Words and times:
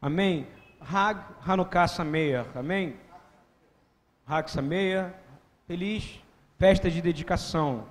Amém? 0.00 0.46
Hag 0.80 1.20
Hanukkah 1.46 1.88
Sameach. 1.88 2.48
Amém? 2.56 2.96
Hag 4.26 4.50
Sameach. 4.50 5.14
Feliz 5.66 6.22
festa 6.58 6.90
de 6.90 7.02
dedicação. 7.02 7.84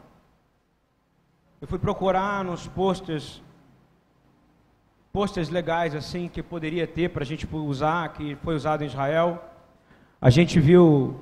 Eu 1.62 1.68
fui 1.68 1.80
procurar 1.80 2.44
nos 2.44 2.68
posters 2.68 3.42
posters 5.12 5.50
legais 5.50 5.96
assim 5.96 6.28
que 6.28 6.44
poderia 6.44 6.86
ter 6.86 7.10
para 7.10 7.24
a 7.24 7.26
gente 7.26 7.48
usar, 7.52 8.12
que 8.14 8.36
foi 8.44 8.54
usado 8.54 8.84
em 8.84 8.88
Israel. 8.88 9.42
A 10.20 10.30
gente 10.30 10.60
viu 10.60 11.22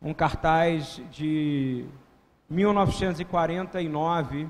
um 0.00 0.12
cartaz 0.12 1.00
de 1.10 1.84
1949 2.50 4.48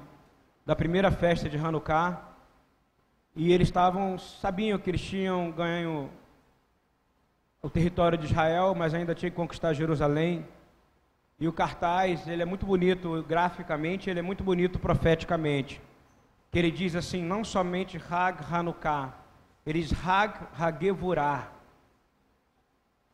da 0.64 0.74
primeira 0.74 1.10
festa 1.10 1.50
de 1.50 1.58
Hanukkah 1.58 2.31
e 3.34 3.52
eles 3.52 3.68
estavam 3.68 4.18
sabiam 4.18 4.78
que 4.78 4.90
eles 4.90 5.00
tinham 5.00 5.50
ganho 5.50 6.10
o 7.62 7.70
território 7.70 8.18
de 8.18 8.26
Israel, 8.26 8.74
mas 8.74 8.93
ainda 8.93 9.14
tinha 9.14 9.30
que 9.30 9.36
conquistar 9.36 9.72
Jerusalém. 9.72 10.46
E 11.38 11.48
o 11.48 11.52
cartaz, 11.52 12.26
ele 12.29 12.43
é 12.43 12.44
muito 12.44 12.66
bonito 12.66 13.24
graficamente, 13.29 14.10
ele 14.10 14.21
é 14.21 14.22
muito 14.22 14.44
bonito 14.44 14.79
profeticamente 14.79 15.80
que 16.52 16.58
ele 16.58 16.71
diz 16.71 16.94
assim, 16.94 17.24
não 17.24 17.43
somente 17.43 17.96
Hag 18.10 18.44
Hanukkah, 18.52 19.14
ele 19.64 19.80
diz 19.80 19.93
Hag 20.07 20.38
Hagevurah. 20.58 21.49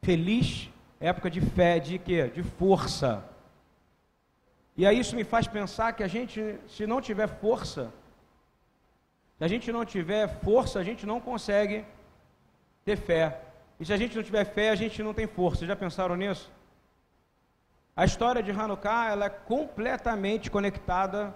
Feliz 0.02 0.68
época 0.98 1.30
de 1.30 1.40
fé, 1.40 1.78
de 1.78 2.00
quê? 2.00 2.26
De 2.34 2.42
força. 2.42 3.24
E 4.76 4.84
aí 4.84 4.98
isso 4.98 5.14
me 5.14 5.22
faz 5.22 5.46
pensar 5.46 5.92
que 5.92 6.02
a 6.02 6.08
gente, 6.08 6.58
se 6.66 6.84
não 6.84 7.00
tiver 7.00 7.28
força, 7.28 7.92
se 9.38 9.44
a 9.44 9.48
gente 9.48 9.70
não 9.70 9.84
tiver 9.84 10.28
força, 10.42 10.80
a 10.80 10.84
gente 10.84 11.06
não 11.06 11.20
consegue 11.20 11.84
ter 12.84 12.96
fé. 12.96 13.40
E 13.78 13.86
se 13.86 13.92
a 13.92 13.96
gente 13.96 14.16
não 14.16 14.22
tiver 14.22 14.44
fé, 14.44 14.70
a 14.70 14.74
gente 14.74 15.00
não 15.02 15.14
tem 15.14 15.26
força. 15.26 15.64
Já 15.64 15.76
pensaram 15.76 16.16
nisso? 16.16 16.50
A 17.94 18.04
história 18.04 18.42
de 18.42 18.50
Hanukkah 18.50 19.10
ela 19.10 19.26
é 19.26 19.30
completamente 19.30 20.50
conectada 20.50 21.34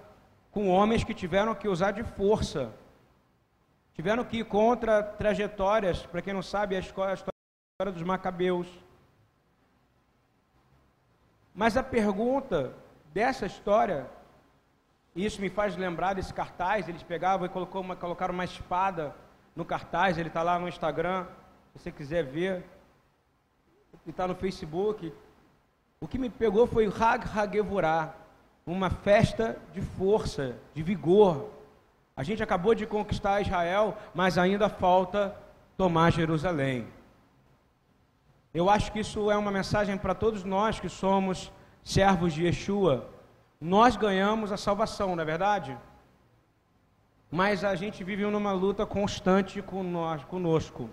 com 0.51 0.69
homens 0.69 1.05
que 1.05 1.15
tiveram 1.15 1.55
que 1.55 1.69
usar 1.69 1.93
de 1.93 2.03
força, 2.03 2.73
tiveram 3.95 4.25
que 4.25 4.39
ir 4.39 4.45
contra 4.45 5.03
trajetórias, 5.03 6.05
para 6.05 6.23
quem 6.23 6.35
não 6.35 6.43
sabe, 6.43 6.77
a 6.77 6.81
história, 6.81 7.17
dos 7.93 8.03
macabeus. 8.03 8.69
Mas 11.55 11.77
a 11.77 11.83
pergunta 11.83 12.75
dessa 13.13 13.47
história, 13.47 14.09
isso 15.15 15.41
me 15.41 15.51
faz 15.51 15.77
lembrar 15.77 16.15
desse 16.15 16.33
cartaz, 16.33 16.89
eles 16.89 17.03
pegavam 17.03 17.47
e 17.47 17.49
colocou 17.49 17.83
uma, 17.83 17.95
colocaram 17.95 18.33
uma 18.33 18.45
espada 18.45 19.15
no 19.55 19.65
cartaz, 19.65 20.17
ele 20.17 20.29
está 20.29 20.43
lá 20.43 20.59
no 20.59 20.69
Instagram, 20.69 21.27
se 21.73 21.83
você 21.83 21.93
quiser 21.93 22.25
ver, 22.25 22.65
está 24.07 24.27
no 24.27 24.35
Facebook. 24.35 25.13
O 26.01 26.09
que 26.09 26.19
me 26.19 26.31
pegou 26.31 26.67
foi 26.67 26.87
Hag 26.87 27.27
Hagevurah, 27.27 28.15
uma 28.67 28.91
festa 28.91 29.59
de 29.73 29.81
força, 29.81 30.57
de 30.75 30.83
vigor. 30.83 31.51
A 32.17 32.23
gente 32.23 32.43
acabou 32.43 32.75
de 32.75 32.87
conquistar 32.87 33.41
Israel, 33.41 33.97
mas 34.15 34.39
ainda 34.39 34.69
falta 34.69 35.37
tomar 35.77 36.11
Jerusalém. 36.11 36.87
Eu 38.53 38.69
acho 38.69 38.93
que 38.93 39.01
isso 39.01 39.31
é 39.31 39.37
uma 39.37 39.51
mensagem 39.51 39.97
para 39.97 40.15
todos 40.15 40.45
nós 40.45 40.79
que 40.79 40.89
somos 40.89 41.51
servos 41.83 42.35
de 42.35 42.45
Yeshua. 42.45 43.09
Nós 43.63 43.97
ganhamos 43.97 44.51
a 44.51 44.57
salvação, 44.57 45.15
não 45.15 45.23
é 45.23 45.27
verdade? 45.27 45.79
Mas 47.31 47.65
a 47.65 47.75
gente 47.75 48.03
vive 48.03 48.25
numa 48.27 48.53
luta 48.53 48.85
constante 48.85 49.63
conosco. 49.63 50.91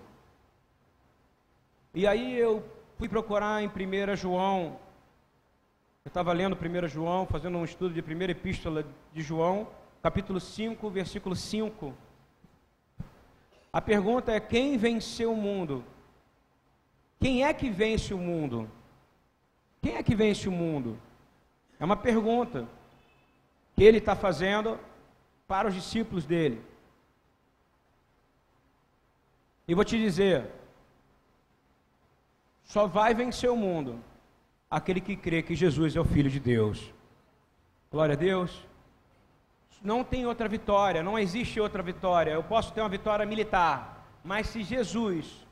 E 1.92 2.06
aí 2.06 2.38
eu 2.38 2.64
fui 2.96 3.08
procurar 3.08 3.62
em 3.62 3.68
1 3.68 4.16
João 4.16 4.78
eu 6.02 6.08
estava 6.08 6.32
lendo 6.32 6.56
1 6.56 6.88
João, 6.88 7.26
fazendo 7.26 7.58
um 7.58 7.64
estudo 7.64 7.92
de 7.92 8.00
primeira 8.00 8.32
epístola 8.32 8.86
de 9.12 9.20
João, 9.20 9.68
capítulo 10.02 10.40
5, 10.40 10.88
versículo 10.88 11.36
5. 11.36 11.94
A 13.70 13.82
pergunta 13.82 14.32
é: 14.32 14.40
quem 14.40 14.78
venceu 14.78 15.30
o 15.34 15.36
mundo? 15.36 15.84
Quem 17.20 17.44
é 17.44 17.52
que 17.52 17.68
vence 17.68 18.14
o 18.14 18.18
mundo? 18.18 18.66
Quem 19.82 19.96
é 19.96 20.02
que 20.02 20.14
vence 20.14 20.48
o 20.48 20.52
mundo? 20.52 20.98
É 21.80 21.84
uma 21.84 21.96
pergunta 21.96 22.68
que 23.74 23.82
ele 23.82 23.98
está 23.98 24.14
fazendo 24.14 24.78
para 25.48 25.66
os 25.66 25.74
discípulos 25.74 26.26
dele. 26.26 26.62
E 29.66 29.74
vou 29.74 29.84
te 29.84 29.98
dizer: 29.98 30.46
só 32.62 32.86
vai 32.86 33.14
vencer 33.14 33.50
o 33.50 33.56
mundo 33.56 33.98
aquele 34.70 35.00
que 35.00 35.16
crê 35.16 35.42
que 35.42 35.54
Jesus 35.54 35.96
é 35.96 36.00
o 36.00 36.04
Filho 36.04 36.30
de 36.30 36.38
Deus. 36.38 36.92
Glória 37.90 38.12
a 38.12 38.18
Deus. 38.18 38.64
Não 39.82 40.04
tem 40.04 40.26
outra 40.26 40.46
vitória, 40.46 41.02
não 41.02 41.18
existe 41.18 41.58
outra 41.58 41.82
vitória. 41.82 42.32
Eu 42.32 42.44
posso 42.44 42.72
ter 42.74 42.82
uma 42.82 42.88
vitória 42.88 43.24
militar, 43.24 44.06
mas 44.22 44.48
se 44.48 44.62
Jesus, 44.62 45.46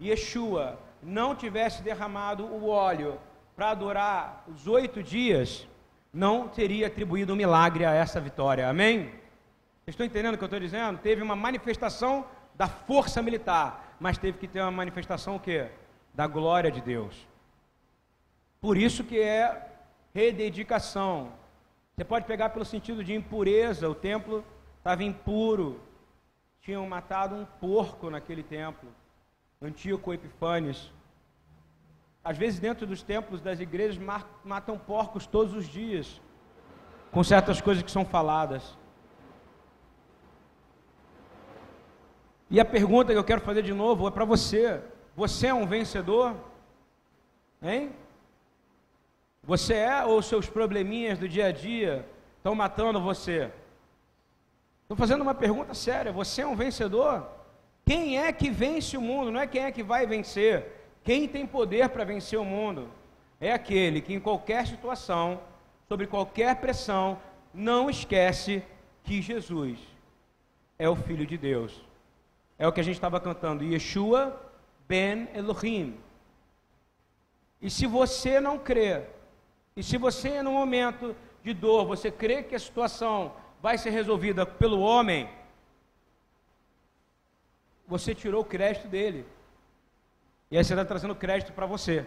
Yeshua, 0.00 0.76
não 1.00 1.36
tivesse 1.36 1.82
derramado 1.82 2.44
o 2.44 2.68
óleo 2.68 3.18
para 3.60 3.72
adorar 3.72 4.42
os 4.48 4.66
oito 4.66 5.02
dias, 5.02 5.68
não 6.10 6.48
teria 6.48 6.86
atribuído 6.86 7.34
um 7.34 7.36
milagre 7.36 7.84
a 7.84 7.92
essa 7.92 8.18
vitória. 8.18 8.66
Amém? 8.66 9.00
Vocês 9.84 9.88
estão 9.88 10.06
entendendo 10.06 10.32
o 10.32 10.38
que 10.38 10.44
eu 10.44 10.46
estou 10.46 10.58
dizendo? 10.58 10.98
Teve 10.98 11.20
uma 11.20 11.36
manifestação 11.36 12.24
da 12.54 12.66
força 12.66 13.20
militar, 13.20 13.98
mas 14.00 14.16
teve 14.16 14.38
que 14.38 14.48
ter 14.48 14.62
uma 14.62 14.70
manifestação 14.70 15.36
o 15.36 15.38
quê? 15.38 15.68
Da 16.14 16.26
glória 16.26 16.70
de 16.70 16.80
Deus. 16.80 17.28
Por 18.62 18.78
isso 18.78 19.04
que 19.04 19.20
é 19.20 19.68
rededicação. 20.14 21.30
Você 21.94 22.02
pode 22.02 22.24
pegar 22.24 22.48
pelo 22.48 22.64
sentido 22.64 23.04
de 23.04 23.12
impureza, 23.14 23.90
o 23.90 23.94
templo 23.94 24.42
estava 24.78 25.04
impuro. 25.04 25.78
Tinham 26.62 26.88
matado 26.88 27.34
um 27.34 27.44
porco 27.44 28.08
naquele 28.08 28.42
templo, 28.42 28.88
Antíoco 29.60 30.14
Epifânes. 30.14 30.90
Às 32.22 32.36
vezes, 32.36 32.60
dentro 32.60 32.86
dos 32.86 33.02
templos 33.02 33.40
das 33.40 33.60
igrejas, 33.60 33.98
matam 34.44 34.78
porcos 34.78 35.26
todos 35.26 35.54
os 35.54 35.66
dias, 35.66 36.20
com 37.10 37.24
certas 37.24 37.60
coisas 37.60 37.82
que 37.82 37.90
são 37.90 38.04
faladas. 38.04 38.76
E 42.50 42.60
a 42.60 42.64
pergunta 42.64 43.12
que 43.12 43.18
eu 43.18 43.24
quero 43.24 43.40
fazer 43.40 43.62
de 43.62 43.72
novo 43.72 44.06
é 44.06 44.10
para 44.10 44.24
você: 44.24 44.82
você 45.16 45.46
é 45.46 45.54
um 45.54 45.66
vencedor? 45.66 46.36
Hein? 47.62 47.92
Você 49.42 49.74
é 49.74 50.04
ou 50.04 50.20
seus 50.20 50.48
probleminhas 50.48 51.18
do 51.18 51.28
dia 51.28 51.46
a 51.46 51.52
dia 51.52 52.06
estão 52.36 52.54
matando 52.54 53.00
você? 53.00 53.50
Estou 54.82 54.96
fazendo 54.96 55.22
uma 55.22 55.34
pergunta 55.34 55.72
séria. 55.72 56.12
Você 56.12 56.42
é 56.42 56.46
um 56.46 56.56
vencedor? 56.56 57.26
Quem 57.86 58.18
é 58.18 58.32
que 58.32 58.50
vence 58.50 58.96
o 58.96 59.00
mundo? 59.00 59.30
Não 59.30 59.40
é 59.40 59.46
quem 59.46 59.62
é 59.62 59.72
que 59.72 59.82
vai 59.82 60.06
vencer. 60.06 60.79
Quem 61.02 61.26
tem 61.26 61.46
poder 61.46 61.88
para 61.88 62.04
vencer 62.04 62.38
o 62.38 62.44
mundo? 62.44 62.90
É 63.40 63.52
aquele 63.52 64.00
que 64.00 64.12
em 64.12 64.20
qualquer 64.20 64.66
situação, 64.66 65.40
sobre 65.88 66.06
qualquer 66.06 66.56
pressão, 66.56 67.18
não 67.52 67.88
esquece 67.88 68.62
que 69.02 69.22
Jesus 69.22 69.78
é 70.78 70.88
o 70.88 70.96
Filho 70.96 71.26
de 71.26 71.38
Deus. 71.38 71.80
É 72.58 72.66
o 72.68 72.72
que 72.72 72.80
a 72.80 72.84
gente 72.84 72.96
estava 72.96 73.18
cantando. 73.20 73.64
Yeshua 73.64 74.38
ben 74.86 75.28
Elohim. 75.34 75.98
E 77.60 77.70
se 77.70 77.86
você 77.86 78.40
não 78.40 78.58
crer 78.58 79.08
e 79.76 79.82
se 79.82 79.96
você, 79.96 80.42
no 80.42 80.52
momento 80.52 81.16
de 81.42 81.54
dor, 81.54 81.86
você 81.86 82.10
crê 82.10 82.42
que 82.42 82.54
a 82.54 82.58
situação 82.58 83.32
vai 83.62 83.78
ser 83.78 83.90
resolvida 83.90 84.44
pelo 84.44 84.80
homem, 84.80 85.28
você 87.86 88.14
tirou 88.14 88.42
o 88.42 88.44
crédito 88.44 88.88
dele. 88.88 89.24
E 90.50 90.58
aí 90.58 90.64
você 90.64 90.72
está 90.72 90.84
trazendo 90.84 91.14
crédito 91.14 91.52
para 91.52 91.66
você. 91.66 92.04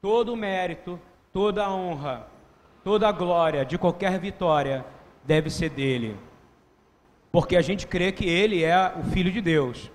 Todo 0.00 0.32
o 0.32 0.36
mérito, 0.36 0.98
toda 1.32 1.64
a 1.64 1.74
honra, 1.74 2.26
toda 2.82 3.08
a 3.08 3.12
glória 3.12 3.64
de 3.64 3.76
qualquer 3.76 4.18
vitória 4.18 4.84
deve 5.22 5.50
ser 5.50 5.68
dele. 5.70 6.16
Porque 7.30 7.56
a 7.56 7.62
gente 7.62 7.86
crê 7.86 8.10
que 8.10 8.26
ele 8.26 8.64
é 8.64 8.94
o 8.96 9.04
Filho 9.04 9.30
de 9.30 9.40
Deus. 9.40 9.90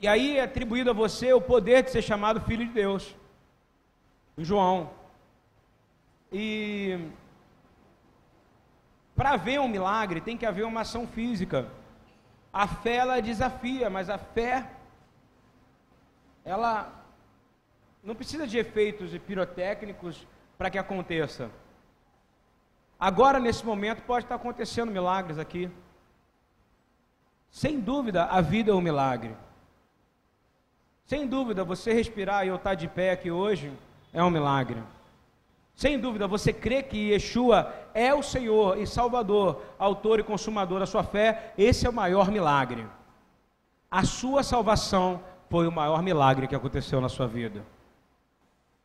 E 0.00 0.08
aí 0.08 0.38
é 0.38 0.42
atribuído 0.42 0.90
a 0.90 0.92
você 0.92 1.32
o 1.32 1.40
poder 1.40 1.82
de 1.82 1.90
ser 1.90 2.02
chamado 2.02 2.40
Filho 2.40 2.66
de 2.66 2.72
Deus 2.72 3.14
João. 4.36 4.90
E 6.32 6.98
para 9.16 9.36
ver 9.36 9.60
um 9.60 9.68
milagre 9.68 10.20
tem 10.20 10.36
que 10.36 10.46
haver 10.46 10.64
uma 10.64 10.82
ação 10.82 11.06
física. 11.06 11.68
A 12.52 12.66
fé 12.66 12.96
ela 12.96 13.20
desafia, 13.20 13.90
mas 13.90 14.08
a 14.08 14.18
fé 14.18 14.70
ela 16.48 16.90
não 18.02 18.14
precisa 18.14 18.46
de 18.46 18.56
efeitos 18.56 19.16
pirotécnicos 19.18 20.26
para 20.56 20.70
que 20.70 20.78
aconteça. 20.78 21.50
Agora 22.98 23.38
nesse 23.38 23.64
momento 23.66 24.02
pode 24.02 24.24
estar 24.24 24.36
acontecendo 24.36 24.90
milagres 24.90 25.38
aqui. 25.38 25.70
Sem 27.50 27.78
dúvida, 27.78 28.24
a 28.24 28.40
vida 28.40 28.70
é 28.70 28.74
um 28.74 28.80
milagre. 28.80 29.36
Sem 31.04 31.26
dúvida, 31.26 31.62
você 31.64 31.92
respirar 31.92 32.46
e 32.46 32.48
eu 32.48 32.56
estar 32.56 32.74
de 32.74 32.88
pé 32.88 33.10
aqui 33.10 33.30
hoje 33.30 33.70
é 34.12 34.24
um 34.24 34.30
milagre. 34.30 34.82
Sem 35.76 35.98
dúvida, 36.00 36.26
você 36.26 36.50
crê 36.50 36.82
que 36.82 37.10
Yeshua 37.10 37.72
é 37.92 38.12
o 38.14 38.22
Senhor 38.22 38.78
e 38.78 38.86
Salvador, 38.86 39.62
autor 39.78 40.18
e 40.18 40.24
consumador 40.24 40.80
da 40.80 40.86
sua 40.86 41.04
fé, 41.04 41.52
esse 41.58 41.86
é 41.86 41.90
o 41.90 41.92
maior 41.92 42.30
milagre. 42.30 42.86
A 43.90 44.02
sua 44.04 44.42
salvação 44.42 45.22
foi 45.50 45.66
o 45.66 45.72
maior 45.72 46.02
milagre 46.02 46.46
que 46.46 46.54
aconteceu 46.54 47.00
na 47.00 47.08
sua 47.08 47.26
vida. 47.26 47.64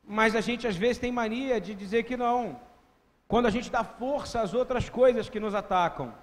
Mas 0.06 0.36
a 0.36 0.42
gente 0.42 0.68
às 0.68 0.76
vezes 0.76 0.98
tem 0.98 1.12
mania 1.12 1.60
de 1.60 1.74
dizer 1.74 2.04
que 2.04 2.18
não. 2.18 2.60
Quando 3.28 3.46
a 3.48 3.50
gente 3.50 3.70
dá 3.72 3.84
força 3.84 4.42
às 4.42 4.54
outras 4.54 4.90
coisas 4.90 5.30
que 5.30 5.40
nos 5.40 5.56
atacam. 5.56 6.14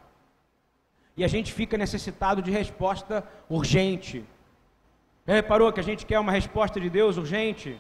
E 1.17 1.25
a 1.25 1.29
gente 1.29 1.53
fica 1.53 1.77
necessitado 1.77 2.41
de 2.41 2.51
resposta 2.51 3.25
urgente. 3.49 4.25
Já 5.27 5.35
reparou 5.35 5.73
que 5.73 5.81
a 5.81 5.83
gente 5.83 6.07
quer 6.07 6.19
uma 6.19 6.33
resposta 6.33 6.81
de 6.81 6.89
Deus 6.89 7.17
urgente? 7.17 7.79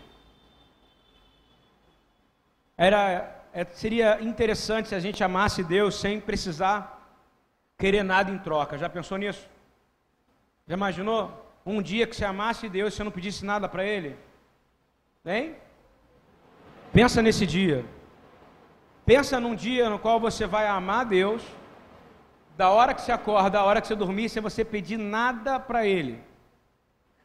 Era, 2.76 3.44
é, 3.52 3.64
seria 3.64 4.20
interessante 4.22 4.88
se 4.88 4.94
a 4.94 5.00
gente 5.00 5.22
amasse 5.22 5.62
Deus 5.62 5.94
sem 5.94 6.20
precisar 6.20 6.78
querer 7.78 8.02
nada 8.02 8.30
em 8.30 8.38
troca. 8.38 8.76
Já 8.76 8.88
pensou 8.88 9.16
nisso? 9.16 9.48
Já 10.66 10.74
imaginou? 10.74 11.49
Um 11.64 11.82
dia 11.82 12.06
que 12.06 12.16
você 12.16 12.24
amasse 12.24 12.68
Deus 12.68 12.92
e 12.92 12.96
você 12.96 13.04
não 13.04 13.10
pedisse 13.10 13.44
nada 13.44 13.68
para 13.68 13.84
Ele? 13.84 14.16
Hein? 15.24 15.56
Pensa 16.92 17.20
nesse 17.20 17.46
dia. 17.46 17.84
Pensa 19.04 19.38
num 19.38 19.54
dia 19.54 19.88
no 19.90 19.98
qual 19.98 20.18
você 20.18 20.46
vai 20.46 20.66
amar 20.66 21.04
Deus, 21.04 21.42
da 22.56 22.70
hora 22.70 22.94
que 22.94 23.02
você 23.02 23.12
acorda, 23.12 23.50
da 23.50 23.64
hora 23.64 23.80
que 23.80 23.86
você 23.86 23.94
dormir, 23.94 24.28
sem 24.28 24.42
você 24.42 24.64
pedir 24.64 24.96
nada 24.96 25.58
para 25.58 25.86
Ele. 25.86 26.20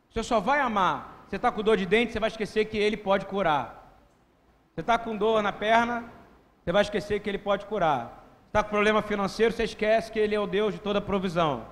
Você 0.10 0.24
só 0.24 0.40
vai 0.40 0.60
amar. 0.60 1.26
Você 1.28 1.38
está 1.38 1.52
com 1.52 1.64
dor 1.64 1.78
de 1.78 1.86
dente, 1.86 2.14
você 2.14 2.20
vai 2.20 2.30
esquecer 2.30 2.66
que 2.66 2.78
Ele 2.78 2.96
pode 2.96 3.26
curar. 3.26 4.00
Você 4.74 4.82
está 4.82 4.98
com 4.98 5.16
dor 5.16 5.42
na 5.42 5.52
perna, 5.52 6.06
você 6.64 6.72
vai 6.72 6.82
esquecer 6.82 7.20
que 7.20 7.30
Ele 7.30 7.38
pode 7.38 7.66
curar. 7.66 8.24
Está 8.48 8.64
com 8.64 8.70
problema 8.70 9.02
financeiro, 9.02 9.54
você 9.54 9.64
esquece 9.64 10.12
que 10.12 10.20
Ele 10.20 10.36
é 10.36 10.40
o 10.40 10.48
Deus 10.48 10.74
de 10.74 10.80
toda 10.80 11.02
provisão. 11.02 11.66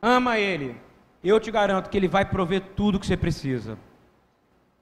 Ama 0.00 0.38
Ele. 0.38 0.80
Eu 1.22 1.40
te 1.40 1.50
garanto 1.50 1.90
que 1.90 1.96
Ele 1.96 2.08
vai 2.08 2.24
prover 2.24 2.62
tudo 2.76 2.98
que 3.00 3.06
você 3.06 3.16
precisa. 3.16 3.78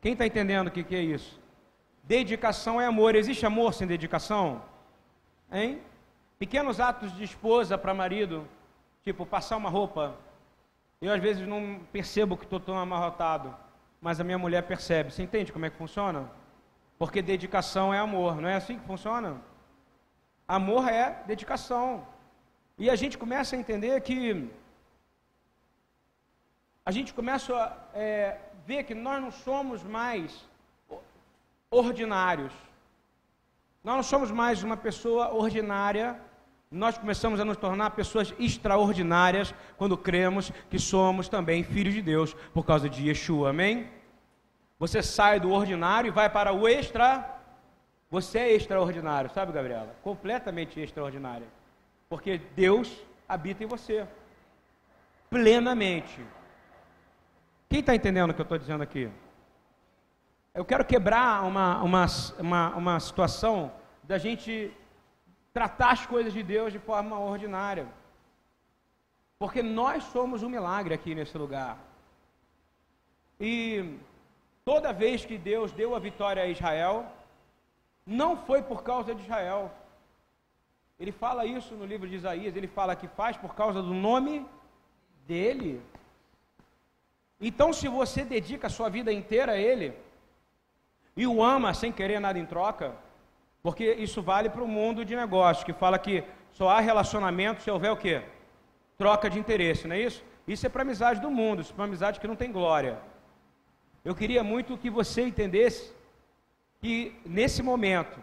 Quem 0.01 0.13
está 0.13 0.27
entendendo 0.27 0.69
o 0.69 0.71
que, 0.71 0.85
que 0.85 0.95
é 0.95 1.01
isso? 1.01 1.41
Dedicação 2.05 2.81
é 2.81 2.87
amor. 2.87 3.15
Existe 3.15 3.47
amor 3.47 3.75
sem 3.75 3.87
dedicação? 3.87 4.63
Hein? 5.51 5.81
Pequenos 6.39 6.79
atos 6.79 7.15
de 7.17 7.25
esposa 7.25 7.79
para 7.79 7.95
marido, 7.95 8.47
tipo 9.03 9.25
passar 9.25 9.57
uma 9.57 9.71
roupa. 9.71 10.15
Eu 11.01 11.13
às 11.13 11.21
vezes 11.21 11.47
não 11.47 11.81
percebo 11.91 12.37
que 12.37 12.45
estou 12.45 12.61
tão 12.61 12.79
amarrotado, 12.79 13.55
mas 14.01 14.21
a 14.21 14.25
minha 14.25 14.39
mulher 14.39 14.63
percebe. 14.63 15.11
Você 15.11 15.23
entende 15.23 15.53
como 15.53 15.65
é 15.65 15.71
que 15.71 15.77
funciona? 15.77 16.31
Porque 16.99 17.23
dedicação 17.23 17.93
é 17.93 17.99
amor, 17.99 18.41
não 18.41 18.49
é 18.49 18.55
assim 18.55 18.79
que 18.79 18.87
funciona? 18.87 19.41
Amor 20.47 20.89
é 20.89 21.23
dedicação. 21.27 22.07
E 22.79 22.89
a 22.91 22.97
gente 22.97 23.17
começa 23.17 23.57
a 23.57 23.59
entender 23.59 24.01
que 24.03 24.51
a 26.87 26.93
gente 26.93 27.13
começa 27.13 27.53
a 27.53 27.99
é, 27.99 28.39
ver 28.65 28.85
que 28.85 28.95
nós 28.95 29.21
não 29.21 29.33
somos 29.33 29.83
mais 29.83 30.49
ordinários. 31.69 32.53
Nós 33.83 33.97
não 33.97 34.03
somos 34.05 34.31
mais 34.31 34.63
uma 34.63 34.77
pessoa 34.77 35.35
ordinária, 35.35 36.21
nós 36.71 36.97
começamos 36.97 37.41
a 37.41 37.45
nos 37.45 37.57
tornar 37.57 37.91
pessoas 37.91 38.33
extraordinárias 38.39 39.53
quando 39.77 39.99
cremos 39.99 40.53
que 40.71 40.79
somos 40.79 41.29
também 41.29 41.65
filhos 41.65 41.93
de 41.93 42.03
Deus 42.03 42.35
por 42.55 42.65
causa 42.65 42.89
de 42.89 43.09
Yeshua, 43.09 43.51
amém? 43.51 43.89
Você 44.79 45.03
sai 45.03 45.41
do 45.41 45.51
ordinário 45.51 46.09
e 46.09 46.13
vai 46.13 46.31
para 46.31 46.53
o 46.53 46.69
extra. 46.69 47.35
Você 48.11 48.39
é 48.39 48.55
extraordinário, 48.55 49.31
sabe, 49.31 49.51
Gabriela? 49.53 49.97
Completamente 50.03 50.81
extraordinária. 50.81 51.49
Porque 52.09 52.41
Deus 52.55 52.97
habita 53.29 53.65
em 53.65 53.67
você. 53.67 54.07
Plenamente. 55.29 56.21
Quem 57.69 57.81
está 57.81 57.95
entendendo 57.95 58.31
o 58.31 58.35
que 58.35 58.41
eu 58.41 58.45
estou 58.45 58.59
dizendo 58.59 58.83
aqui? 58.83 59.11
Eu 60.55 60.65
quero 60.65 60.85
quebrar 60.85 61.45
uma, 61.45 61.83
uma, 61.83 62.07
uma, 62.39 62.77
uma 62.77 63.01
situação 63.01 63.73
da 64.03 64.19
gente 64.19 64.73
tratar 65.53 65.91
as 65.91 66.07
coisas 66.07 66.33
de 66.33 66.43
Deus 66.43 66.73
de 66.73 66.79
forma 66.79 67.19
ordinária. 67.19 67.87
Porque 69.39 69.63
nós 69.63 70.05
somos 70.05 70.43
um 70.43 70.49
milagre 70.49 70.95
aqui 70.95 71.15
nesse 71.15 71.37
lugar. 71.37 71.79
E 73.39 73.99
toda 74.65 74.93
vez 74.93 75.25
que 75.25 75.37
Deus 75.37 75.73
deu 75.73 75.95
a 75.95 75.99
vitória 75.99 76.43
a 76.43 76.47
Israel, 76.47 77.05
não 78.07 78.37
foi 78.37 78.63
por 78.63 78.83
causa 78.83 79.15
de 79.15 79.23
Israel. 79.23 79.71
Ele 80.99 81.13
fala 81.13 81.45
isso 81.45 81.75
no 81.75 81.85
livro 81.85 82.09
de 82.09 82.17
Isaías, 82.17 82.57
ele 82.57 82.69
fala 82.69 82.97
que 82.97 83.09
faz 83.09 83.37
por 83.37 83.55
causa 83.55 83.83
do 83.83 83.93
nome 83.93 84.47
dele. 85.27 85.83
Então, 87.41 87.73
se 87.73 87.87
você 87.89 88.25
dedica 88.25 88.67
a 88.67 88.71
sua 88.71 88.89
vida 88.89 89.13
inteira 89.13 89.53
a 89.53 89.59
ele, 89.59 89.95
e 91.17 91.27
o 91.27 91.43
ama 91.43 91.75
sem 91.75 91.93
querer 91.93 92.21
nada 92.21 92.39
em 92.39 92.47
troca, 92.47 92.95
porque 93.63 93.93
isso 93.95 94.23
vale 94.23 94.49
para 94.49 94.63
o 94.63 94.69
mundo 94.69 95.05
de 95.05 95.15
negócios, 95.15 95.65
que 95.65 95.73
fala 95.73 95.99
que 95.99 96.25
só 96.53 96.69
há 96.69 96.81
relacionamento 96.81 97.63
se 97.63 97.71
houver 97.71 97.91
o 97.91 97.97
quê? 97.97 98.23
Troca 98.97 99.29
de 99.29 99.39
interesse, 99.39 99.87
não 99.87 99.97
é 99.97 100.01
isso? 100.01 100.25
Isso 100.47 100.67
é 100.67 100.69
para 100.69 100.83
amizade 100.83 101.21
do 101.21 101.31
mundo, 101.31 101.61
isso 101.61 101.73
é 101.73 101.75
para 101.75 101.85
amizade 101.85 102.21
que 102.21 102.27
não 102.27 102.37
tem 102.37 102.53
glória. 102.53 102.99
Eu 104.05 104.15
queria 104.15 104.43
muito 104.43 104.79
que 104.79 104.89
você 104.89 105.23
entendesse 105.23 105.93
que 106.81 107.19
nesse 107.25 107.63
momento, 107.63 108.19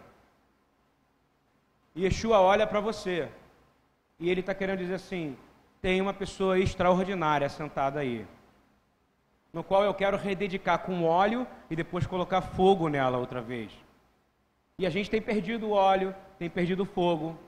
Yeshua 1.96 2.40
olha 2.40 2.66
para 2.66 2.80
você 2.80 3.28
e 4.18 4.30
ele 4.30 4.40
está 4.40 4.54
querendo 4.54 4.78
dizer 4.78 4.94
assim: 4.94 5.36
tem 5.82 6.00
uma 6.00 6.14
pessoa 6.14 6.58
extraordinária 6.58 7.48
sentada 7.48 8.00
aí 8.00 8.26
no 9.54 9.62
qual 9.62 9.84
eu 9.84 9.94
quero 9.94 10.16
rededicar 10.16 10.80
com 10.80 11.04
óleo 11.04 11.46
e 11.70 11.76
depois 11.76 12.06
colocar 12.06 12.42
fogo 12.42 12.88
nela 12.88 13.18
outra 13.18 13.40
vez. 13.40 13.70
E 14.76 14.84
a 14.84 14.90
gente 14.90 15.08
tem 15.08 15.22
perdido 15.22 15.68
o 15.68 15.70
óleo, 15.70 16.12
tem 16.36 16.50
perdido 16.50 16.82
o 16.82 16.86
fogo, 16.86 17.38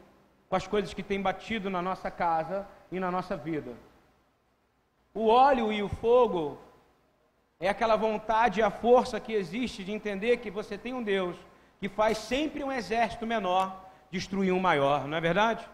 com 0.49 0.55
as 0.55 0.69
coisas 0.69 0.95
que 0.95 1.03
tem 1.03 1.21
batido 1.21 1.69
na 1.69 1.83
nossa 1.83 2.09
casa 2.09 2.65
e 2.93 3.01
na 3.01 3.11
nossa 3.11 3.37
vida. 3.37 3.73
O 5.13 5.27
óleo 5.27 5.73
e 5.73 5.83
o 5.83 5.89
fogo 5.89 6.57
é 7.59 7.69
aquela 7.69 7.97
vontade 7.97 8.61
e 8.61 8.63
a 8.63 8.71
força 8.71 9.19
que 9.19 9.33
existe 9.33 9.83
de 9.83 9.91
entender 9.91 10.37
que 10.37 10.51
você 10.51 10.79
tem 10.79 10.95
um 10.95 11.03
Deus 11.03 11.37
que 11.81 11.89
faz 11.89 12.19
sempre 12.19 12.63
um 12.63 12.71
exército 12.71 13.27
menor 13.27 13.85
destruir 14.13 14.53
um 14.53 14.61
maior, 14.61 15.09
não 15.09 15.17
é 15.17 15.21
verdade? 15.21 15.69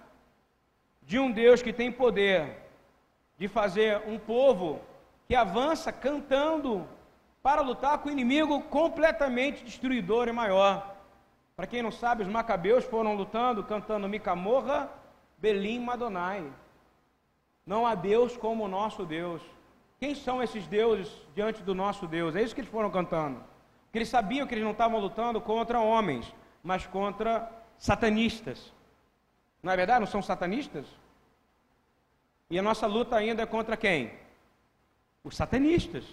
De 1.03 1.19
um 1.19 1.31
Deus 1.31 1.61
que 1.61 1.75
tem 1.75 1.93
poder 1.93 2.57
de 3.37 3.49
fazer 3.49 4.01
um 4.07 4.19
povo 4.19 4.81
que 5.33 5.37
avança 5.37 5.91
cantando 5.91 6.87
para 7.43 7.63
lutar 7.63 7.97
com 7.97 8.11
o 8.11 8.13
inimigo 8.13 8.61
completamente 8.65 9.65
destruidor 9.65 10.29
e 10.29 10.33
maior. 10.33 10.95
Para 11.57 11.67
quem 11.67 11.81
não 11.81 11.91
sabe, 11.91 12.23
os 12.23 12.29
macabeus 12.29 12.85
foram 12.85 13.15
lutando 13.15 13.65
cantando 13.65 14.07
Micamorra, 14.07 14.91
Belim, 15.39 15.81
Madonai. 15.81 16.45
Não 17.65 17.87
há 17.87 17.95
Deus 17.95 18.37
como 18.37 18.65
o 18.65 18.69
nosso 18.69 19.07
Deus. 19.07 19.41
Quem 19.99 20.15
são 20.15 20.43
esses 20.43 20.67
deuses 20.67 21.11
diante 21.35 21.63
do 21.63 21.75
nosso 21.75 22.07
Deus? 22.07 22.37
É 22.37 22.43
isso 22.43 22.55
que 22.55 22.61
eles 22.61 22.71
foram 22.71 22.91
cantando. 22.91 23.43
Porque 23.85 23.97
eles 23.97 24.11
sabiam 24.11 24.47
que 24.47 24.53
eles 24.53 24.65
não 24.65 24.73
estavam 24.73 25.01
lutando 25.01 25.41
contra 25.41 25.81
homens, 25.81 26.31
mas 26.63 26.87
contra 26.87 27.51
satanistas. 27.79 28.71
Não 29.63 29.73
é 29.73 29.77
verdade? 29.79 30.01
Não 30.01 30.07
são 30.07 30.21
satanistas? 30.21 30.85
E 32.51 32.59
a 32.59 32.63
nossa 32.63 32.87
luta 32.87 33.17
ainda 33.17 33.41
é 33.41 33.47
contra 33.47 33.79
quem? 33.79 34.21
Os 35.25 35.37
satanistas. 35.37 36.05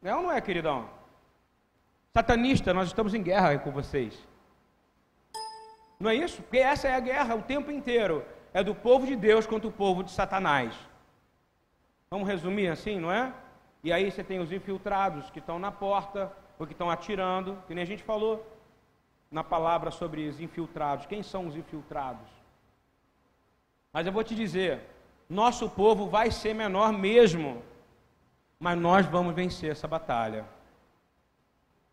Não 0.00 0.10
é 0.10 0.16
ou 0.16 0.22
não 0.22 0.32
é, 0.32 0.40
queridão? 0.40 0.88
Satanista, 2.14 2.72
nós 2.72 2.88
estamos 2.88 3.12
em 3.12 3.22
guerra 3.22 3.58
com 3.58 3.70
vocês. 3.70 4.26
Não 6.00 6.10
é 6.10 6.14
isso? 6.14 6.42
Porque 6.42 6.58
essa 6.58 6.88
é 6.88 6.94
a 6.94 7.00
guerra 7.00 7.34
o 7.34 7.42
tempo 7.42 7.70
inteiro. 7.70 8.24
É 8.54 8.62
do 8.62 8.74
povo 8.74 9.06
de 9.06 9.16
Deus 9.16 9.46
contra 9.46 9.68
o 9.68 9.72
povo 9.72 10.02
de 10.02 10.10
Satanás. 10.10 10.74
Vamos 12.10 12.28
resumir 12.28 12.68
assim, 12.68 12.98
não 12.98 13.12
é? 13.12 13.32
E 13.82 13.92
aí 13.92 14.10
você 14.10 14.24
tem 14.24 14.38
os 14.40 14.50
infiltrados 14.50 15.28
que 15.30 15.38
estão 15.38 15.58
na 15.58 15.70
porta, 15.70 16.32
ou 16.58 16.66
que 16.66 16.72
estão 16.72 16.90
atirando, 16.90 17.62
que 17.66 17.74
nem 17.74 17.82
a 17.82 17.86
gente 17.86 18.02
falou 18.02 18.46
na 19.30 19.44
palavra 19.44 19.90
sobre 19.90 20.26
os 20.28 20.40
infiltrados. 20.40 21.06
Quem 21.06 21.22
são 21.22 21.46
os 21.46 21.56
infiltrados? 21.56 22.28
Mas 23.92 24.06
eu 24.06 24.12
vou 24.12 24.24
te 24.24 24.34
dizer, 24.34 24.80
nosso 25.28 25.68
povo 25.68 26.06
vai 26.06 26.30
ser 26.30 26.54
menor 26.54 26.92
mesmo 26.92 27.62
mas 28.58 28.78
nós 28.78 29.06
vamos 29.06 29.34
vencer 29.34 29.70
essa 29.70 29.86
batalha. 29.86 30.44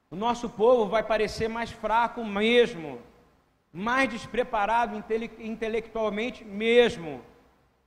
O 0.10 0.16
nosso 0.16 0.50
povo 0.50 0.88
vai 0.88 1.04
parecer 1.04 1.48
mais 1.48 1.72
fraco 1.72 2.24
mesmo, 2.24 3.02
mais 3.72 4.10
despreparado 4.10 4.96
intele 4.96 5.32
intelectualmente 5.40 6.46
mesmo, 6.46 7.22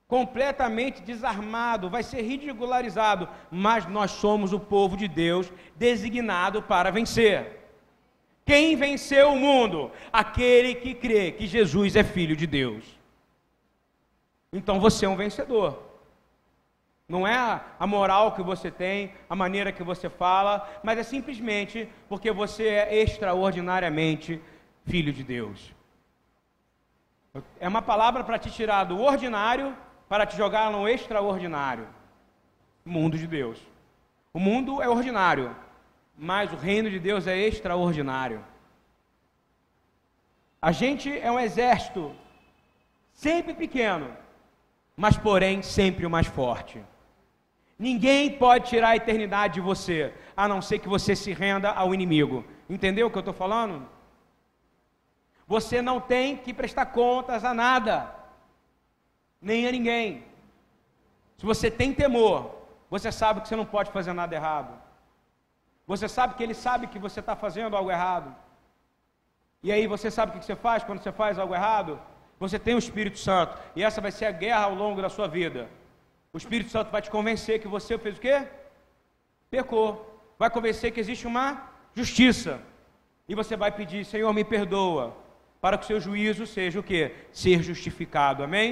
completamente 0.07 1.01
desarmado, 1.01 1.89
vai 1.89 2.03
ser 2.03 2.21
ridicularizado, 2.21 3.27
mas 3.49 3.85
nós 3.85 4.11
somos 4.11 4.53
o 4.53 4.59
povo 4.59 4.95
de 4.97 5.07
Deus 5.07 5.51
designado 5.75 6.61
para 6.61 6.91
vencer. 6.91 7.57
Quem 8.45 8.75
venceu 8.75 9.33
o 9.33 9.39
mundo? 9.39 9.91
Aquele 10.11 10.75
que 10.75 10.93
crê 10.93 11.31
que 11.31 11.45
Jesus 11.45 11.95
é 11.95 12.03
filho 12.03 12.35
de 12.35 12.47
Deus. 12.47 12.85
Então 14.53 14.79
você 14.79 15.05
é 15.05 15.09
um 15.09 15.17
vencedor. 15.17 15.86
Não 17.07 17.25
é 17.27 17.61
a 17.79 17.87
moral 17.87 18.33
que 18.33 18.41
você 18.41 18.69
tem, 18.69 19.13
a 19.29 19.35
maneira 19.35 19.71
que 19.71 19.83
você 19.83 20.09
fala, 20.09 20.67
mas 20.83 20.99
é 20.99 21.03
simplesmente 21.03 21.87
porque 22.09 22.31
você 22.31 22.67
é 22.67 23.01
extraordinariamente 23.01 24.41
filho 24.85 25.13
de 25.13 25.23
Deus. 25.23 25.73
É 27.59 27.67
uma 27.67 27.81
palavra 27.81 28.23
para 28.23 28.39
te 28.39 28.51
tirar 28.51 28.83
do 28.83 28.99
ordinário 28.99 29.75
para 30.09 30.25
te 30.25 30.35
jogar 30.37 30.71
no 30.71 30.87
extraordinário 30.87 31.87
mundo 32.87 33.17
de 33.17 33.27
Deus. 33.27 33.59
O 34.33 34.39
mundo 34.39 34.81
é 34.81 34.89
ordinário, 34.89 35.55
mas 36.17 36.51
o 36.51 36.55
reino 36.55 36.89
de 36.89 36.99
Deus 36.99 37.27
é 37.27 37.37
extraordinário. 37.37 38.43
A 40.61 40.71
gente 40.71 41.15
é 41.19 41.31
um 41.31 41.39
exército 41.39 42.15
sempre 43.13 43.53
pequeno, 43.53 44.15
mas 44.95 45.17
porém 45.17 45.61
sempre 45.61 46.05
o 46.05 46.09
mais 46.09 46.27
forte. 46.27 46.81
Ninguém 47.77 48.37
pode 48.37 48.69
tirar 48.69 48.89
a 48.89 48.95
eternidade 48.95 49.55
de 49.55 49.61
você, 49.61 50.13
a 50.35 50.47
não 50.47 50.61
ser 50.61 50.79
que 50.79 50.89
você 50.89 51.15
se 51.15 51.31
renda 51.31 51.69
ao 51.71 51.93
inimigo. 51.93 52.43
Entendeu 52.69 53.07
o 53.07 53.11
que 53.11 53.17
eu 53.17 53.21
estou 53.21 53.33
falando? 53.33 53.87
Você 55.47 55.81
não 55.81 55.99
tem 55.99 56.35
que 56.35 56.53
prestar 56.53 56.87
contas 56.87 57.45
a 57.45 57.53
nada 57.53 58.13
nem 59.41 59.67
a 59.67 59.71
ninguém. 59.71 60.25
Se 61.37 61.45
você 61.45 61.69
tem 61.69 61.93
temor, 61.93 62.55
você 62.89 63.11
sabe 63.11 63.41
que 63.41 63.47
você 63.47 63.55
não 63.55 63.65
pode 63.65 63.91
fazer 63.91 64.11
nada 64.11 64.35
errado. 64.35 64.73
Você 65.85 66.09
sabe 66.09 66.33
que 66.33 66.43
ele 66.43 66.53
sabe 66.53 66.87
que 66.87 66.99
você 66.99 67.19
está 67.19 67.35
fazendo 67.35 67.77
algo 67.77 67.91
errado. 67.91 68.35
E 69.63 69.71
aí 69.71 69.87
você 69.87 70.09
sabe 70.09 70.35
o 70.35 70.39
que 70.39 70.45
você 70.45 70.55
faz 70.55 70.83
quando 70.83 71.01
você 71.01 71.11
faz 71.11 71.37
algo 71.37 71.53
errado? 71.53 71.99
Você 72.39 72.59
tem 72.59 72.75
o 72.75 72.79
Espírito 72.79 73.19
Santo. 73.19 73.57
E 73.75 73.83
essa 73.83 74.01
vai 74.01 74.11
ser 74.11 74.25
a 74.25 74.31
guerra 74.31 74.65
ao 74.65 74.75
longo 74.75 75.01
da 75.01 75.09
sua 75.09 75.27
vida. 75.27 75.69
O 76.37 76.43
Espírito 76.45 76.69
Santo 76.69 76.91
vai 76.91 77.01
te 77.01 77.09
convencer 77.09 77.59
que 77.59 77.67
você 77.67 77.97
fez 77.97 78.17
o 78.17 78.21
quê? 78.21 78.47
Pecou. 79.49 79.89
Vai 80.37 80.49
convencer 80.49 80.91
que 80.91 80.99
existe 80.99 81.25
uma 81.25 81.69
justiça. 81.95 82.61
E 83.27 83.33
você 83.33 83.57
vai 83.57 83.71
pedir, 83.71 84.05
Senhor, 84.05 84.31
me 84.33 84.43
perdoa. 84.43 85.17
Para 85.59 85.77
que 85.77 85.85
o 85.85 85.87
seu 85.87 85.99
juízo 85.99 86.45
seja 86.45 86.79
o 86.79 86.83
quê? 86.83 87.15
Ser 87.31 87.63
justificado. 87.63 88.43
Amém? 88.43 88.71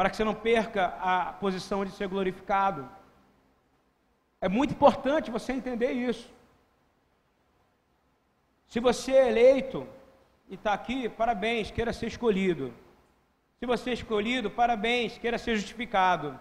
para 0.00 0.08
que 0.08 0.16
você 0.16 0.24
não 0.24 0.34
perca 0.34 0.86
a 0.98 1.30
posição 1.34 1.84
de 1.84 1.90
ser 1.90 2.08
glorificado. 2.08 2.88
É 4.40 4.48
muito 4.48 4.72
importante 4.72 5.30
você 5.30 5.52
entender 5.52 5.92
isso. 5.92 6.26
Se 8.66 8.80
você 8.80 9.12
é 9.12 9.28
eleito 9.28 9.86
e 10.48 10.54
está 10.54 10.72
aqui, 10.72 11.06
parabéns, 11.06 11.70
queira 11.70 11.92
ser 11.92 12.06
escolhido. 12.06 12.72
Se 13.60 13.66
você 13.66 13.90
é 13.90 13.92
escolhido, 13.92 14.50
parabéns, 14.50 15.16
queira 15.18 15.38
ser 15.38 15.54
justificado. 15.54 16.38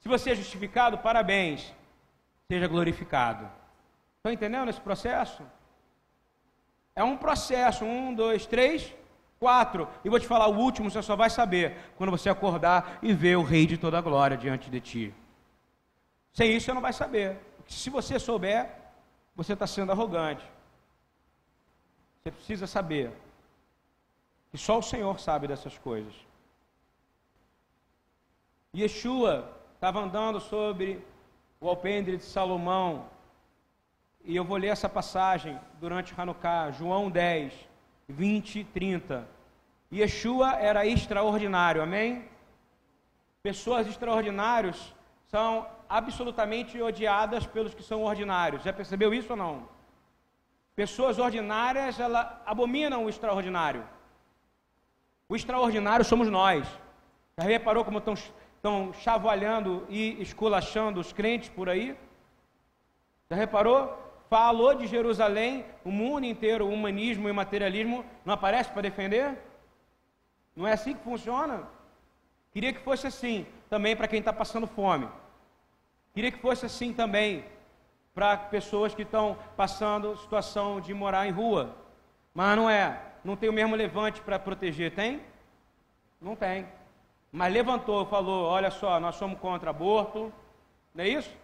Se 0.00 0.08
você 0.08 0.30
é 0.30 0.34
justificado, 0.34 0.96
parabéns, 0.98 1.74
seja 2.50 2.66
glorificado. 2.66 3.50
Estão 4.16 4.32
entendendo 4.32 4.70
esse 4.70 4.80
processo? 4.80 5.42
É 6.96 7.04
um 7.04 7.16
processo, 7.16 7.84
um, 7.84 8.14
dois, 8.14 8.46
três, 8.46 8.94
Quatro, 9.38 9.88
e 10.04 10.08
vou 10.08 10.18
te 10.18 10.26
falar 10.26 10.48
o 10.48 10.58
último, 10.58 10.90
você 10.90 11.00
só 11.00 11.14
vai 11.14 11.30
saber 11.30 11.76
quando 11.96 12.10
você 12.10 12.28
acordar 12.28 12.98
e 13.00 13.12
ver 13.12 13.36
o 13.36 13.44
Rei 13.44 13.66
de 13.66 13.78
toda 13.78 13.96
a 13.96 14.00
glória 14.00 14.36
diante 14.36 14.68
de 14.68 14.80
ti. 14.80 15.14
Sem 16.32 16.56
isso 16.56 16.66
você 16.66 16.72
não 16.72 16.80
vai 16.80 16.92
saber. 16.92 17.38
Se 17.66 17.88
você 17.88 18.18
souber, 18.18 18.68
você 19.36 19.52
está 19.52 19.66
sendo 19.66 19.92
arrogante. 19.92 20.44
Você 22.18 22.32
precisa 22.32 22.66
saber 22.66 23.12
que 24.50 24.58
só 24.58 24.78
o 24.78 24.82
Senhor 24.82 25.20
sabe 25.20 25.46
dessas 25.46 25.78
coisas. 25.78 26.12
Yeshua 28.76 29.50
estava 29.74 30.00
andando 30.00 30.40
sobre 30.40 31.04
o 31.60 31.68
alpendre 31.68 32.16
de 32.16 32.24
Salomão, 32.24 33.06
e 34.24 34.36
eu 34.36 34.44
vou 34.44 34.56
ler 34.56 34.68
essa 34.68 34.88
passagem 34.88 35.58
durante 35.80 36.14
Hanukkah, 36.18 36.70
João 36.72 37.10
10. 37.10 37.68
20 38.08 38.60
e 38.60 38.64
30. 38.64 39.28
Yeshua 39.92 40.54
era 40.54 40.86
extraordinário, 40.86 41.82
amém? 41.82 42.26
Pessoas 43.42 43.86
extraordinárias 43.86 44.94
são 45.26 45.66
absolutamente 45.88 46.80
odiadas 46.80 47.46
pelos 47.46 47.74
que 47.74 47.82
são 47.82 48.02
ordinários. 48.02 48.62
Já 48.62 48.72
percebeu 48.72 49.12
isso 49.12 49.32
ou 49.32 49.36
não? 49.36 49.68
Pessoas 50.74 51.18
ordinárias, 51.18 51.98
abominam 52.46 53.04
o 53.04 53.08
extraordinário. 53.10 53.84
O 55.28 55.36
extraordinário 55.36 56.04
somos 56.04 56.28
nós. 56.28 56.66
Já 57.36 57.44
reparou 57.44 57.84
como 57.84 57.98
estão, 57.98 58.14
estão 58.58 58.92
chavalhando 58.92 59.86
e 59.88 60.20
esculachando 60.20 61.00
os 61.00 61.12
crentes 61.12 61.48
por 61.48 61.68
aí? 61.68 61.96
Já 63.30 63.36
reparou? 63.36 64.08
falou 64.28 64.74
de 64.74 64.86
Jerusalém, 64.86 65.64
o 65.84 65.90
mundo 65.90 66.26
inteiro, 66.26 66.66
o 66.66 66.72
humanismo 66.72 67.28
e 67.28 67.30
o 67.30 67.34
materialismo, 67.34 68.04
não 68.24 68.34
aparece 68.34 68.70
para 68.70 68.82
defender? 68.82 69.36
Não 70.54 70.66
é 70.66 70.72
assim 70.72 70.94
que 70.94 71.02
funciona? 71.02 71.62
Queria 72.52 72.72
que 72.72 72.80
fosse 72.80 73.06
assim 73.06 73.46
também 73.70 73.96
para 73.96 74.08
quem 74.08 74.18
está 74.18 74.32
passando 74.32 74.66
fome. 74.66 75.08
Queria 76.12 76.30
que 76.30 76.38
fosse 76.38 76.66
assim 76.66 76.92
também 76.92 77.44
para 78.14 78.36
pessoas 78.36 78.94
que 78.94 79.02
estão 79.02 79.36
passando 79.56 80.16
situação 80.16 80.80
de 80.80 80.92
morar 80.92 81.26
em 81.26 81.30
rua. 81.30 81.74
Mas 82.34 82.56
não 82.56 82.68
é. 82.68 83.00
Não 83.24 83.36
tem 83.36 83.48
o 83.48 83.52
mesmo 83.52 83.76
levante 83.76 84.20
para 84.20 84.38
proteger, 84.38 84.94
tem? 84.94 85.22
Não 86.20 86.34
tem. 86.34 86.66
Mas 87.32 87.52
levantou, 87.52 88.06
falou: 88.06 88.46
olha 88.46 88.70
só, 88.70 88.98
nós 88.98 89.16
somos 89.16 89.38
contra 89.38 89.70
aborto, 89.70 90.32
não 90.94 91.04
é 91.04 91.08
isso? 91.08 91.36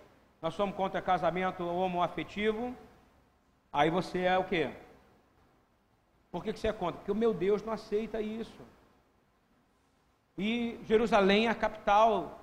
nós 0.45 0.53
somos 0.53 0.77
contra 0.77 1.01
casamento 1.01 1.67
homoafetivo, 1.67 2.77
aí 3.73 3.89
você 3.89 4.25
é 4.25 4.37
o 4.37 4.45
quê? 4.45 4.71
Por 6.31 6.45
que, 6.45 6.53
que 6.53 6.59
você 6.59 6.69
é 6.69 6.73
contra? 6.75 6.99
Porque 6.99 7.11
o 7.11 7.15
meu 7.15 7.33
Deus 7.33 7.63
não 7.63 7.73
aceita 7.73 8.21
isso. 8.21 8.61
E 10.37 10.79
Jerusalém 10.85 11.47
é 11.47 11.49
a 11.49 11.55
capital 11.55 12.39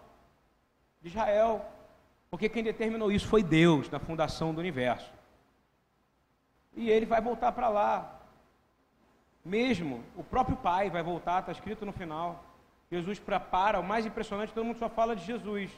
de 0.99 1.09
Israel, 1.09 1.63
porque 2.31 2.49
quem 2.49 2.63
determinou 2.63 3.11
isso 3.11 3.27
foi 3.27 3.43
Deus 3.43 3.87
na 3.87 3.99
fundação 3.99 4.51
do 4.51 4.61
universo. 4.61 5.13
E 6.75 6.89
ele 6.89 7.05
vai 7.05 7.21
voltar 7.21 7.51
para 7.51 7.69
lá. 7.69 8.19
Mesmo 9.45 10.03
o 10.15 10.23
próprio 10.23 10.57
Pai 10.57 10.89
vai 10.89 11.03
voltar, 11.03 11.41
está 11.41 11.51
escrito 11.51 11.85
no 11.85 11.93
final. 11.93 12.43
Jesus 12.91 13.19
prepara, 13.19 13.79
o 13.79 13.83
mais 13.83 14.05
impressionante, 14.05 14.53
todo 14.53 14.65
mundo 14.65 14.77
só 14.77 14.89
fala 14.89 15.15
de 15.15 15.23
Jesus 15.23 15.71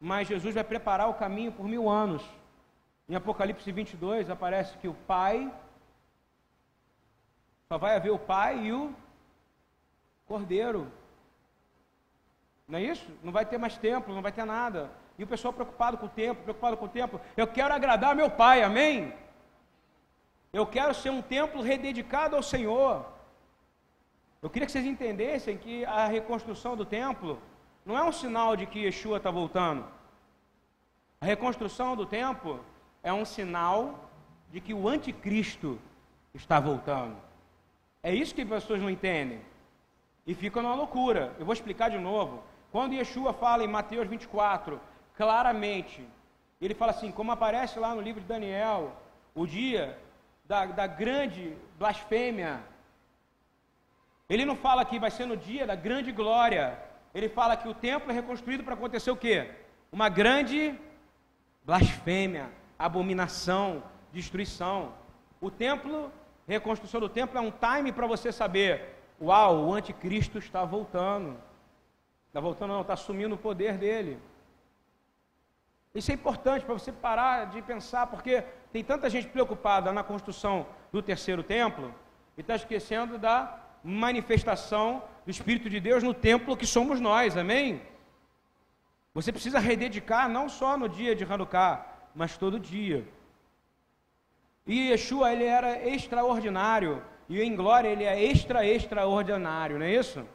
mas 0.00 0.28
Jesus 0.28 0.54
vai 0.54 0.64
preparar 0.64 1.08
o 1.08 1.14
caminho 1.14 1.52
por 1.52 1.66
mil 1.66 1.88
anos. 1.88 2.22
Em 3.08 3.14
Apocalipse 3.14 3.70
22 3.70 4.28
aparece 4.30 4.76
que 4.78 4.88
o 4.88 4.94
Pai, 4.94 5.52
só 7.68 7.78
vai 7.78 7.96
haver 7.96 8.10
o 8.10 8.18
Pai 8.18 8.66
e 8.66 8.72
o 8.72 8.94
Cordeiro. 10.26 10.90
Não 12.68 12.78
é 12.78 12.82
isso? 12.82 13.08
Não 13.22 13.32
vai 13.32 13.44
ter 13.46 13.58
mais 13.58 13.78
templo, 13.78 14.14
não 14.14 14.22
vai 14.22 14.32
ter 14.32 14.44
nada. 14.44 14.90
E 15.18 15.24
o 15.24 15.26
pessoal 15.26 15.52
preocupado 15.52 15.96
com 15.96 16.06
o 16.06 16.10
tempo, 16.10 16.42
preocupado 16.42 16.76
com 16.76 16.84
o 16.84 16.88
tempo. 16.88 17.20
Eu 17.36 17.46
quero 17.46 17.72
agradar 17.72 18.14
meu 18.14 18.30
Pai, 18.30 18.62
amém? 18.62 19.14
Eu 20.52 20.66
quero 20.66 20.94
ser 20.94 21.10
um 21.10 21.22
templo 21.22 21.62
rededicado 21.62 22.36
ao 22.36 22.42
Senhor. 22.42 23.06
Eu 24.42 24.50
queria 24.50 24.66
que 24.66 24.72
vocês 24.72 24.84
entendessem 24.84 25.56
que 25.56 25.84
a 25.84 26.06
reconstrução 26.06 26.76
do 26.76 26.84
templo 26.84 27.40
não 27.84 27.96
é 27.96 28.02
um 28.04 28.12
sinal 28.12 28.56
de 28.56 28.66
que 28.66 28.80
Yeshua 28.80 29.16
está 29.16 29.30
voltando. 29.30 29.84
A 31.20 31.26
reconstrução 31.26 31.96
do 31.96 32.04
templo 32.04 32.64
é 33.02 33.12
um 33.12 33.24
sinal 33.24 34.10
de 34.50 34.60
que 34.60 34.74
o 34.74 34.88
anticristo 34.88 35.78
está 36.34 36.60
voltando. 36.60 37.16
É 38.02 38.14
isso 38.14 38.34
que 38.34 38.42
as 38.42 38.48
pessoas 38.48 38.80
não 38.80 38.90
entendem. 38.90 39.40
E 40.26 40.34
ficam 40.34 40.62
numa 40.62 40.74
loucura. 40.74 41.34
Eu 41.38 41.46
vou 41.46 41.52
explicar 41.52 41.88
de 41.90 41.98
novo. 41.98 42.42
Quando 42.70 42.94
Yeshua 42.94 43.32
fala 43.32 43.64
em 43.64 43.68
Mateus 43.68 44.06
24, 44.08 44.80
claramente, 45.16 46.06
ele 46.60 46.74
fala 46.74 46.92
assim, 46.92 47.10
como 47.10 47.32
aparece 47.32 47.78
lá 47.78 47.94
no 47.94 48.00
livro 48.00 48.20
de 48.20 48.26
Daniel, 48.26 48.92
o 49.34 49.46
dia 49.46 49.98
da, 50.44 50.66
da 50.66 50.86
grande 50.86 51.56
blasfêmia. 51.78 52.60
Ele 54.28 54.44
não 54.44 54.56
fala 54.56 54.84
que 54.84 54.98
vai 54.98 55.10
ser 55.10 55.26
no 55.26 55.36
dia 55.36 55.66
da 55.66 55.74
grande 55.74 56.10
glória, 56.10 56.78
ele 57.14 57.28
fala 57.28 57.56
que 57.56 57.68
o 57.68 57.74
templo 57.74 58.10
é 58.10 58.14
reconstruído 58.14 58.64
para 58.64 58.74
acontecer 58.74 59.10
o 59.10 59.16
quê? 59.16 59.50
Uma 59.90 60.08
grande 60.08 60.78
blasfêmia, 61.64 62.50
abominação, 62.78 63.82
destruição. 64.12 64.92
O 65.40 65.50
templo, 65.50 66.12
reconstrução 66.46 67.00
do 67.00 67.08
templo 67.08 67.38
é 67.38 67.40
um 67.40 67.50
time 67.52 67.92
para 67.92 68.06
você 68.06 68.32
saber, 68.32 68.96
uau, 69.20 69.64
o 69.64 69.74
anticristo 69.74 70.38
está 70.38 70.64
voltando. 70.64 71.36
Está 72.28 72.40
voltando, 72.40 72.72
não, 72.72 72.82
está 72.82 72.92
assumindo 72.92 73.34
o 73.34 73.38
poder 73.38 73.78
dele. 73.78 74.18
Isso 75.94 76.10
é 76.10 76.14
importante 76.14 76.66
para 76.66 76.74
você 76.74 76.92
parar 76.92 77.46
de 77.46 77.62
pensar, 77.62 78.08
porque 78.08 78.44
tem 78.70 78.84
tanta 78.84 79.08
gente 79.08 79.28
preocupada 79.28 79.90
na 79.92 80.02
construção 80.02 80.66
do 80.92 81.00
terceiro 81.00 81.42
templo 81.42 81.94
e 82.36 82.42
está 82.42 82.54
esquecendo 82.54 83.16
da 83.16 83.65
manifestação 83.86 85.04
do 85.24 85.30
Espírito 85.30 85.70
de 85.70 85.78
Deus 85.78 86.02
no 86.02 86.12
templo 86.12 86.56
que 86.56 86.66
somos 86.66 87.00
nós, 87.00 87.36
amém? 87.36 87.80
Você 89.14 89.32
precisa 89.32 89.60
rededicar 89.60 90.28
não 90.28 90.48
só 90.48 90.76
no 90.76 90.88
dia 90.88 91.14
de 91.14 91.24
Hanukkah, 91.24 91.86
mas 92.14 92.36
todo 92.36 92.58
dia. 92.58 93.06
E 94.66 94.90
Yeshua, 94.90 95.32
ele 95.32 95.44
era 95.44 95.88
extraordinário, 95.88 97.02
e 97.28 97.40
em 97.40 97.54
glória 97.54 97.88
ele 97.88 98.02
é 98.02 98.20
extra 98.24 98.66
extraordinário, 98.66 99.78
não 99.78 99.86
é 99.86 99.94
isso? 99.94 100.26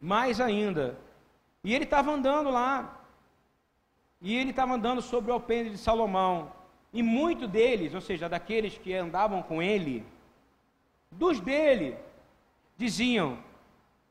Mais 0.00 0.40
ainda. 0.40 0.98
E 1.62 1.74
ele 1.74 1.84
estava 1.84 2.10
andando 2.10 2.50
lá, 2.50 3.02
e 4.20 4.34
ele 4.34 4.50
estava 4.50 4.72
andando 4.72 5.02
sobre 5.02 5.30
o 5.30 5.34
alpendre 5.34 5.70
de 5.70 5.78
Salomão, 5.78 6.50
e 6.90 7.02
muito 7.02 7.46
deles, 7.46 7.94
ou 7.94 8.00
seja, 8.00 8.28
daqueles 8.28 8.78
que 8.78 8.94
andavam 8.94 9.42
com 9.42 9.62
ele, 9.62 10.04
dos 11.10 11.38
dele, 11.38 11.96
diziam: 12.76 13.38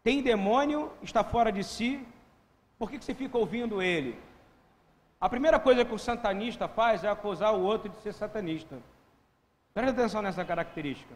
tem 0.03 0.21
demônio, 0.21 0.91
está 1.01 1.23
fora 1.23 1.51
de 1.51 1.63
si, 1.63 2.05
por 2.77 2.89
que, 2.89 2.97
que 2.99 3.05
você 3.05 3.13
fica 3.13 3.37
ouvindo 3.37 3.81
ele? 3.81 4.19
A 5.19 5.29
primeira 5.29 5.57
coisa 5.57 5.85
que 5.85 5.93
o 5.93 5.97
satanista 5.97 6.67
faz 6.67 7.03
é 7.03 7.09
acusar 7.09 7.53
o 7.53 7.61
outro 7.61 7.89
de 7.89 8.01
ser 8.01 8.13
satanista. 8.13 8.77
Presta 9.73 9.91
atenção 9.91 10.21
nessa 10.21 10.43
característica. 10.43 11.13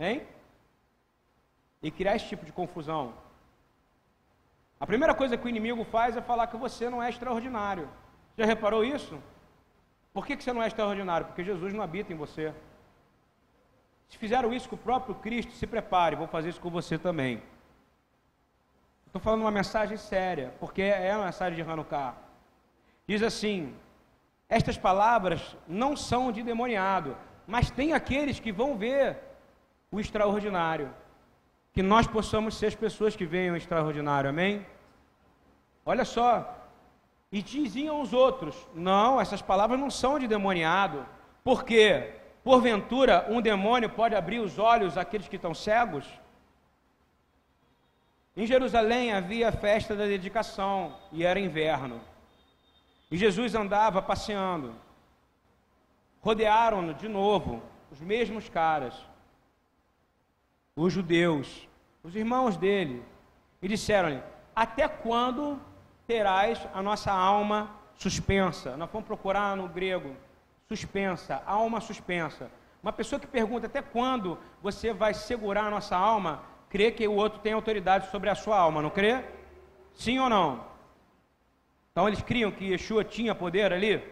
Hein? 0.00 0.26
E 1.82 1.90
criar 1.90 2.16
esse 2.16 2.26
tipo 2.26 2.46
de 2.46 2.52
confusão. 2.52 3.12
A 4.80 4.86
primeira 4.86 5.14
coisa 5.14 5.36
que 5.36 5.44
o 5.44 5.48
inimigo 5.48 5.84
faz 5.84 6.16
é 6.16 6.22
falar 6.22 6.46
que 6.46 6.56
você 6.56 6.88
não 6.88 7.02
é 7.02 7.10
extraordinário. 7.10 7.88
Já 8.36 8.46
reparou 8.46 8.82
isso? 8.82 9.20
Por 10.14 10.26
que, 10.26 10.36
que 10.36 10.42
você 10.42 10.52
não 10.52 10.62
é 10.62 10.66
extraordinário? 10.66 11.26
Porque 11.26 11.44
Jesus 11.44 11.72
não 11.72 11.82
habita 11.82 12.12
em 12.12 12.16
você. 12.16 12.54
Se 14.12 14.18
fizeram 14.18 14.52
isso 14.52 14.68
com 14.68 14.76
o 14.76 14.78
próprio 14.78 15.14
Cristo, 15.14 15.52
se 15.52 15.66
prepare, 15.66 16.14
vou 16.14 16.26
fazer 16.26 16.50
isso 16.50 16.60
com 16.60 16.68
você 16.68 16.98
também. 16.98 17.42
Estou 19.06 19.22
falando 19.22 19.40
uma 19.40 19.50
mensagem 19.50 19.96
séria, 19.96 20.52
porque 20.60 20.82
é 20.82 21.16
uma 21.16 21.24
mensagem 21.24 21.56
de 21.56 21.70
Hanukkah. 21.70 22.14
Diz 23.06 23.22
assim: 23.22 23.74
Estas 24.50 24.76
palavras 24.76 25.56
não 25.66 25.96
são 25.96 26.30
de 26.30 26.42
demoniado, 26.42 27.16
mas 27.46 27.70
tem 27.70 27.94
aqueles 27.94 28.38
que 28.38 28.52
vão 28.52 28.76
ver 28.76 29.16
o 29.90 29.98
extraordinário. 29.98 30.92
Que 31.72 31.82
nós 31.82 32.06
possamos 32.06 32.54
ser 32.58 32.66
as 32.66 32.74
pessoas 32.74 33.16
que 33.16 33.24
veem 33.24 33.50
o 33.50 33.56
extraordinário, 33.56 34.28
amém? 34.28 34.66
Olha 35.86 36.04
só. 36.04 36.54
E 37.32 37.40
diziam 37.40 38.02
os 38.02 38.12
outros: 38.12 38.68
Não, 38.74 39.18
essas 39.18 39.40
palavras 39.40 39.80
não 39.80 39.90
são 39.90 40.18
de 40.18 40.28
demoniado, 40.28 41.06
porque, 41.42 42.20
porventura, 42.42 43.26
um 43.28 43.40
demônio 43.40 43.88
pode 43.88 44.14
abrir 44.14 44.40
os 44.40 44.58
olhos 44.58 44.96
àqueles 44.96 45.28
que 45.28 45.36
estão 45.36 45.54
cegos? 45.54 46.06
Em 48.36 48.46
Jerusalém 48.46 49.12
havia 49.12 49.50
a 49.50 49.52
festa 49.52 49.94
da 49.94 50.06
dedicação 50.06 50.96
e 51.12 51.24
era 51.24 51.38
inverno. 51.38 52.00
E 53.10 53.16
Jesus 53.16 53.54
andava 53.54 54.00
passeando. 54.00 54.74
Rodearam-no 56.22 56.94
de 56.94 57.08
novo 57.08 57.62
os 57.90 58.00
mesmos 58.00 58.48
caras, 58.48 58.94
os 60.74 60.92
judeus, 60.92 61.68
os 62.02 62.16
irmãos 62.16 62.56
dele, 62.56 63.04
e 63.60 63.68
disseram-lhe: 63.68 64.22
Até 64.56 64.88
quando 64.88 65.60
terás 66.06 66.66
a 66.72 66.80
nossa 66.80 67.12
alma 67.12 67.70
suspensa? 67.96 68.76
Nós 68.78 68.88
vamos 68.90 69.06
procurar 69.06 69.56
no 69.56 69.68
grego 69.68 70.16
suspensa, 70.68 71.42
alma 71.46 71.80
suspensa. 71.80 72.50
Uma 72.82 72.92
pessoa 72.92 73.20
que 73.20 73.26
pergunta 73.26 73.66
até 73.66 73.80
quando 73.80 74.38
você 74.62 74.92
vai 74.92 75.14
segurar 75.14 75.66
a 75.66 75.70
nossa 75.70 75.96
alma, 75.96 76.42
crê 76.68 76.90
que 76.90 77.06
o 77.06 77.14
outro 77.14 77.38
tem 77.38 77.52
autoridade 77.52 78.10
sobre 78.10 78.28
a 78.28 78.34
sua 78.34 78.58
alma, 78.58 78.82
não 78.82 78.90
crê? 78.90 79.24
Sim 79.94 80.18
ou 80.18 80.28
não? 80.28 80.64
Então 81.92 82.08
eles 82.08 82.22
criam 82.22 82.50
que 82.50 82.72
Yeshua 82.72 83.04
tinha 83.04 83.34
poder 83.34 83.72
ali? 83.72 84.02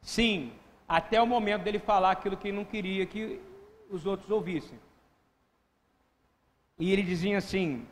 Sim, 0.00 0.52
até 0.88 1.20
o 1.20 1.26
momento 1.26 1.62
dele 1.62 1.78
falar 1.78 2.12
aquilo 2.12 2.36
que 2.36 2.50
não 2.50 2.64
queria 2.64 3.06
que 3.06 3.40
os 3.90 4.06
outros 4.06 4.30
ouvissem. 4.30 4.78
E 6.78 6.90
ele 6.92 7.02
dizia 7.02 7.36
assim: 7.36 7.86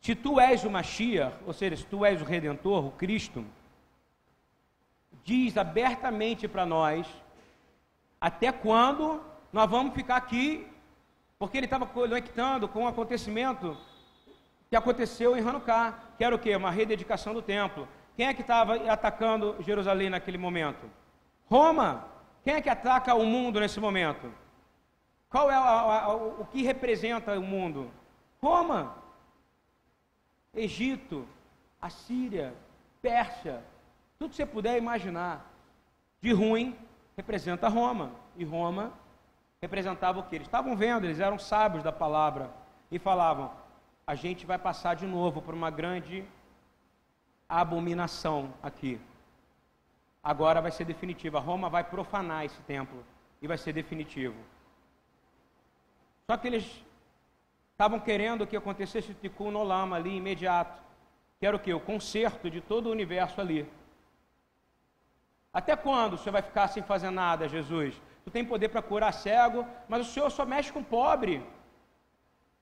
Se 0.00 0.14
tu 0.14 0.38
és 0.38 0.64
o 0.64 0.70
Mashiach, 0.70 1.36
ou 1.44 1.52
seja, 1.52 1.76
se 1.76 1.84
tu 1.84 2.04
és 2.04 2.22
o 2.22 2.24
Redentor, 2.24 2.86
o 2.86 2.92
Cristo, 2.92 3.44
diz 5.24 5.56
abertamente 5.56 6.48
para 6.48 6.66
nós 6.66 7.06
até 8.20 8.52
quando 8.52 9.20
nós 9.52 9.68
vamos 9.68 9.94
ficar 9.94 10.16
aqui 10.16 10.66
porque 11.38 11.56
ele 11.56 11.66
estava 11.66 11.86
conectando 11.86 12.68
com 12.68 12.84
um 12.84 12.88
acontecimento 12.88 13.76
que 14.70 14.76
aconteceu 14.76 15.36
em 15.36 15.40
Hanukkah, 15.40 15.98
que 16.16 16.24
era 16.24 16.34
o 16.34 16.38
quê? 16.38 16.54
Uma 16.54 16.70
rededicação 16.70 17.34
do 17.34 17.42
templo. 17.42 17.88
Quem 18.16 18.26
é 18.26 18.32
que 18.32 18.42
estava 18.42 18.76
atacando 18.90 19.56
Jerusalém 19.60 20.08
naquele 20.08 20.38
momento? 20.38 20.88
Roma. 21.50 22.06
Quem 22.44 22.54
é 22.54 22.60
que 22.62 22.70
ataca 22.70 23.14
o 23.14 23.26
mundo 23.26 23.60
nesse 23.60 23.78
momento? 23.80 24.32
Qual 25.28 25.50
é 25.50 25.54
a, 25.54 25.58
a, 25.58 26.04
a, 26.04 26.14
o 26.14 26.46
que 26.50 26.62
representa 26.62 27.38
o 27.38 27.42
mundo? 27.42 27.90
Roma. 28.40 28.96
Egito, 30.54 31.26
Assíria, 31.80 32.54
Pérsia, 33.00 33.64
tudo 34.22 34.30
que 34.30 34.36
você 34.36 34.46
puder 34.46 34.78
imaginar 34.78 35.52
de 36.20 36.32
ruim 36.32 36.76
representa 37.16 37.68
Roma. 37.68 38.12
E 38.36 38.44
Roma 38.44 38.92
representava 39.60 40.20
o 40.20 40.22
que? 40.22 40.36
Eles 40.36 40.46
estavam 40.46 40.76
vendo, 40.76 41.04
eles 41.04 41.18
eram 41.18 41.40
sábios 41.40 41.82
da 41.82 41.90
palavra 41.90 42.48
e 42.88 43.00
falavam: 43.00 43.50
a 44.06 44.14
gente 44.14 44.46
vai 44.46 44.58
passar 44.58 44.94
de 44.94 45.06
novo 45.06 45.42
por 45.42 45.54
uma 45.54 45.70
grande 45.70 46.24
abominação 47.48 48.54
aqui. 48.62 49.00
Agora 50.22 50.60
vai 50.60 50.70
ser 50.70 50.84
definitiva. 50.84 51.40
Roma 51.40 51.68
vai 51.68 51.82
profanar 51.82 52.44
esse 52.44 52.62
templo 52.62 53.04
e 53.40 53.48
vai 53.48 53.58
ser 53.58 53.72
definitivo. 53.72 54.36
Só 56.30 56.36
que 56.36 56.46
eles 56.46 56.84
estavam 57.72 57.98
querendo 57.98 58.46
que 58.46 58.56
acontecesse 58.56 59.10
o 59.10 59.14
Tikkun 59.14 59.56
Olam 59.56 59.92
ali 59.92 60.16
imediato. 60.16 60.80
Que 61.40 61.46
era 61.46 61.56
o 61.56 61.58
que? 61.58 61.74
O 61.74 61.80
conserto 61.80 62.48
de 62.48 62.60
todo 62.60 62.86
o 62.86 62.92
universo 62.92 63.40
ali. 63.40 63.68
Até 65.52 65.76
quando 65.76 66.16
você 66.16 66.30
vai 66.30 66.42
ficar 66.42 66.68
sem 66.68 66.82
fazer 66.82 67.10
nada, 67.10 67.48
Jesus? 67.48 68.00
tu 68.24 68.30
tem 68.30 68.44
poder 68.44 68.68
para 68.68 68.82
curar 68.82 69.12
cego, 69.12 69.66
mas 69.88 70.06
o 70.06 70.10
senhor 70.10 70.30
só 70.30 70.44
mexe 70.44 70.72
com 70.72 70.82
pobre. 70.82 71.44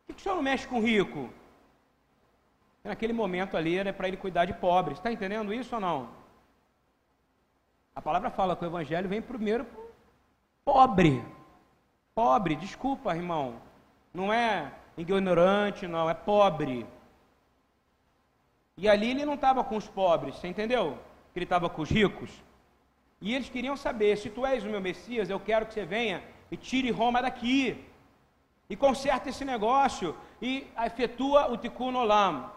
Por 0.07 0.15
que, 0.15 0.21
o 0.21 0.23
senhor 0.23 0.37
não 0.37 0.43
mexe 0.43 0.67
com 0.67 0.81
rico? 0.81 1.31
Naquele 2.83 3.13
momento 3.13 3.57
ali 3.57 3.77
era 3.77 3.93
para 3.93 4.09
ele 4.09 4.17
cuidar 4.17 4.47
de 4.47 4.55
pobres. 4.55 4.99
Está 4.99 5.13
entendendo 5.13 5.53
isso 5.53 5.75
ou 5.75 5.81
não? 5.81 6.09
A 7.95 8.01
palavra 8.01 8.31
fala 8.31 8.57
que 8.57 8.65
o 8.65 8.69
evangelho 8.69 9.09
vem 9.09 9.21
primeiro 9.21 9.67
pobre. 10.65 11.23
Pobre, 12.15 12.57
desculpa, 12.57 13.15
irmão. 13.15 13.61
Não 14.15 14.33
é 14.33 14.73
ignorante, 14.97 15.87
não, 15.87 16.09
é 16.09 16.15
pobre. 16.15 16.87
E 18.77 18.89
ali 18.89 19.11
ele 19.11 19.27
não 19.27 19.35
estava 19.35 19.63
com 19.63 19.77
os 19.77 19.87
pobres, 19.87 20.37
você 20.37 20.49
entendeu? 20.49 20.99
Ele 21.37 21.45
estava 21.45 21.69
com 21.69 21.83
os 21.83 21.91
ricos. 21.91 22.31
E 23.21 23.35
eles 23.35 23.49
queriam 23.49 23.77
saber: 23.77 24.17
se 24.17 24.31
tu 24.31 24.47
és 24.47 24.65
o 24.65 24.69
meu 24.69 24.81
Messias, 24.81 25.29
eu 25.29 25.39
quero 25.39 25.67
que 25.67 25.75
você 25.75 25.85
venha 25.85 26.23
e 26.51 26.57
tire 26.57 26.91
Roma 26.91 27.21
daqui. 27.21 27.85
E 28.69 28.77
conserta 28.77 29.29
esse 29.29 29.45
negócio 29.45 30.17
e 30.41 30.67
efetua 30.87 31.51
o 31.51 31.57
Tikkun 31.57 31.95
Olam. 31.95 32.51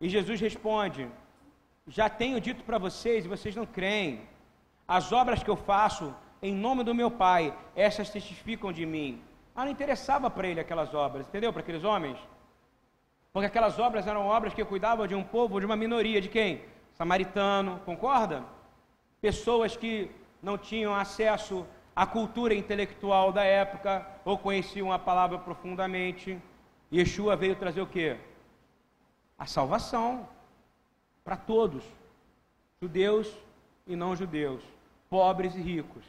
E 0.00 0.08
Jesus 0.08 0.40
responde: 0.40 1.08
Já 1.86 2.08
tenho 2.08 2.40
dito 2.40 2.64
para 2.64 2.78
vocês 2.78 3.24
e 3.24 3.28
vocês 3.28 3.54
não 3.54 3.66
creem. 3.66 4.28
As 4.86 5.12
obras 5.12 5.42
que 5.42 5.50
eu 5.50 5.56
faço 5.56 6.14
em 6.42 6.54
nome 6.54 6.82
do 6.82 6.94
meu 6.94 7.10
Pai, 7.10 7.56
essas 7.76 8.10
testificam 8.10 8.72
de 8.72 8.84
mim. 8.84 9.22
Ah, 9.54 9.64
não 9.64 9.72
interessava 9.72 10.28
para 10.30 10.48
ele 10.48 10.60
aquelas 10.60 10.92
obras, 10.94 11.26
entendeu? 11.26 11.52
Para 11.52 11.62
aqueles 11.62 11.84
homens. 11.84 12.18
Porque 13.32 13.46
aquelas 13.46 13.78
obras 13.78 14.06
eram 14.06 14.26
obras 14.26 14.52
que 14.52 14.64
cuidavam 14.64 15.06
de 15.06 15.14
um 15.14 15.22
povo, 15.22 15.60
de 15.60 15.66
uma 15.66 15.76
minoria, 15.76 16.20
de 16.20 16.28
quem? 16.28 16.62
Samaritano, 17.00 17.80
concorda? 17.86 18.44
Pessoas 19.22 19.74
que 19.74 20.10
não 20.42 20.58
tinham 20.58 20.94
acesso 20.94 21.66
à 21.96 22.04
cultura 22.04 22.54
intelectual 22.54 23.32
da 23.32 23.42
época 23.42 24.06
ou 24.22 24.36
conheciam 24.36 24.92
a 24.92 24.98
palavra 24.98 25.38
profundamente. 25.38 26.38
Yeshua 26.92 27.36
veio 27.36 27.56
trazer 27.56 27.80
o 27.80 27.86
que? 27.86 28.18
A 29.38 29.46
salvação 29.46 30.28
para 31.24 31.38
todos, 31.38 31.82
judeus 32.82 33.34
e 33.86 33.96
não 33.96 34.14
judeus, 34.14 34.62
pobres 35.08 35.54
e 35.54 35.60
ricos. 35.62 36.04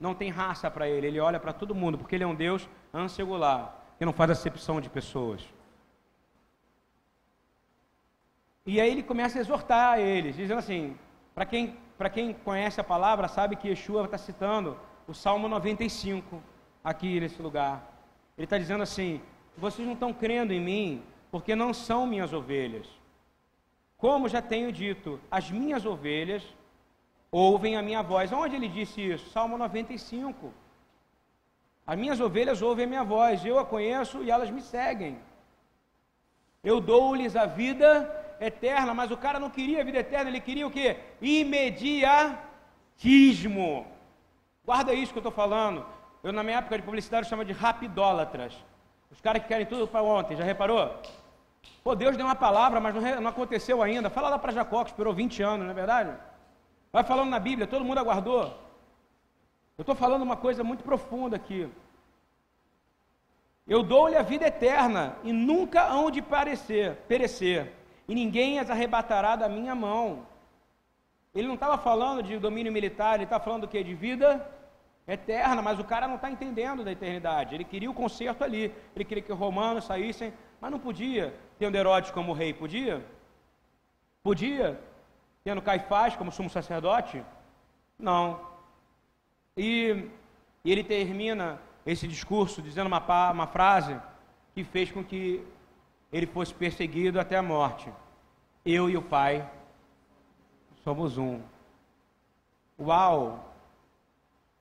Não 0.00 0.14
tem 0.14 0.30
raça 0.30 0.70
para 0.70 0.88
ele, 0.88 1.08
ele 1.08 1.20
olha 1.20 1.38
para 1.38 1.52
todo 1.52 1.74
mundo, 1.74 1.98
porque 1.98 2.14
ele 2.14 2.24
é 2.24 2.26
um 2.26 2.34
Deus 2.34 2.66
ansegular, 2.94 3.76
que 3.98 4.04
não 4.06 4.14
faz 4.14 4.30
acepção 4.30 4.80
de 4.80 4.88
pessoas. 4.88 5.46
E 8.64 8.80
aí 8.80 8.90
ele 8.90 9.02
começa 9.02 9.38
a 9.38 9.40
exortar 9.40 9.98
eles, 9.98 10.36
dizendo 10.36 10.58
assim: 10.58 10.96
para 11.34 11.44
quem, 11.44 11.76
quem 12.12 12.32
conhece 12.32 12.80
a 12.80 12.84
palavra, 12.84 13.26
sabe 13.28 13.56
que 13.56 13.68
Yeshua 13.68 14.04
está 14.04 14.18
citando 14.18 14.78
o 15.06 15.14
Salmo 15.14 15.48
95 15.48 16.40
aqui 16.84 17.18
nesse 17.18 17.42
lugar. 17.42 17.82
Ele 18.36 18.44
está 18.44 18.58
dizendo 18.58 18.82
assim: 18.82 19.20
vocês 19.56 19.86
não 19.86 19.94
estão 19.94 20.12
crendo 20.12 20.52
em 20.52 20.60
mim 20.60 21.02
porque 21.30 21.56
não 21.56 21.74
são 21.74 22.06
minhas 22.06 22.32
ovelhas. 22.32 22.86
Como 23.96 24.28
já 24.28 24.42
tenho 24.42 24.72
dito, 24.72 25.20
as 25.30 25.50
minhas 25.50 25.84
ovelhas 25.86 26.42
ouvem 27.30 27.76
a 27.76 27.82
minha 27.82 28.02
voz. 28.02 28.32
Onde 28.32 28.56
ele 28.56 28.68
disse 28.68 29.00
isso? 29.00 29.30
Salmo 29.30 29.56
95. 29.56 30.52
As 31.86 31.98
minhas 31.98 32.20
ovelhas 32.20 32.62
ouvem 32.62 32.84
a 32.84 32.88
minha 32.88 33.04
voz, 33.04 33.44
eu 33.44 33.58
a 33.58 33.64
conheço 33.64 34.22
e 34.22 34.30
elas 34.30 34.50
me 34.50 34.60
seguem. 34.60 35.18
Eu 36.62 36.80
dou-lhes 36.80 37.34
a 37.34 37.44
vida 37.44 38.21
eterna, 38.46 38.92
mas 38.94 39.10
o 39.10 39.16
cara 39.16 39.38
não 39.38 39.50
queria 39.50 39.84
vida 39.84 39.98
eterna, 39.98 40.30
ele 40.30 40.40
queria 40.40 40.66
o 40.66 40.70
quê? 40.70 40.96
Imediatismo. 41.20 42.26
Guarda 44.64 44.92
isso 44.94 45.12
que 45.12 45.18
eu 45.18 45.20
estou 45.20 45.32
falando. 45.32 45.84
Eu, 46.22 46.32
na 46.32 46.42
minha 46.42 46.58
época 46.58 46.76
de 46.76 46.84
publicidade, 46.84 47.28
chamo 47.28 47.44
de 47.44 47.52
rapidólatras. 47.52 48.54
Os 49.10 49.20
caras 49.20 49.42
que 49.42 49.48
querem 49.48 49.66
tudo 49.66 49.88
para 49.88 50.02
ontem, 50.02 50.36
já 50.36 50.44
reparou? 50.44 51.00
Pô, 51.82 51.94
Deus 51.94 52.16
deu 52.16 52.24
uma 52.24 52.34
palavra, 52.34 52.80
mas 52.80 52.94
não, 52.94 53.20
não 53.20 53.30
aconteceu 53.30 53.82
ainda. 53.82 54.08
Fala 54.08 54.28
lá 54.28 54.38
para 54.38 54.52
Jacó, 54.52 54.84
que 54.84 54.90
esperou 54.90 55.12
20 55.12 55.42
anos, 55.42 55.64
não 55.64 55.72
é 55.72 55.74
verdade? 55.74 56.12
Vai 56.92 57.02
falando 57.02 57.30
na 57.30 57.38
Bíblia, 57.38 57.66
todo 57.66 57.84
mundo 57.84 57.98
aguardou. 57.98 58.44
Eu 59.76 59.82
estou 59.82 59.94
falando 59.94 60.22
uma 60.22 60.36
coisa 60.36 60.62
muito 60.62 60.84
profunda 60.84 61.36
aqui. 61.36 61.68
Eu 63.66 63.82
dou-lhe 63.82 64.16
a 64.16 64.22
vida 64.22 64.46
eterna 64.46 65.16
e 65.24 65.32
nunca 65.32 65.86
hão 65.86 66.10
de 66.10 66.20
parecer, 66.20 66.96
perecer, 67.08 67.72
e 68.08 68.14
ninguém 68.14 68.58
as 68.58 68.70
arrebatará 68.70 69.36
da 69.36 69.48
minha 69.48 69.74
mão. 69.74 70.26
Ele 71.34 71.46
não 71.46 71.54
estava 71.54 71.78
falando 71.78 72.22
de 72.22 72.38
domínio 72.38 72.72
militar, 72.72 73.14
ele 73.14 73.24
está 73.24 73.40
falando 73.40 73.62
do 73.62 73.68
que? 73.68 73.82
De 73.82 73.94
vida 73.94 74.46
eterna, 75.06 75.62
mas 75.62 75.78
o 75.78 75.84
cara 75.84 76.06
não 76.06 76.16
está 76.16 76.30
entendendo 76.30 76.84
da 76.84 76.92
eternidade. 76.92 77.54
Ele 77.54 77.64
queria 77.64 77.90
o 77.90 77.94
conserto 77.94 78.44
ali, 78.44 78.72
ele 78.94 79.04
queria 79.04 79.22
que 79.22 79.32
os 79.32 79.38
romanos 79.38 79.84
saíssem, 79.84 80.32
mas 80.60 80.70
não 80.70 80.78
podia 80.78 81.34
tendo 81.58 81.76
Herodes 81.76 82.10
como 82.10 82.32
rei, 82.32 82.52
podia? 82.52 83.04
Podia? 84.22 84.80
Tendo 85.44 85.62
Caifás 85.62 86.16
como 86.16 86.32
sumo 86.32 86.50
sacerdote? 86.50 87.22
Não. 87.98 88.40
E, 89.56 90.08
e 90.64 90.72
ele 90.72 90.84
termina 90.84 91.60
esse 91.84 92.06
discurso 92.06 92.62
dizendo 92.62 92.86
uma, 92.86 93.30
uma 93.30 93.46
frase 93.46 93.96
que 94.54 94.64
fez 94.64 94.90
com 94.90 95.04
que 95.04 95.44
ele 96.12 96.26
fosse 96.26 96.52
perseguido 96.52 97.18
até 97.18 97.36
a 97.36 97.42
morte. 97.42 97.90
Eu 98.64 98.90
e 98.90 98.96
o 98.96 99.02
Pai 99.02 99.48
somos 100.84 101.16
um. 101.16 101.40
Uau! 102.78 103.48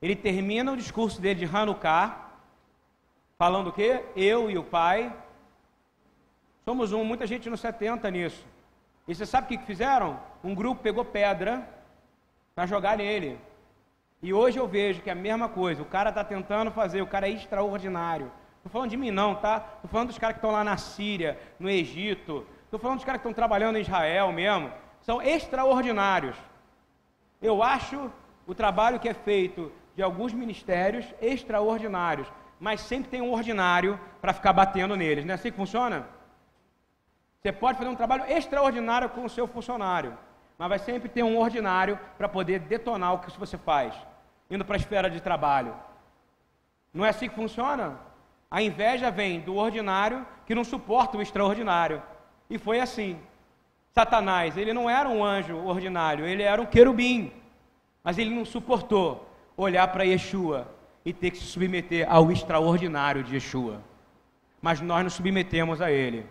Ele 0.01 0.15
termina 0.15 0.71
o 0.71 0.77
discurso 0.77 1.21
dele 1.21 1.45
de 1.45 1.55
Hanukkah, 1.55 2.31
falando 3.37 3.67
o 3.67 3.73
quê? 3.73 4.03
Eu 4.15 4.49
e 4.49 4.57
o 4.57 4.63
Pai 4.63 5.13
somos 6.63 6.93
um. 6.93 7.03
Muita 7.03 7.27
gente 7.27 7.49
nos 7.49 7.59
70 7.59 8.09
nisso. 8.09 8.45
E 9.07 9.13
você 9.13 9.25
sabe 9.25 9.45
o 9.45 9.59
que 9.59 9.65
fizeram? 9.65 10.19
Um 10.43 10.55
grupo 10.55 10.81
pegou 10.81 11.03
pedra 11.03 11.67
para 12.55 12.65
jogar 12.65 12.97
nele. 12.97 13.37
E 14.21 14.33
hoje 14.33 14.57
eu 14.57 14.67
vejo 14.67 15.01
que 15.01 15.09
é 15.09 15.13
a 15.13 15.15
mesma 15.15 15.49
coisa. 15.49 15.81
O 15.81 15.85
cara 15.85 16.09
está 16.09 16.23
tentando 16.23 16.71
fazer, 16.71 17.01
o 17.01 17.07
cara 17.07 17.27
é 17.27 17.31
extraordinário. 17.31 18.31
Estou 18.61 18.71
falando 18.71 18.91
de 18.91 18.97
mim 18.97 19.09
não, 19.09 19.33
tá? 19.33 19.57
Estou 19.75 19.89
falando 19.89 20.09
dos 20.09 20.19
caras 20.19 20.35
que 20.35 20.37
estão 20.37 20.51
lá 20.51 20.63
na 20.63 20.77
Síria, 20.77 21.39
no 21.59 21.67
Egito. 21.67 22.45
Estou 22.63 22.79
falando 22.79 22.97
dos 22.97 23.05
caras 23.05 23.19
que 23.19 23.27
estão 23.27 23.33
trabalhando 23.33 23.77
em 23.77 23.81
Israel 23.81 24.31
mesmo. 24.31 24.71
São 25.01 25.19
extraordinários. 25.19 26.37
Eu 27.41 27.63
acho 27.63 28.11
o 28.45 28.53
trabalho 28.53 28.99
que 28.99 29.09
é 29.09 29.15
feito 29.15 29.71
de 29.95 30.03
alguns 30.03 30.31
ministérios 30.31 31.07
extraordinários, 31.19 32.31
mas 32.59 32.81
sempre 32.81 33.09
tem 33.09 33.19
um 33.19 33.33
ordinário 33.33 33.99
para 34.21 34.31
ficar 34.31 34.53
batendo 34.53 34.95
neles. 34.95 35.25
Não 35.25 35.31
é 35.31 35.35
assim 35.35 35.49
que 35.49 35.57
funciona? 35.57 36.07
Você 37.41 37.51
pode 37.51 37.79
fazer 37.79 37.89
um 37.89 37.95
trabalho 37.95 38.25
extraordinário 38.31 39.09
com 39.09 39.25
o 39.25 39.29
seu 39.29 39.47
funcionário, 39.47 40.15
mas 40.55 40.69
vai 40.69 40.77
sempre 40.77 41.09
ter 41.09 41.23
um 41.23 41.39
ordinário 41.39 41.99
para 42.15 42.29
poder 42.29 42.59
detonar 42.59 43.15
o 43.15 43.19
que 43.19 43.39
você 43.39 43.57
faz, 43.57 43.95
indo 44.51 44.63
para 44.63 44.75
a 44.75 44.77
esfera 44.77 45.09
de 45.09 45.19
trabalho. 45.19 45.75
Não 46.93 47.03
é 47.03 47.09
assim 47.09 47.27
que 47.27 47.33
funciona? 47.33 48.10
A 48.51 48.61
inveja 48.61 49.09
vem 49.09 49.39
do 49.39 49.55
ordinário 49.55 50.27
que 50.45 50.53
não 50.53 50.65
suporta 50.65 51.17
o 51.17 51.21
extraordinário. 51.21 52.03
E 52.49 52.57
foi 52.57 52.81
assim. 52.81 53.17
Satanás, 53.93 54.57
ele 54.57 54.73
não 54.73 54.89
era 54.89 55.07
um 55.07 55.23
anjo 55.23 55.55
ordinário, 55.55 56.25
ele 56.25 56.43
era 56.43 56.61
um 56.61 56.65
querubim. 56.65 57.31
Mas 58.03 58.17
ele 58.17 58.29
não 58.29 58.43
suportou 58.43 59.29
olhar 59.55 59.87
para 59.87 60.03
Yeshua 60.03 60.67
e 61.05 61.13
ter 61.13 61.31
que 61.31 61.37
se 61.37 61.45
submeter 61.45 62.05
ao 62.11 62.29
extraordinário 62.29 63.23
de 63.23 63.35
Yeshua. 63.35 63.81
Mas 64.61 64.81
nós 64.81 65.03
nos 65.03 65.13
submetemos 65.13 65.81
a 65.81 65.89
ele. 65.89 66.25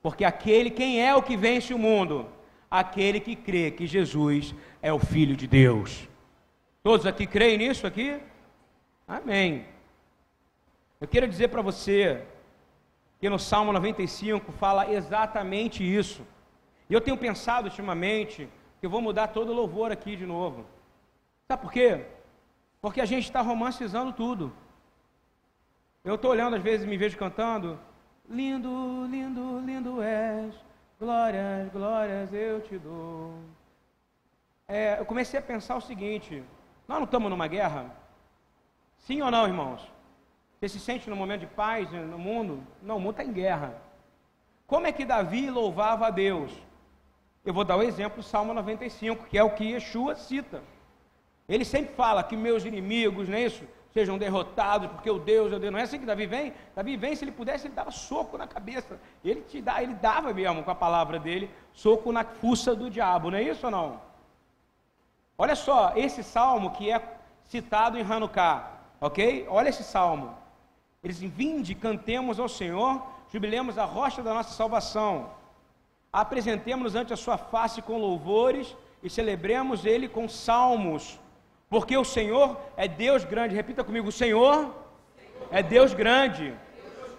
Porque 0.00 0.24
aquele, 0.24 0.70
quem 0.70 1.04
é 1.04 1.14
o 1.16 1.22
que 1.22 1.36
vence 1.36 1.74
o 1.74 1.78
mundo? 1.78 2.28
Aquele 2.70 3.18
que 3.18 3.34
crê 3.34 3.72
que 3.72 3.86
Jesus 3.86 4.54
é 4.80 4.92
o 4.92 4.98
Filho 4.98 5.36
de 5.36 5.48
Deus. 5.48 6.08
Todos 6.82 7.06
aqui 7.06 7.26
creem 7.26 7.58
nisso 7.58 7.86
aqui? 7.86 8.20
Amém. 9.06 9.66
Eu 11.00 11.06
quero 11.06 11.28
dizer 11.28 11.48
para 11.48 11.60
você 11.60 12.24
que 13.18 13.28
no 13.28 13.38
Salmo 13.38 13.72
95 13.72 14.52
fala 14.52 14.90
exatamente 14.90 15.82
isso. 15.82 16.26
E 16.88 16.94
eu 16.94 17.00
tenho 17.00 17.16
pensado 17.18 17.68
ultimamente 17.68 18.48
que 18.80 18.86
eu 18.86 18.90
vou 18.90 19.00
mudar 19.00 19.28
todo 19.28 19.50
o 19.50 19.54
louvor 19.54 19.92
aqui 19.92 20.16
de 20.16 20.24
novo. 20.24 20.64
Sabe 21.46 21.62
por 21.62 21.72
quê? 21.72 22.06
Porque 22.80 23.00
a 23.00 23.04
gente 23.04 23.24
está 23.24 23.40
romancizando 23.40 24.12
tudo. 24.12 24.52
Eu 26.04 26.14
estou 26.14 26.30
olhando, 26.30 26.56
às 26.56 26.62
vezes 26.62 26.86
me 26.86 26.96
vejo 26.96 27.18
cantando. 27.18 27.78
Lindo, 28.28 29.06
lindo, 29.06 29.60
lindo 29.60 30.02
és, 30.02 30.54
glórias, 30.98 31.70
glórias 31.72 32.32
eu 32.32 32.60
te 32.60 32.78
dou. 32.78 33.34
É, 34.66 34.98
eu 34.98 35.04
comecei 35.04 35.38
a 35.38 35.42
pensar 35.42 35.76
o 35.76 35.80
seguinte: 35.80 36.42
nós 36.88 36.98
não 36.98 37.04
estamos 37.04 37.30
numa 37.30 37.46
guerra? 37.46 37.94
Sim 38.98 39.20
ou 39.22 39.30
não, 39.30 39.46
irmãos? 39.46 39.95
Você 40.58 40.68
se 40.68 40.80
sente 40.80 41.10
num 41.10 41.16
momento 41.16 41.40
de 41.40 41.46
paz 41.46 41.90
no 41.92 42.18
mundo? 42.18 42.62
Não, 42.82 42.96
o 42.96 43.00
mundo 43.00 43.12
está 43.12 43.24
em 43.24 43.32
guerra. 43.32 43.74
Como 44.66 44.86
é 44.86 44.92
que 44.92 45.04
Davi 45.04 45.50
louvava 45.50 46.06
a 46.06 46.10
Deus? 46.10 46.50
Eu 47.44 47.52
vou 47.52 47.62
dar 47.62 47.76
o 47.76 47.82
exemplo 47.82 48.22
do 48.22 48.22
Salmo 48.22 48.54
95, 48.54 49.26
que 49.26 49.38
é 49.38 49.44
o 49.44 49.50
que 49.50 49.72
Yeshua 49.72 50.16
cita. 50.16 50.62
Ele 51.48 51.64
sempre 51.64 51.94
fala 51.94 52.22
que 52.22 52.36
meus 52.36 52.64
inimigos, 52.64 53.28
não 53.28 53.36
é 53.36 53.42
isso? 53.42 53.64
Sejam 53.92 54.18
derrotados, 54.18 54.90
porque 54.90 55.10
o 55.10 55.18
Deus 55.18 55.52
é 55.52 55.58
Deus. 55.58 55.72
Não 55.72 55.78
é 55.78 55.82
assim 55.82 56.00
que 56.00 56.06
Davi 56.06 56.26
vem? 56.26 56.52
Davi 56.74 56.96
vem, 56.96 57.14
se 57.14 57.24
ele 57.24 57.32
pudesse, 57.32 57.66
ele 57.66 57.74
dava 57.74 57.90
soco 57.90 58.36
na 58.36 58.46
cabeça. 58.46 58.98
Ele 59.24 59.42
te 59.42 59.62
dá, 59.62 59.82
ele 59.82 59.94
dava 59.94 60.34
mesmo 60.34 60.64
com 60.64 60.70
a 60.70 60.74
palavra 60.74 61.18
dele, 61.18 61.48
soco 61.72 62.10
na 62.10 62.24
fuça 62.24 62.74
do 62.74 62.90
diabo, 62.90 63.30
não 63.30 63.38
é 63.38 63.42
isso 63.42 63.66
ou 63.66 63.70
não? 63.70 64.00
Olha 65.38 65.54
só, 65.54 65.92
esse 65.94 66.24
salmo 66.24 66.72
que 66.72 66.90
é 66.90 67.00
citado 67.44 67.96
em 67.96 68.02
Hanukkah, 68.02 68.70
ok? 69.00 69.46
Olha 69.48 69.68
esse 69.68 69.84
salmo. 69.84 70.34
Eles 71.06 71.18
dizem: 71.18 71.28
Vinde, 71.28 71.72
cantemos 71.72 72.40
ao 72.40 72.48
Senhor, 72.48 73.00
jubilemos 73.32 73.78
a 73.78 73.84
rocha 73.84 74.24
da 74.24 74.34
nossa 74.34 74.52
salvação. 74.60 75.30
Apresentemos-nos 76.12 76.96
ante 76.96 77.12
a 77.12 77.16
sua 77.24 77.38
face 77.38 77.80
com 77.80 77.96
louvores 77.96 78.74
e 79.04 79.08
celebremos 79.08 79.86
ele 79.86 80.08
com 80.08 80.28
salmos. 80.28 81.16
Porque 81.70 81.96
o 81.96 82.04
Senhor 82.04 82.58
é 82.76 82.88
Deus 82.88 83.22
grande. 83.32 83.54
Repita 83.54 83.84
comigo: 83.84 84.08
o 84.08 84.18
Senhor 84.20 84.74
é 85.52 85.62
Deus 85.62 85.94
grande. 85.94 86.52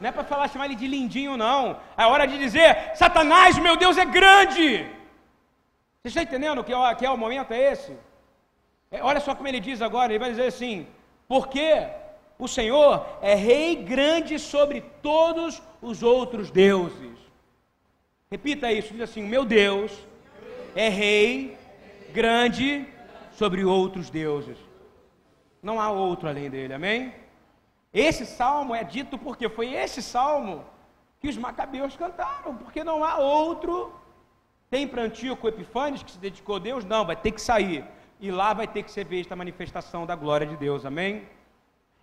Não 0.02 0.10
é 0.10 0.12
para 0.12 0.26
falar, 0.26 0.50
chamar 0.50 0.66
ele 0.66 0.76
de 0.76 0.88
lindinho, 0.96 1.38
não. 1.38 1.78
É 1.96 2.06
hora 2.06 2.28
de 2.28 2.38
dizer: 2.38 2.92
Satanás, 2.94 3.58
meu 3.58 3.78
Deus 3.78 3.98
é 3.98 4.04
grande. 4.04 4.86
Você 6.02 6.10
está 6.10 6.24
entendendo 6.24 6.62
que 6.62 6.74
é, 6.74 6.96
que 6.96 7.06
é 7.06 7.10
o 7.10 7.22
momento 7.26 7.54
é 7.54 7.72
esse? 7.72 7.96
É, 8.92 9.02
olha 9.02 9.22
só 9.22 9.34
como 9.34 9.48
ele 9.48 9.62
diz 9.62 9.82
agora: 9.82 10.12
ele 10.12 10.20
vai 10.26 10.32
dizer 10.32 10.48
assim, 10.48 10.86
porque 11.26 11.88
o 12.40 12.48
Senhor 12.48 13.06
é 13.22 13.34
rei 13.34 13.76
grande 13.76 14.38
sobre 14.38 14.82
todos 15.02 15.62
os 15.82 16.04
outros 16.04 16.52
deuses. 16.52 17.18
Repita 18.30 18.72
isso, 18.72 18.94
diz 18.94 19.02
assim: 19.02 19.24
meu 19.24 19.44
Deus 19.44 19.92
é 20.76 20.90
rei 20.90 21.58
grande 22.14 22.86
sobre 23.32 23.64
outros 23.64 24.10
deuses. 24.10 24.58
Não 25.62 25.82
há 25.82 25.90
outro 25.90 26.30
além 26.30 26.50
dele, 26.50 26.74
amém? 26.74 27.14
Esse 27.94 28.26
salmo 28.26 28.76
é 28.76 28.84
dito 28.84 29.18
porque 29.18 29.50
foi 29.50 29.74
esse 29.74 30.04
salmo 30.04 30.64
que 31.20 31.28
os 31.28 31.38
macabeus 31.38 31.96
cantaram, 31.96 32.56
porque 32.56 32.84
não 32.84 33.04
há 33.04 33.18
outro. 33.18 33.94
Tem 34.70 34.88
para 34.88 35.04
Antíoco 35.04 35.48
Epifanes 35.48 36.04
que 36.04 36.12
se 36.12 36.20
dedicou 36.20 36.58
a 36.58 36.60
Deus? 36.60 36.86
Não, 36.86 37.06
vai 37.06 37.16
ter 37.16 37.32
que 37.32 37.42
sair. 37.42 37.84
E 38.20 38.30
lá 38.30 38.54
vai 38.54 38.68
ter 38.68 38.84
que 38.84 38.92
ser 38.92 39.06
vista 39.06 39.34
a 39.34 39.38
manifestação 39.38 40.06
da 40.06 40.16
glória 40.16 40.46
de 40.46 40.58
Deus, 40.58 40.86
amém? 40.86 41.28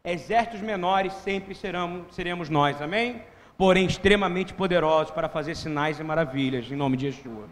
Exércitos 0.05 0.61
menores 0.61 1.15
sempre 1.15 1.55
serão, 1.55 2.05
seremos 2.11 2.51
nós, 2.51 2.81
amém? 2.83 3.23
Porém, 3.57 3.87
extremamente 3.87 4.53
poderosos 4.53 5.11
para 5.11 5.31
fazer 5.31 5.55
sinais 5.55 5.99
e 5.99 6.05
maravilhas, 6.05 6.71
em 6.71 6.77
nome 6.77 6.99
de 6.99 7.07
Yeshua. 7.07 7.49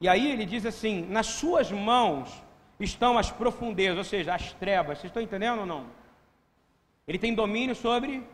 E 0.00 0.08
aí 0.08 0.32
ele 0.32 0.46
diz 0.46 0.64
assim: 0.64 1.04
nas 1.06 1.26
suas 1.26 1.70
mãos 1.70 2.42
estão 2.78 3.18
as 3.18 3.30
profundezas, 3.30 3.98
ou 3.98 4.04
seja, 4.04 4.34
as 4.34 4.54
trevas. 4.54 4.98
Vocês 4.98 5.10
estão 5.10 5.22
entendendo 5.22 5.60
ou 5.60 5.66
não? 5.66 5.84
Ele 7.06 7.18
tem 7.18 7.34
domínio 7.34 7.74
sobre 7.74 8.26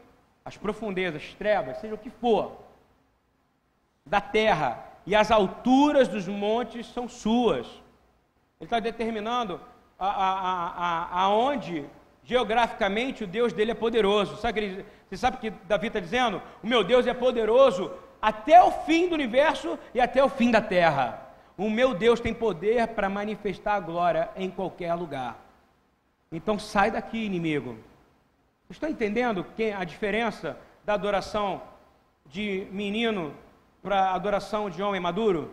as 0.44 0.56
profundezas, 0.56 1.22
as 1.22 1.34
trevas, 1.34 1.78
seja 1.78 1.94
o 1.94 1.98
que 1.98 2.10
for, 2.10 2.56
da 4.04 4.20
terra. 4.20 4.84
E 5.04 5.14
as 5.14 5.32
alturas 5.32 6.06
dos 6.06 6.28
montes 6.28 6.86
são 6.86 7.08
suas. 7.08 7.66
Ele 8.60 8.66
está 8.66 8.78
determinando 8.78 9.60
a, 9.98 10.06
a, 10.06 11.18
a, 11.18 11.22
aonde 11.22 11.84
geograficamente 12.24 13.24
o 13.24 13.26
Deus 13.26 13.52
dele 13.52 13.70
é 13.70 13.74
poderoso. 13.74 14.36
Sabe 14.36 14.60
ele, 14.60 14.86
você 15.08 15.16
sabe 15.16 15.38
que 15.38 15.50
Davi 15.50 15.86
está 15.86 16.00
dizendo? 16.00 16.42
O 16.62 16.66
meu 16.66 16.82
Deus 16.82 17.06
é 17.06 17.14
poderoso 17.14 17.90
até 18.20 18.62
o 18.62 18.70
fim 18.70 19.08
do 19.08 19.14
universo 19.14 19.78
e 19.94 20.00
até 20.00 20.22
o 20.22 20.28
fim 20.28 20.50
da 20.50 20.60
terra. 20.60 21.22
O 21.56 21.70
meu 21.70 21.94
Deus 21.94 22.20
tem 22.20 22.34
poder 22.34 22.88
para 22.88 23.08
manifestar 23.08 23.74
a 23.74 23.80
glória 23.80 24.28
em 24.36 24.50
qualquer 24.50 24.92
lugar. 24.94 25.38
Então 26.30 26.58
sai 26.58 26.90
daqui, 26.90 27.24
inimigo. 27.24 27.78
Estão 28.68 28.90
entendendo 28.90 29.46
a 29.78 29.84
diferença 29.84 30.58
da 30.84 30.94
adoração 30.94 31.62
de 32.26 32.66
menino 32.72 33.32
para 33.82 34.10
a 34.10 34.14
adoração 34.14 34.68
de 34.68 34.82
homem 34.82 35.00
maduro? 35.00 35.52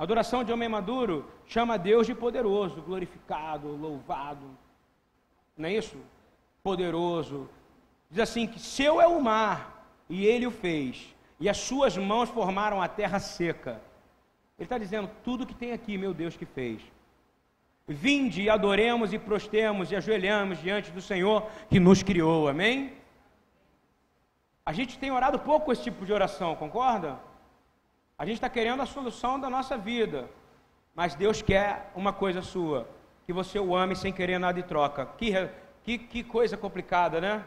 A 0.00 0.02
adoração 0.02 0.42
de 0.42 0.50
homem 0.50 0.66
maduro 0.66 1.26
chama 1.46 1.78
Deus 1.78 2.06
de 2.06 2.14
poderoso, 2.14 2.80
glorificado, 2.80 3.68
louvado. 3.76 4.46
Não 5.54 5.68
é 5.68 5.74
isso? 5.74 5.98
Poderoso. 6.62 7.46
Diz 8.10 8.20
assim 8.20 8.46
que 8.46 8.58
seu 8.58 8.98
é 8.98 9.06
o 9.06 9.20
mar 9.20 9.84
e 10.08 10.24
ele 10.24 10.46
o 10.46 10.50
fez, 10.50 11.14
e 11.38 11.50
as 11.50 11.58
suas 11.58 11.98
mãos 11.98 12.30
formaram 12.30 12.80
a 12.80 12.88
terra 12.88 13.18
seca. 13.18 13.72
Ele 14.58 14.64
está 14.64 14.78
dizendo: 14.78 15.10
tudo 15.22 15.46
que 15.46 15.54
tem 15.54 15.72
aqui, 15.72 15.98
meu 15.98 16.14
Deus, 16.14 16.34
que 16.34 16.46
fez. 16.46 16.80
Vinde 17.86 18.40
e 18.40 18.48
adoremos 18.48 19.12
e 19.12 19.18
prostemos 19.18 19.92
e 19.92 19.96
ajoelhamos 19.96 20.62
diante 20.62 20.90
do 20.90 21.02
Senhor 21.02 21.46
que 21.68 21.78
nos 21.78 22.02
criou, 22.02 22.48
amém? 22.48 22.94
A 24.64 24.72
gente 24.72 24.98
tem 24.98 25.10
orado 25.10 25.38
pouco 25.40 25.70
esse 25.70 25.82
tipo 25.82 26.06
de 26.06 26.12
oração, 26.14 26.56
concorda? 26.56 27.20
A 28.20 28.26
gente 28.26 28.34
está 28.34 28.50
querendo 28.50 28.82
a 28.82 28.86
solução 28.86 29.40
da 29.40 29.48
nossa 29.48 29.78
vida, 29.78 30.28
mas 30.94 31.14
Deus 31.14 31.40
quer 31.40 31.90
uma 31.94 32.12
coisa 32.12 32.42
sua: 32.42 32.86
que 33.24 33.32
você 33.32 33.58
o 33.58 33.74
ame 33.74 33.96
sem 33.96 34.12
querer 34.12 34.38
nada 34.38 34.60
em 34.60 34.62
troca. 34.62 35.06
Que, 35.16 35.48
que, 35.82 35.96
que 35.96 36.22
coisa 36.22 36.54
complicada, 36.54 37.18
né? 37.18 37.42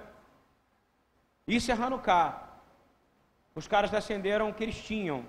Isso 1.48 1.72
é 1.72 1.76
Hanukkah. 1.76 2.42
Os 3.54 3.68
caras 3.68 3.94
acenderam 3.94 4.50
o 4.50 4.54
que 4.56 4.64
eles 4.64 4.84
tinham, 4.84 5.24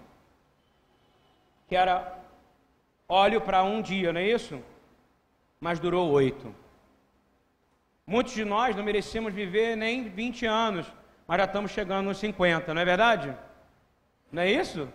que 1.68 1.76
era 1.76 2.18
óleo 3.06 3.42
para 3.42 3.62
um 3.64 3.82
dia, 3.82 4.14
não 4.14 4.22
é 4.22 4.26
isso? 4.26 4.62
Mas 5.60 5.78
durou 5.78 6.10
oito. 6.10 6.54
Muitos 8.06 8.32
de 8.32 8.46
nós 8.46 8.74
não 8.74 8.82
merecemos 8.82 9.34
viver 9.34 9.76
nem 9.76 10.08
20 10.08 10.46
anos, 10.46 10.90
mas 11.28 11.36
já 11.36 11.44
estamos 11.44 11.70
chegando 11.70 12.06
nos 12.06 12.16
50, 12.16 12.72
não 12.72 12.80
é 12.80 12.84
verdade? 12.86 13.36
Não 14.32 14.40
é 14.40 14.50
isso? 14.50 14.88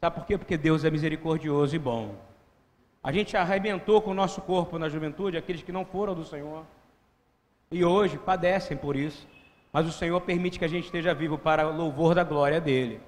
Sabe 0.00 0.16
por 0.16 0.26
quê? 0.26 0.38
Porque 0.38 0.56
Deus 0.56 0.84
é 0.84 0.90
misericordioso 0.90 1.76
e 1.76 1.78
bom. 1.78 2.14
A 3.02 3.12
gente 3.12 3.36
arrebentou 3.36 4.00
com 4.00 4.10
o 4.10 4.14
nosso 4.14 4.40
corpo 4.40 4.78
na 4.78 4.88
juventude 4.88 5.36
aqueles 5.36 5.62
que 5.62 5.72
não 5.72 5.84
foram 5.84 6.14
do 6.14 6.24
Senhor. 6.24 6.64
E 7.70 7.84
hoje 7.84 8.18
padecem 8.18 8.76
por 8.76 8.96
isso. 8.96 9.28
Mas 9.72 9.86
o 9.86 9.92
Senhor 9.92 10.20
permite 10.22 10.58
que 10.58 10.64
a 10.64 10.68
gente 10.68 10.86
esteja 10.86 11.14
vivo 11.14 11.38
para 11.38 11.68
louvor 11.68 12.14
da 12.14 12.24
glória 12.24 12.60
dele 12.60 13.00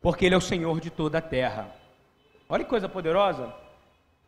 porque 0.00 0.24
Ele 0.24 0.34
é 0.34 0.38
o 0.38 0.40
Senhor 0.40 0.80
de 0.80 0.90
toda 0.90 1.18
a 1.18 1.22
terra. 1.22 1.68
Olha 2.48 2.64
que 2.64 2.70
coisa 2.70 2.88
poderosa. 2.88 3.52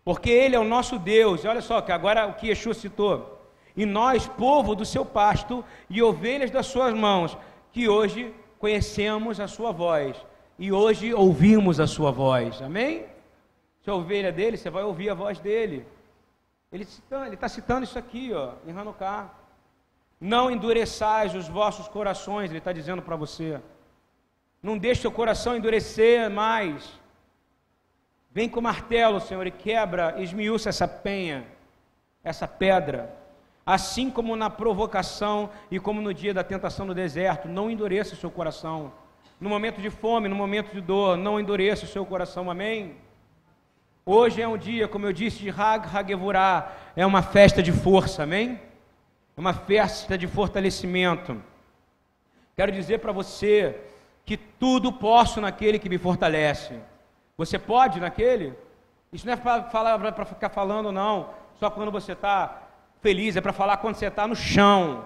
Porque 0.05 0.31
Ele 0.31 0.55
é 0.55 0.59
o 0.59 0.65
nosso 0.65 0.99
Deus. 0.99 1.43
E 1.43 1.49
olha 1.49 1.61
só, 1.61 1.81
que 1.81 1.93
agora 1.93 2.27
o 2.27 2.35
que 2.35 2.49
Yeshua 2.49 2.75
citou. 2.75 3.41
E 3.77 3.87
nós, 3.87 4.27
povo 4.27 4.75
do 4.75 4.85
seu 4.85 5.05
pasto 5.05 5.65
e 5.89 6.03
ovelhas 6.03 6.51
das 6.51 6.67
suas 6.67 6.93
mãos, 6.93 7.37
que 7.73 7.89
hoje 7.89 8.35
conhecemos 8.59 9.41
a 9.41 9.49
sua 9.49 9.73
voz. 9.73 10.15
E 10.65 10.71
hoje 10.71 11.13
ouvimos 11.13 11.81
a 11.81 11.89
sua 11.89 12.13
voz. 12.13 12.63
Amém? 12.63 13.05
Se 13.81 13.91
é 13.91 13.93
ovelha 13.93 14.31
dele, 14.31 14.57
você 14.57 14.71
vai 14.71 14.85
ouvir 14.85 15.11
a 15.11 15.15
voz 15.15 15.41
dele. 15.41 15.85
Ele 16.71 16.87
está 17.35 17.49
citando 17.49 17.83
isso 17.83 17.99
aqui, 17.99 18.33
ó, 18.33 18.53
em 18.65 18.71
Hanukkah. 18.71 19.29
Não 20.21 20.53
endureçais 20.53 21.35
os 21.35 21.49
vossos 21.49 21.89
corações, 21.89 22.49
ele 22.49 22.59
está 22.59 22.73
dizendo 22.73 23.03
para 23.03 23.17
você. 23.17 23.61
Não 24.63 24.79
deixe 24.79 25.01
seu 25.01 25.11
coração 25.11 25.57
endurecer 25.57 26.31
mais. 26.31 26.93
Vem 28.31 28.49
com 28.49 28.61
o 28.61 28.63
martelo, 28.63 29.21
Senhor, 29.21 29.45
e 29.45 29.51
quebra, 29.51 30.23
esmiúça 30.23 30.69
essa 30.69 30.87
penha, 30.87 31.45
essa 32.23 32.47
pedra. 32.47 33.13
Assim 33.67 34.09
como 34.09 34.37
na 34.37 34.49
provocação 34.49 35.51
e 35.73 35.81
como 35.81 36.01
no 36.01 36.15
dia 36.15 36.33
da 36.33 36.45
tentação 36.45 36.87
no 36.87 36.95
deserto, 36.95 37.49
não 37.49 37.69
endureça 37.69 38.15
o 38.15 38.17
seu 38.17 38.31
coração. 38.31 38.93
No 39.43 39.49
momento 39.49 39.81
de 39.83 39.91
fome, 39.91 40.29
no 40.29 40.37
momento 40.37 40.73
de 40.73 40.81
dor, 40.81 41.17
não 41.17 41.41
endureça 41.41 41.85
o 41.85 41.89
seu 41.89 42.07
coração, 42.07 42.49
amém? 42.49 42.95
Hoje 44.07 44.41
é 44.41 44.47
um 44.47 44.57
dia, 44.57 44.87
como 44.87 45.05
eu 45.05 45.13
disse, 45.13 45.41
de 45.41 45.51
Hag 45.51 45.85
Hagevurah, 45.93 46.71
é 46.95 47.05
uma 47.05 47.23
festa 47.23 47.61
de 47.61 47.73
força, 47.73 48.23
amém? 48.23 48.61
É 49.37 49.41
uma 49.41 49.53
festa 49.53 50.17
de 50.17 50.29
fortalecimento. 50.29 51.43
Quero 52.55 52.71
dizer 52.71 53.01
para 53.01 53.11
você 53.11 53.81
que 54.25 54.37
tudo 54.37 54.93
posso 54.93 55.41
naquele 55.41 55.81
que 55.81 55.89
me 55.89 55.99
fortalece. 55.99 56.79
Você 57.37 57.59
pode 57.59 57.99
naquele? 57.99 58.55
Isso 59.13 59.27
não 59.27 59.33
é 59.33 59.37
para 59.37 60.25
ficar 60.25 60.51
falando, 60.51 60.93
não, 60.93 61.31
só 61.59 61.69
quando 61.69 61.91
você 61.91 62.13
está 62.13 62.63
feliz, 63.01 63.35
é 63.35 63.41
para 63.41 63.53
falar 63.53 63.79
quando 63.79 63.97
você 63.97 64.07
está 64.07 64.25
no 64.25 64.37
chão, 64.37 65.05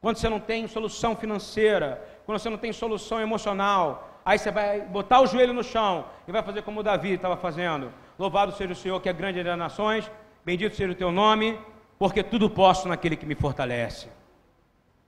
quando 0.00 0.16
você 0.16 0.28
não 0.28 0.40
tem 0.40 0.66
solução 0.66 1.14
financeira, 1.14 2.02
quando 2.30 2.38
você 2.38 2.48
não 2.48 2.58
tem 2.58 2.72
solução 2.72 3.20
emocional. 3.20 4.08
Aí 4.24 4.38
você 4.38 4.52
vai 4.52 4.82
botar 4.82 5.20
o 5.20 5.26
joelho 5.26 5.52
no 5.52 5.64
chão 5.64 6.04
e 6.28 6.30
vai 6.30 6.44
fazer 6.44 6.62
como 6.62 6.80
Davi 6.80 7.14
estava 7.14 7.36
fazendo. 7.36 7.92
Louvado 8.16 8.52
seja 8.52 8.72
o 8.72 8.76
Senhor 8.76 9.00
que 9.00 9.08
é 9.08 9.12
grande 9.12 9.42
das 9.42 9.58
nações, 9.58 10.08
bendito 10.44 10.76
seja 10.76 10.92
o 10.92 10.94
teu 10.94 11.10
nome, 11.10 11.58
porque 11.98 12.22
tudo 12.22 12.48
posso 12.48 12.86
naquele 12.86 13.16
que 13.16 13.26
me 13.26 13.34
fortalece. 13.34 14.08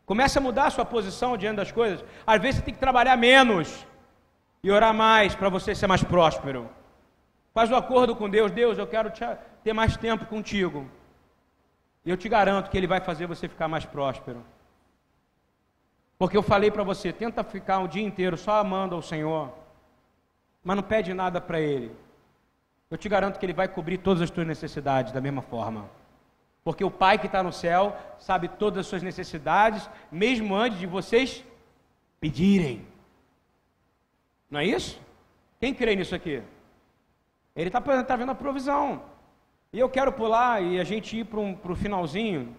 Comece 0.05 0.37
a 0.37 0.41
mudar 0.41 0.67
a 0.67 0.71
sua 0.71 0.85
posição 0.85 1.37
diante 1.37 1.59
das 1.59 1.71
coisas. 1.71 2.05
Às 2.27 2.43
vezes 2.43 2.57
você 2.57 2.65
tem 2.65 2.75
que 2.75 2.81
trabalhar 2.81 3.17
menos 3.17 3.87
e 4.61 4.73
orar 4.73 4.93
mais 4.93 5.33
para 5.33 5.49
você 5.49 5.77
ser 5.77 5.87
mais 5.87 6.03
próspero. 6.03 6.69
Faz 7.55 7.71
o 7.71 7.75
um 7.75 7.77
acordo 7.77 8.17
com 8.17 8.29
Deus. 8.29 8.51
Deus, 8.51 8.79
eu 8.79 8.87
quero 8.89 9.13
ter 9.63 9.73
mais 9.73 9.97
tempo 9.97 10.27
contigo. 10.27 10.91
E 12.05 12.11
eu 12.11 12.17
te 12.17 12.29
garanto 12.29 12.69
que 12.69 12.77
Ele 12.77 12.89
vai 12.89 13.01
fazer 13.01 13.29
você 13.29 13.47
ficar 13.47 13.69
mais 13.69 13.85
próspero. 13.85 14.45
Porque 16.23 16.37
eu 16.37 16.43
falei 16.45 16.71
para 16.71 16.85
você, 16.85 17.13
tenta 17.13 17.43
ficar 17.43 17.81
o 17.81 17.89
dia 17.89 18.05
inteiro 18.05 18.37
só 18.37 18.61
amando 18.61 18.95
ao 18.95 19.03
Senhor, 19.03 19.53
mas 20.63 20.77
não 20.77 20.83
pede 20.85 21.13
nada 21.13 21.41
para 21.41 21.61
Ele. 21.61 21.91
Eu 22.89 22.97
te 22.97 23.09
garanto 23.09 23.41
que 23.41 23.45
Ele 23.45 23.53
vai 23.53 23.67
cobrir 23.67 23.99
todas 23.99 24.23
as 24.23 24.31
tuas 24.31 24.47
necessidades 24.47 25.13
da 25.13 25.21
mesma 25.21 25.43
forma. 25.43 25.91
Porque 26.63 26.85
o 26.85 26.93
Pai 26.93 27.19
que 27.19 27.27
está 27.27 27.43
no 27.43 27.53
céu 27.53 27.97
sabe 28.21 28.47
todas 28.47 28.79
as 28.79 28.87
suas 28.87 29.03
necessidades, 29.03 29.91
mesmo 30.13 30.55
antes 30.55 30.79
de 30.79 30.87
vocês 30.87 31.45
pedirem. 32.21 32.87
Não 34.49 34.61
é 34.61 34.65
isso? 34.65 35.03
Quem 35.59 35.75
crê 35.75 35.97
nisso 35.97 36.15
aqui? 36.15 36.41
Ele 37.57 37.69
está 37.69 37.81
tá 37.81 38.15
vendo 38.15 38.31
a 38.31 38.37
provisão. 38.37 39.03
E 39.73 39.79
eu 39.81 39.89
quero 39.89 40.13
pular 40.13 40.63
e 40.63 40.79
a 40.79 40.85
gente 40.85 41.19
ir 41.19 41.25
para 41.25 41.41
um, 41.41 41.59
o 41.65 41.75
finalzinho 41.75 42.55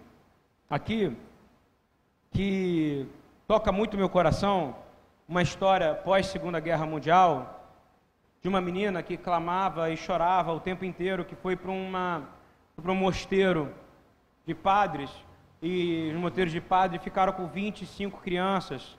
aqui, 0.68 1.16
que 2.30 3.08
toca 3.46 3.70
muito 3.70 3.96
meu 3.96 4.08
coração, 4.08 4.74
uma 5.28 5.42
história 5.42 5.94
pós 5.94 6.26
Segunda 6.26 6.58
Guerra 6.60 6.86
Mundial, 6.86 7.68
de 8.40 8.48
uma 8.48 8.60
menina 8.60 9.02
que 9.02 9.16
clamava 9.16 9.90
e 9.90 9.96
chorava 9.96 10.52
o 10.52 10.60
tempo 10.60 10.84
inteiro, 10.84 11.24
que 11.24 11.34
foi 11.34 11.54
para 11.56 11.70
uma 11.70 12.22
para 12.82 12.90
um 12.90 12.94
mosteiro 12.96 13.72
de 14.44 14.54
padres 14.54 15.10
e 15.62 16.10
os 16.12 16.18
moteiros 16.18 16.52
de 16.52 16.60
padre 16.60 16.98
ficaram 16.98 17.32
com 17.32 17.46
25 17.46 18.20
crianças 18.20 18.98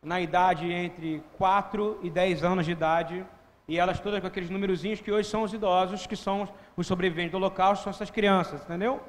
na 0.00 0.20
idade 0.20 0.70
entre 0.70 1.22
4 1.36 1.98
e 2.02 2.08
10 2.10 2.44
anos 2.44 2.64
de 2.64 2.72
idade 2.72 3.26
e 3.66 3.78
elas 3.78 3.98
todas 3.98 4.20
com 4.20 4.26
aqueles 4.26 4.50
númerozinhos 4.50 5.00
que 5.00 5.10
hoje 5.10 5.28
são 5.28 5.42
os 5.42 5.52
idosos, 5.52 6.06
que 6.06 6.14
são 6.14 6.48
os 6.76 6.86
sobreviventes 6.86 7.32
do 7.32 7.38
holocausto, 7.38 7.84
são 7.84 7.90
essas 7.90 8.10
crianças, 8.10 8.62
entendeu? 8.62 9.00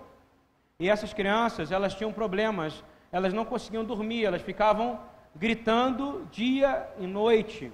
E 0.79 0.89
essas 0.89 1.13
crianças, 1.13 1.71
elas 1.71 1.93
tinham 1.93 2.11
problemas, 2.11 2.83
elas 3.13 3.31
não 3.31 3.45
conseguiam 3.45 3.85
dormir, 3.85 4.25
elas 4.25 4.41
ficavam 4.41 4.99
gritando 5.35 6.27
dia 6.31 6.89
e 6.97 7.05
noite. 7.05 7.71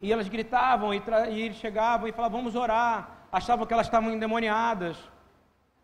E 0.00 0.12
elas 0.12 0.28
gritavam 0.28 0.94
e, 0.94 1.02
e 1.28 1.52
chegavam 1.54 2.06
e 2.06 2.12
falavam, 2.12 2.38
vamos 2.38 2.54
orar. 2.54 3.26
Achavam 3.32 3.66
que 3.66 3.72
elas 3.72 3.86
estavam 3.86 4.12
endemoniadas. 4.12 4.96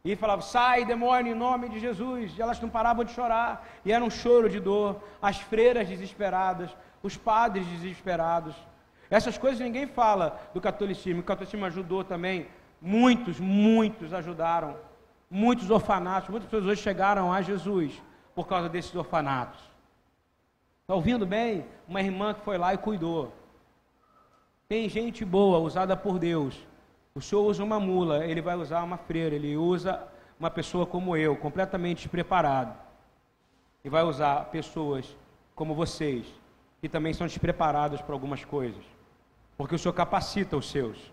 E 0.05 0.15
falava, 0.15 0.41
sai, 0.41 0.85
demônio, 0.85 1.33
em 1.33 1.35
nome 1.35 1.69
de 1.69 1.81
Jesus. 1.81 2.33
E 2.39 2.41
elas 2.41 2.61
não 2.61 2.69
paravam 2.69 3.05
de 3.05 3.11
chorar. 3.11 3.67
E 3.85 3.91
era 3.91 4.05
um 4.05 4.11
choro 4.11 4.49
de 4.49 4.61
dor. 4.61 5.03
As 5.21 5.39
freiras 5.39 5.89
desesperadas, 5.89 6.71
os 7.03 7.17
padres 7.17 7.67
desesperados. 7.67 8.55
Essas 9.11 9.37
coisas 9.37 9.59
ninguém 9.59 9.89
fala 9.89 10.41
do 10.55 10.61
catolicismo. 10.61 11.23
O 11.23 11.25
catolicismo 11.25 11.67
ajudou 11.67 12.05
também. 12.05 12.47
Muitos, 12.81 13.41
muitos 13.41 14.15
ajudaram. 14.15 14.77
Muitos 15.29 15.71
orfanatos, 15.71 16.31
muitas 16.31 16.49
pessoas 16.49 16.79
chegaram 16.79 17.33
a 17.33 17.43
Jesus 17.43 18.01
por 18.39 18.47
causa 18.47 18.69
desses 18.69 18.95
orfanatos. 18.95 19.59
Está 20.83 20.95
ouvindo 20.95 21.27
bem? 21.27 21.67
Uma 21.89 22.01
irmã 22.01 22.33
que 22.33 22.41
foi 22.43 22.57
lá 22.57 22.73
e 22.73 22.79
cuidou. 22.79 23.35
Tem 24.69 24.89
gente 24.89 25.25
boa, 25.25 25.59
usada 25.59 25.97
por 25.97 26.21
Deus. 26.21 26.57
O 27.17 27.21
senhor 27.21 27.43
usa 27.43 27.65
uma 27.65 27.81
mula, 27.81 28.25
ele 28.25 28.41
vai 28.41 28.55
usar 28.55 28.85
uma 28.85 28.97
freira, 28.97 29.35
ele 29.35 29.57
usa 29.57 30.07
uma 30.39 30.49
pessoa 30.53 30.87
como 30.87 31.17
eu, 31.17 31.35
completamente 31.35 32.03
despreparado. 32.03 32.73
E 33.85 33.89
vai 33.89 34.05
usar 34.05 34.45
pessoas 34.53 35.17
como 35.57 35.75
vocês, 35.75 36.25
que 36.81 36.89
também 36.89 37.13
são 37.13 37.27
despreparadas 37.27 38.01
para 38.01 38.15
algumas 38.15 38.45
coisas. 38.45 38.85
Porque 39.57 39.75
o 39.75 39.79
senhor 39.81 39.95
capacita 39.95 40.57
os 40.57 40.71
seus. 40.71 41.13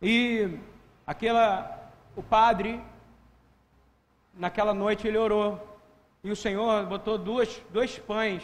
E 0.00 0.56
aquela 1.04 1.90
o 2.14 2.22
padre 2.22 2.80
naquela 4.36 4.74
noite 4.74 5.06
ele 5.06 5.18
orou 5.18 5.60
e 6.22 6.30
o 6.30 6.36
Senhor 6.36 6.86
botou 6.86 7.18
duas, 7.18 7.62
dois 7.70 7.98
pães 7.98 8.42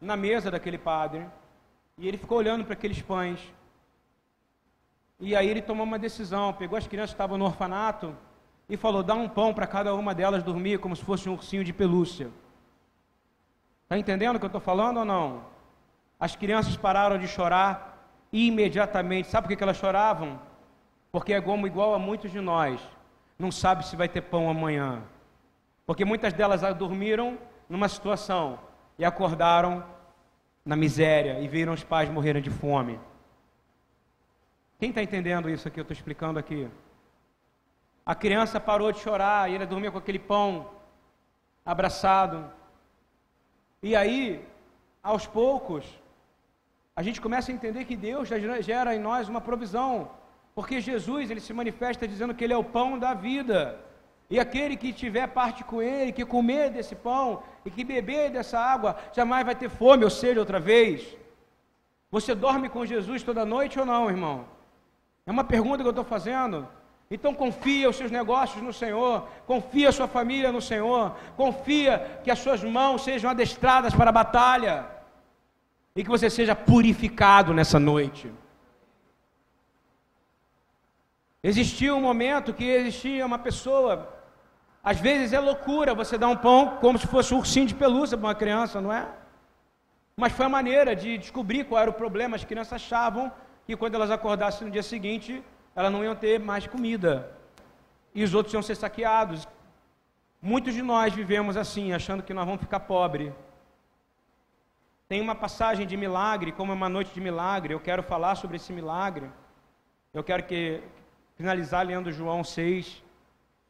na 0.00 0.16
mesa 0.16 0.50
daquele 0.50 0.78
padre. 0.78 1.26
E 1.96 2.06
ele 2.06 2.16
ficou 2.16 2.38
olhando 2.38 2.64
para 2.64 2.74
aqueles 2.74 3.02
pães. 3.02 3.40
E 5.18 5.34
aí 5.34 5.48
ele 5.48 5.60
tomou 5.62 5.84
uma 5.84 5.98
decisão, 5.98 6.52
pegou 6.52 6.78
as 6.78 6.86
crianças 6.86 7.10
que 7.10 7.14
estavam 7.14 7.36
no 7.36 7.44
orfanato 7.44 8.14
e 8.68 8.76
falou: 8.76 9.02
dá 9.02 9.14
um 9.14 9.28
pão 9.28 9.52
para 9.52 9.66
cada 9.66 9.94
uma 9.94 10.14
delas 10.14 10.42
dormir 10.42 10.78
como 10.78 10.94
se 10.94 11.02
fosse 11.02 11.28
um 11.28 11.32
ursinho 11.32 11.64
de 11.64 11.72
pelúcia. 11.72 12.30
Está 13.84 13.98
entendendo 13.98 14.36
o 14.36 14.38
que 14.38 14.44
eu 14.44 14.48
estou 14.48 14.60
falando 14.60 14.98
ou 14.98 15.04
não? 15.04 15.44
As 16.20 16.36
crianças 16.36 16.76
pararam 16.76 17.18
de 17.18 17.26
chorar 17.26 18.06
imediatamente. 18.32 19.28
Sabe 19.28 19.48
por 19.48 19.56
que 19.56 19.62
elas 19.62 19.78
choravam? 19.78 20.38
Porque 21.10 21.32
é 21.32 21.40
como 21.40 21.66
igual 21.66 21.94
a 21.94 21.98
muitos 21.98 22.30
de 22.30 22.40
nós. 22.40 22.80
Não 23.38 23.52
sabe 23.52 23.86
se 23.86 23.94
vai 23.94 24.08
ter 24.08 24.22
pão 24.22 24.50
amanhã. 24.50 25.02
Porque 25.86 26.04
muitas 26.04 26.32
delas 26.32 26.62
dormiram 26.74 27.38
numa 27.68 27.88
situação 27.88 28.58
e 28.98 29.04
acordaram 29.04 29.84
na 30.64 30.74
miséria 30.74 31.40
e 31.40 31.48
viram 31.48 31.72
os 31.72 31.84
pais 31.84 32.10
morrerem 32.10 32.42
de 32.42 32.50
fome. 32.50 32.98
Quem 34.78 34.90
está 34.90 35.02
entendendo 35.02 35.48
isso 35.48 35.66
aqui? 35.68 35.80
Eu 35.80 35.82
estou 35.82 35.94
explicando 35.94 36.38
aqui. 36.38 36.68
A 38.04 38.14
criança 38.14 38.58
parou 38.58 38.90
de 38.90 38.98
chorar 38.98 39.50
e 39.50 39.54
ela 39.54 39.66
dormia 39.66 39.90
com 39.90 39.98
aquele 39.98 40.18
pão 40.18 40.70
abraçado. 41.64 42.50
E 43.82 43.94
aí, 43.94 44.44
aos 45.02 45.26
poucos, 45.26 45.84
a 46.96 47.02
gente 47.02 47.20
começa 47.20 47.52
a 47.52 47.54
entender 47.54 47.84
que 47.84 47.96
Deus 47.96 48.28
gera 48.60 48.94
em 48.94 48.98
nós 48.98 49.28
uma 49.28 49.40
provisão, 49.40 50.10
porque 50.58 50.80
Jesus 50.80 51.30
ele 51.30 51.38
se 51.38 51.52
manifesta 51.52 52.08
dizendo 52.12 52.34
que 52.34 52.42
ele 52.42 52.52
é 52.52 52.56
o 52.56 52.64
pão 52.64 52.98
da 52.98 53.14
vida. 53.14 53.78
E 54.28 54.40
aquele 54.40 54.76
que 54.76 54.92
tiver 54.92 55.28
parte 55.28 55.62
com 55.62 55.80
ele, 55.80 56.10
que 56.10 56.24
comer 56.24 56.68
desse 56.70 56.96
pão 56.96 57.44
e 57.64 57.70
que 57.70 57.84
beber 57.84 58.28
dessa 58.32 58.58
água, 58.58 58.96
jamais 59.14 59.46
vai 59.46 59.54
ter 59.54 59.70
fome, 59.70 60.02
ou 60.02 60.10
seja, 60.10 60.40
outra 60.40 60.58
vez. 60.58 61.16
Você 62.10 62.34
dorme 62.34 62.68
com 62.68 62.84
Jesus 62.84 63.22
toda 63.22 63.46
noite 63.46 63.78
ou 63.78 63.86
não, 63.86 64.10
irmão? 64.10 64.46
É 65.24 65.30
uma 65.30 65.44
pergunta 65.44 65.84
que 65.84 65.86
eu 65.86 65.90
estou 65.90 66.04
fazendo. 66.04 66.66
Então 67.08 67.32
confia 67.32 67.88
os 67.88 67.94
seus 67.94 68.10
negócios 68.10 68.60
no 68.60 68.72
Senhor, 68.72 69.28
confia 69.46 69.90
a 69.90 69.92
sua 69.92 70.08
família 70.08 70.50
no 70.50 70.60
Senhor, 70.60 71.14
confia 71.36 72.20
que 72.24 72.32
as 72.32 72.40
suas 72.40 72.64
mãos 72.64 73.04
sejam 73.04 73.30
adestradas 73.30 73.94
para 73.94 74.10
a 74.10 74.18
batalha 74.20 74.86
e 75.94 76.02
que 76.02 76.10
você 76.10 76.28
seja 76.28 76.56
purificado 76.56 77.54
nessa 77.54 77.78
noite. 77.78 78.28
Existia 81.42 81.94
um 81.94 82.00
momento 82.00 82.52
que 82.52 82.64
existia 82.64 83.24
uma 83.24 83.38
pessoa 83.38 84.18
às 84.82 84.98
vezes 84.98 85.32
é 85.32 85.40
loucura 85.40 85.94
você 85.94 86.16
dar 86.16 86.28
um 86.28 86.36
pão 86.36 86.78
como 86.80 86.98
se 86.98 87.06
fosse 87.06 87.34
um 87.34 87.38
ursinho 87.38 87.66
de 87.66 87.74
pelúcia 87.74 88.16
para 88.16 88.28
uma 88.28 88.34
criança, 88.34 88.80
não 88.80 88.92
é? 88.92 89.06
Mas 90.16 90.32
foi 90.32 90.46
a 90.46 90.48
maneira 90.48 90.96
de 90.96 91.18
descobrir 91.18 91.64
qual 91.64 91.80
era 91.82 91.90
o 91.90 91.94
problema. 92.02 92.36
As 92.36 92.44
crianças 92.44 92.74
achavam 92.74 93.30
que 93.66 93.76
quando 93.76 93.96
elas 93.96 94.10
acordassem 94.10 94.66
no 94.66 94.72
dia 94.72 94.82
seguinte, 94.82 95.44
elas 95.76 95.92
não 95.92 96.02
iam 96.02 96.14
ter 96.14 96.40
mais 96.40 96.66
comida. 96.66 97.30
E 98.14 98.24
os 98.24 98.34
outros 98.34 98.54
iam 98.54 98.62
ser 98.62 98.76
saqueados. 98.76 99.46
Muitos 100.40 100.72
de 100.74 100.82
nós 100.82 101.12
vivemos 101.12 101.56
assim, 101.56 101.92
achando 101.92 102.22
que 102.22 102.32
nós 102.32 102.46
vamos 102.46 102.62
ficar 102.62 102.80
pobres. 102.80 103.32
Tem 105.08 105.20
uma 105.20 105.34
passagem 105.34 105.86
de 105.86 105.96
milagre, 105.96 106.52
como 106.52 106.72
é 106.72 106.74
uma 106.74 106.88
noite 106.88 107.12
de 107.12 107.20
milagre. 107.20 107.74
Eu 107.74 107.80
quero 107.80 108.02
falar 108.02 108.34
sobre 108.36 108.56
esse 108.56 108.72
milagre. 108.72 109.30
Eu 110.14 110.24
quero 110.24 110.44
que 110.44 110.82
finalizar 111.38 111.86
lendo 111.86 112.10
João 112.10 112.42
6, 112.42 113.00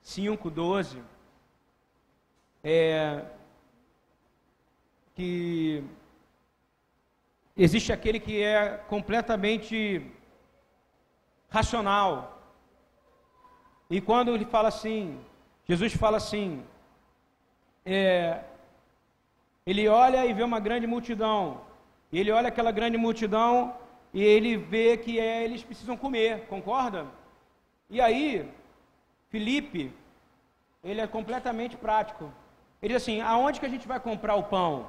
5, 0.01 0.51
12, 0.51 1.03
é, 2.65 3.23
que 5.15 5.85
existe 7.55 7.93
aquele 7.93 8.19
que 8.19 8.43
é 8.43 8.79
completamente 8.89 9.79
racional. 11.51 12.41
E 13.91 14.01
quando 14.01 14.35
ele 14.35 14.47
fala 14.47 14.69
assim, 14.69 15.21
Jesus 15.69 15.93
fala 15.93 16.17
assim, 16.17 16.65
é, 17.85 18.45
ele 19.67 19.87
olha 19.89 20.25
e 20.25 20.33
vê 20.33 20.43
uma 20.43 20.59
grande 20.59 20.87
multidão, 20.87 21.61
ele 22.11 22.31
olha 22.31 22.49
aquela 22.49 22.73
grande 22.73 22.97
multidão 22.97 23.77
e 24.15 24.23
ele 24.25 24.57
vê 24.57 24.97
que 24.97 25.21
é, 25.21 25.45
eles 25.45 25.63
precisam 25.63 25.99
comer, 25.99 26.47
concorda? 26.47 27.07
E 27.91 28.01
aí, 28.01 28.49
Felipe, 29.31 29.93
ele 30.85 31.01
é 31.01 31.07
completamente 31.07 31.77
prático. 31.77 32.33
Ele 32.83 32.95
diz 32.95 33.03
assim: 33.03 33.21
aonde 33.21 33.61
que 33.61 33.67
a 33.67 33.69
gente 33.69 33.89
vai 33.89 33.99
comprar 33.99 34.35
o 34.35 34.45
pão? 34.45 34.89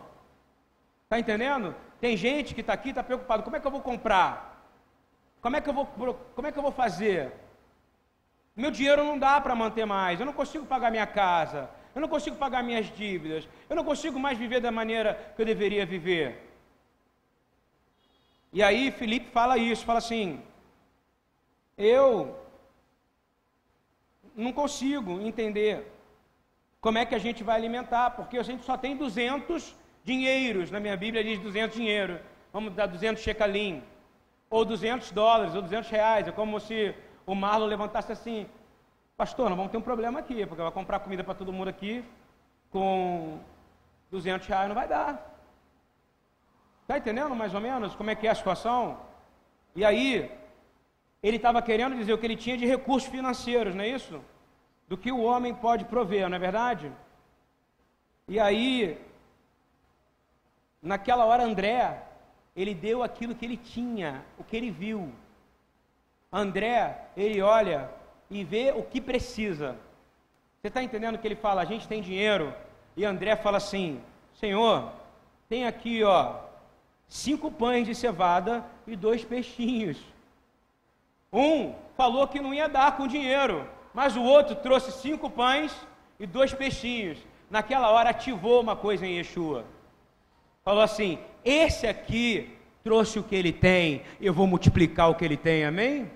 Está 1.04 1.18
entendendo? 1.18 1.76
Tem 2.00 2.16
gente 2.16 2.54
que 2.54 2.62
está 2.62 2.74
aqui, 2.74 2.90
está 2.90 3.04
preocupado: 3.04 3.44
como 3.44 3.56
é 3.56 3.60
que 3.60 3.68
eu 3.68 3.72
vou 3.72 3.82
comprar? 3.82 4.50
Como 5.42 5.56
é 5.56 5.62
que 5.62 5.70
eu 5.70 5.74
vou, 5.74 5.86
como 6.36 6.48
é 6.48 6.52
que 6.52 6.58
eu 6.58 6.64
vou 6.64 6.72
fazer? 6.72 7.34
Meu 8.56 8.72
dinheiro 8.72 9.04
não 9.04 9.18
dá 9.18 9.40
para 9.40 9.56
manter 9.56 9.86
mais, 9.86 10.20
eu 10.20 10.26
não 10.26 10.34
consigo 10.34 10.66
pagar 10.66 10.92
minha 10.92 11.08
casa, 11.08 11.70
eu 11.96 12.02
não 12.02 12.10
consigo 12.10 12.36
pagar 12.36 12.62
minhas 12.62 12.88
dívidas, 12.94 13.48
eu 13.70 13.76
não 13.76 13.86
consigo 13.86 14.20
mais 14.20 14.38
viver 14.38 14.60
da 14.60 14.72
maneira 14.72 15.34
que 15.36 15.42
eu 15.42 15.46
deveria 15.46 15.86
viver. 15.86 16.46
E 18.52 18.62
aí 18.62 18.92
Felipe 18.92 19.30
fala 19.32 19.58
isso, 19.58 19.86
fala 19.86 20.00
assim: 20.00 20.42
eu 21.78 22.39
não 24.40 24.54
consigo 24.54 25.20
entender 25.20 25.92
como 26.80 26.98
é 26.98 27.06
que 27.06 27.14
a 27.14 27.20
gente 27.20 27.44
vai 27.44 27.56
alimentar, 27.58 28.12
porque 28.12 28.38
a 28.38 28.44
gente 28.44 28.64
só 28.64 28.78
tem 28.78 28.96
200 28.96 29.76
dinheiros, 30.04 30.72
na 30.72 30.80
minha 30.80 30.96
Bíblia 30.96 31.24
diz 31.24 31.40
200 31.40 31.76
dinheiro, 31.76 32.20
vamos 32.54 32.74
dar 32.74 32.86
200 32.86 33.22
shekelim, 33.22 33.84
ou 34.50 34.64
200 34.64 35.12
dólares, 35.12 35.56
ou 35.56 35.62
200 35.62 35.90
reais, 35.90 36.28
é 36.28 36.32
como 36.32 36.60
se 36.60 36.96
o 37.26 37.36
Marlon 37.36 37.66
levantasse 37.66 38.12
assim, 38.12 38.48
pastor, 39.18 39.50
nós 39.50 39.58
vamos 39.58 39.72
ter 39.72 39.78
um 39.78 39.82
problema 39.82 40.20
aqui, 40.20 40.46
porque 40.46 40.62
vai 40.62 40.72
comprar 40.72 41.00
comida 41.00 41.24
para 41.24 41.36
todo 41.36 41.52
mundo 41.52 41.68
aqui, 41.68 42.04
com 42.72 43.40
200 44.10 44.48
reais 44.48 44.68
não 44.68 44.76
vai 44.76 44.88
dar. 44.88 45.38
Está 46.82 46.98
entendendo 46.98 47.36
mais 47.36 47.54
ou 47.54 47.62
menos 47.62 47.94
como 47.94 48.10
é 48.10 48.16
que 48.16 48.26
é 48.26 48.32
a 48.32 48.36
situação? 48.36 48.98
E 49.76 49.86
aí, 49.86 50.32
ele 51.22 51.38
estava 51.38 51.62
querendo 51.62 51.96
dizer 51.96 52.14
o 52.14 52.18
que 52.18 52.26
ele 52.26 52.36
tinha 52.36 52.58
de 52.58 52.66
recursos 52.66 53.10
financeiros, 53.10 53.76
não 53.76 53.84
é 53.84 53.90
isso? 53.90 54.22
Do 54.88 54.98
que 54.98 55.12
o 55.12 55.22
homem 55.22 55.54
pode 55.54 55.86
prover, 55.86 56.28
não 56.30 56.36
é 56.36 56.40
verdade? 56.40 56.92
E 58.28 58.40
aí, 58.40 58.98
naquela 60.82 61.26
hora, 61.26 61.44
André, 61.44 62.04
ele 62.56 62.74
deu 62.74 63.04
aquilo 63.04 63.36
que 63.36 63.46
ele 63.46 63.58
tinha, 63.58 64.24
o 64.38 64.44
que 64.44 64.56
ele 64.56 64.72
viu. 64.72 65.12
André, 66.32 67.08
ele 67.18 67.42
olha 67.42 67.90
e 68.30 68.44
vê 68.44 68.72
o 68.72 68.84
que 68.84 69.02
precisa. 69.02 69.76
Você 70.62 70.68
está 70.68 70.84
entendendo 70.84 71.18
que 71.18 71.28
ele 71.28 71.36
fala? 71.36 71.62
A 71.62 71.66
gente 71.66 71.88
tem 71.88 72.02
dinheiro. 72.02 72.54
E 72.96 73.06
André 73.06 73.36
fala 73.36 73.58
assim: 73.58 74.02
Senhor, 74.36 74.92
tem 75.48 75.66
aqui, 75.66 76.04
ó, 76.04 76.36
cinco 77.08 77.52
pães 77.52 77.88
de 77.88 77.96
cevada 77.96 78.64
e 78.86 78.96
dois 78.96 79.24
peixinhos. 79.24 79.98
Um 81.32 81.74
falou 81.96 82.28
que 82.28 82.40
não 82.40 82.54
ia 82.54 82.68
dar 82.68 82.98
com 82.98 83.08
dinheiro, 83.08 83.68
mas 83.94 84.16
o 84.16 84.24
outro 84.24 84.56
trouxe 84.56 84.92
cinco 84.92 85.30
pães 85.30 85.76
e 86.20 86.26
dois 86.26 86.54
peixinhos. 86.54 87.18
Naquela 87.50 87.90
hora 87.90 88.10
ativou 88.10 88.62
uma 88.62 88.76
coisa 88.76 89.06
em 89.06 89.18
Yeshua. 89.18 89.66
Falou 90.64 90.82
assim: 90.82 91.20
esse 91.44 91.88
aqui 91.88 92.56
trouxe 92.84 93.20
o 93.20 93.24
que 93.24 93.36
ele 93.36 93.52
tem, 93.52 94.04
eu 94.20 94.34
vou 94.34 94.48
multiplicar 94.48 95.10
o 95.10 95.16
que 95.16 95.26
ele 95.26 95.38
tem, 95.38 95.66
amém? 95.66 96.12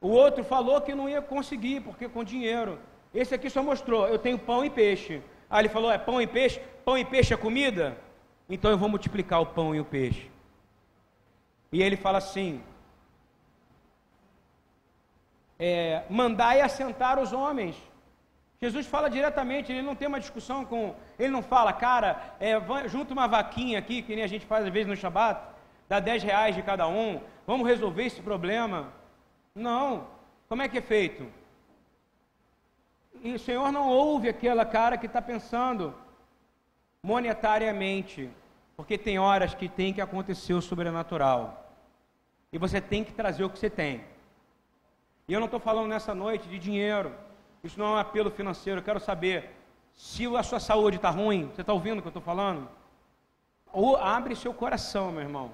O 0.00 0.08
outro 0.08 0.44
falou 0.44 0.80
que 0.80 0.94
não 0.94 1.08
ia 1.08 1.22
conseguir, 1.22 1.80
porque 1.80 2.08
com 2.08 2.22
dinheiro. 2.22 2.78
Esse 3.12 3.34
aqui 3.34 3.48
só 3.48 3.62
mostrou: 3.62 4.06
eu 4.08 4.18
tenho 4.18 4.38
pão 4.38 4.64
e 4.64 4.70
peixe. 4.70 5.22
Aí 5.48 5.62
ele 5.62 5.68
falou: 5.68 5.90
é 5.90 5.98
pão 5.98 6.20
e 6.20 6.26
peixe? 6.26 6.60
Pão 6.84 6.98
e 6.98 7.04
peixe 7.04 7.32
é 7.32 7.36
comida? 7.36 7.96
Então 8.48 8.70
eu 8.70 8.78
vou 8.78 8.88
multiplicar 8.88 9.40
o 9.40 9.46
pão 9.46 9.74
e 9.74 9.80
o 9.80 9.84
peixe. 9.84 10.30
E 11.72 11.82
ele 11.82 11.96
fala 11.96 12.18
assim: 12.18 12.60
é, 15.58 16.02
mandai 16.08 16.60
assentar 16.60 17.18
os 17.18 17.32
homens. 17.32 17.76
Jesus 18.60 18.86
fala 18.86 19.10
diretamente, 19.10 19.70
ele 19.70 19.82
não 19.82 19.94
tem 19.94 20.08
uma 20.08 20.20
discussão 20.20 20.64
com. 20.64 20.94
Ele 21.18 21.30
não 21.30 21.42
fala, 21.42 21.72
cara, 21.72 22.34
é, 22.40 22.54
junta 22.88 23.12
uma 23.12 23.26
vaquinha 23.26 23.78
aqui, 23.78 24.02
que 24.02 24.14
nem 24.14 24.24
a 24.24 24.28
gente 24.28 24.46
faz 24.46 24.64
às 24.64 24.72
vezes 24.72 24.88
no 24.88 24.96
Shabat, 24.96 25.40
dá 25.88 26.00
10 26.00 26.22
reais 26.22 26.54
de 26.54 26.62
cada 26.62 26.88
um, 26.88 27.20
vamos 27.46 27.66
resolver 27.66 28.04
esse 28.04 28.22
problema. 28.22 28.92
Não. 29.54 30.06
Como 30.48 30.62
é 30.62 30.68
que 30.68 30.78
é 30.78 30.82
feito? 30.82 31.26
E 33.22 33.34
o 33.34 33.38
Senhor 33.38 33.70
não 33.70 33.88
ouve 33.88 34.28
aquela 34.28 34.64
cara 34.64 34.96
que 34.96 35.06
está 35.06 35.20
pensando 35.20 35.94
monetariamente, 37.02 38.30
porque 38.76 38.96
tem 38.96 39.18
horas 39.18 39.54
que 39.54 39.68
tem 39.68 39.92
que 39.92 40.00
acontecer 40.00 40.54
o 40.54 40.62
sobrenatural. 40.62 41.70
E 42.52 42.58
você 42.58 42.80
tem 42.80 43.04
que 43.04 43.12
trazer 43.12 43.44
o 43.44 43.50
que 43.50 43.58
você 43.58 43.68
tem. 43.68 44.04
E 45.26 45.32
eu 45.32 45.40
não 45.40 45.46
estou 45.46 45.60
falando 45.60 45.88
nessa 45.88 46.14
noite 46.14 46.48
de 46.48 46.58
dinheiro. 46.58 47.12
Isso 47.62 47.78
não 47.78 47.86
é 47.86 47.90
um 47.90 47.98
apelo 47.98 48.30
financeiro. 48.30 48.80
Eu 48.80 48.84
quero 48.84 49.00
saber 49.00 49.50
se 49.94 50.26
a 50.26 50.42
sua 50.42 50.60
saúde 50.60 50.96
está 50.96 51.10
ruim. 51.10 51.50
Você 51.54 51.62
está 51.62 51.72
ouvindo 51.72 51.98
o 51.98 52.02
que 52.02 52.08
eu 52.08 52.10
estou 52.10 52.22
falando? 52.22 52.68
Ou 53.72 53.96
abre 53.96 54.36
seu 54.36 54.52
coração, 54.52 55.10
meu 55.10 55.22
irmão. 55.22 55.50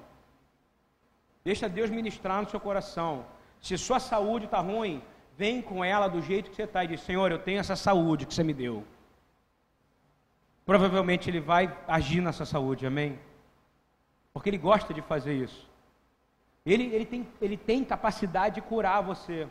Deixa 1.43 1.69
Deus 1.69 1.89
ministrar 1.89 2.41
no 2.41 2.49
seu 2.49 2.59
coração. 2.59 3.25
Se 3.61 3.77
sua 3.77 3.99
saúde 3.99 4.45
está 4.45 4.59
ruim, 4.59 5.01
vem 5.37 5.61
com 5.61 5.83
ela 5.83 6.07
do 6.07 6.21
jeito 6.21 6.49
que 6.49 6.55
você 6.55 6.63
está 6.63 6.83
e 6.83 6.87
diz: 6.87 7.01
Senhor, 7.01 7.31
eu 7.31 7.39
tenho 7.39 7.59
essa 7.59 7.75
saúde 7.75 8.25
que 8.25 8.33
você 8.33 8.43
me 8.43 8.53
deu. 8.53 8.85
Provavelmente 10.65 11.29
Ele 11.29 11.39
vai 11.39 11.75
agir 11.87 12.21
nessa 12.21 12.45
saúde, 12.45 12.85
amém? 12.85 13.17
Porque 14.33 14.49
Ele 14.49 14.57
gosta 14.57 14.93
de 14.93 15.01
fazer 15.01 15.33
isso. 15.33 15.69
Ele, 16.65 16.93
ele, 16.93 17.05
tem, 17.05 17.27
ele 17.41 17.57
tem 17.57 17.83
capacidade 17.83 18.55
de 18.55 18.61
curar 18.61 19.01
você. 19.01 19.47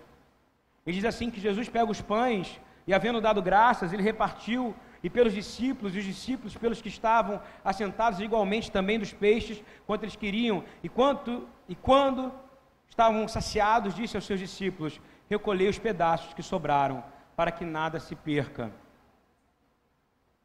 Ele 0.86 0.96
diz 0.96 1.04
assim 1.04 1.30
que 1.30 1.40
Jesus 1.40 1.68
pega 1.68 1.90
os 1.90 2.00
pães 2.00 2.60
e, 2.86 2.94
havendo 2.94 3.20
dado 3.20 3.42
graças, 3.42 3.92
ele 3.92 4.02
repartiu 4.02 4.74
e 5.02 5.08
pelos 5.08 5.32
discípulos, 5.32 5.94
e 5.94 5.98
os 5.98 6.04
discípulos 6.04 6.56
pelos 6.56 6.82
que 6.82 6.88
estavam 6.88 7.40
assentados 7.64 8.20
igualmente 8.20 8.70
também 8.70 8.98
dos 8.98 9.12
peixes, 9.12 9.62
quanto 9.86 10.04
eles 10.04 10.16
queriam, 10.16 10.62
e, 10.82 10.88
quanto, 10.88 11.48
e 11.68 11.74
quando 11.74 12.32
estavam 12.88 13.26
saciados, 13.26 13.94
disse 13.94 14.16
aos 14.16 14.26
seus 14.26 14.38
discípulos: 14.38 15.00
Recolhei 15.28 15.68
os 15.68 15.78
pedaços 15.78 16.34
que 16.34 16.42
sobraram, 16.42 17.02
para 17.34 17.50
que 17.50 17.64
nada 17.64 17.98
se 17.98 18.14
perca. 18.14 18.70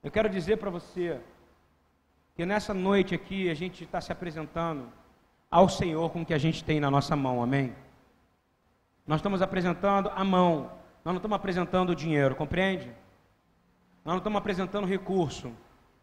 Eu 0.01 0.11
quero 0.11 0.29
dizer 0.29 0.57
para 0.57 0.69
você 0.69 1.19
que 2.36 2.45
nessa 2.45 2.73
noite 2.73 3.15
aqui 3.15 3.49
a 3.49 3.53
gente 3.53 3.83
está 3.83 3.99
se 3.99 4.11
apresentando 4.11 4.88
ao 5.49 5.67
Senhor 5.67 6.09
com 6.11 6.21
o 6.21 6.25
que 6.25 6.33
a 6.33 6.38
gente 6.38 6.63
tem 6.63 6.79
na 6.79 6.91
nossa 6.91 7.15
mão, 7.15 7.41
amém? 7.41 7.73
Nós 9.07 9.19
estamos 9.19 9.41
apresentando 9.41 10.11
a 10.15 10.23
mão, 10.23 10.71
nós 11.03 11.13
não 11.13 11.17
estamos 11.17 11.35
apresentando 11.35 11.91
o 11.91 11.95
dinheiro, 11.95 12.35
compreende? 12.35 12.87
Nós 14.03 14.13
não 14.13 14.17
estamos 14.17 14.37
apresentando 14.37 14.87
recurso. 14.87 15.51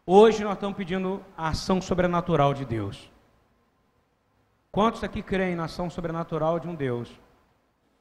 Hoje 0.05 0.43
nós 0.43 0.53
estamos 0.53 0.77
pedindo 0.77 1.21
a 1.37 1.49
ação 1.49 1.81
sobrenatural 1.81 2.53
de 2.53 2.63
Deus. 2.63 3.11
Quantos 4.71 5.03
aqui 5.03 5.21
creem 5.21 5.55
na 5.55 5.65
ação 5.65 5.89
sobrenatural 5.89 6.59
de 6.59 6.67
um 6.67 6.75
Deus? 6.75 7.11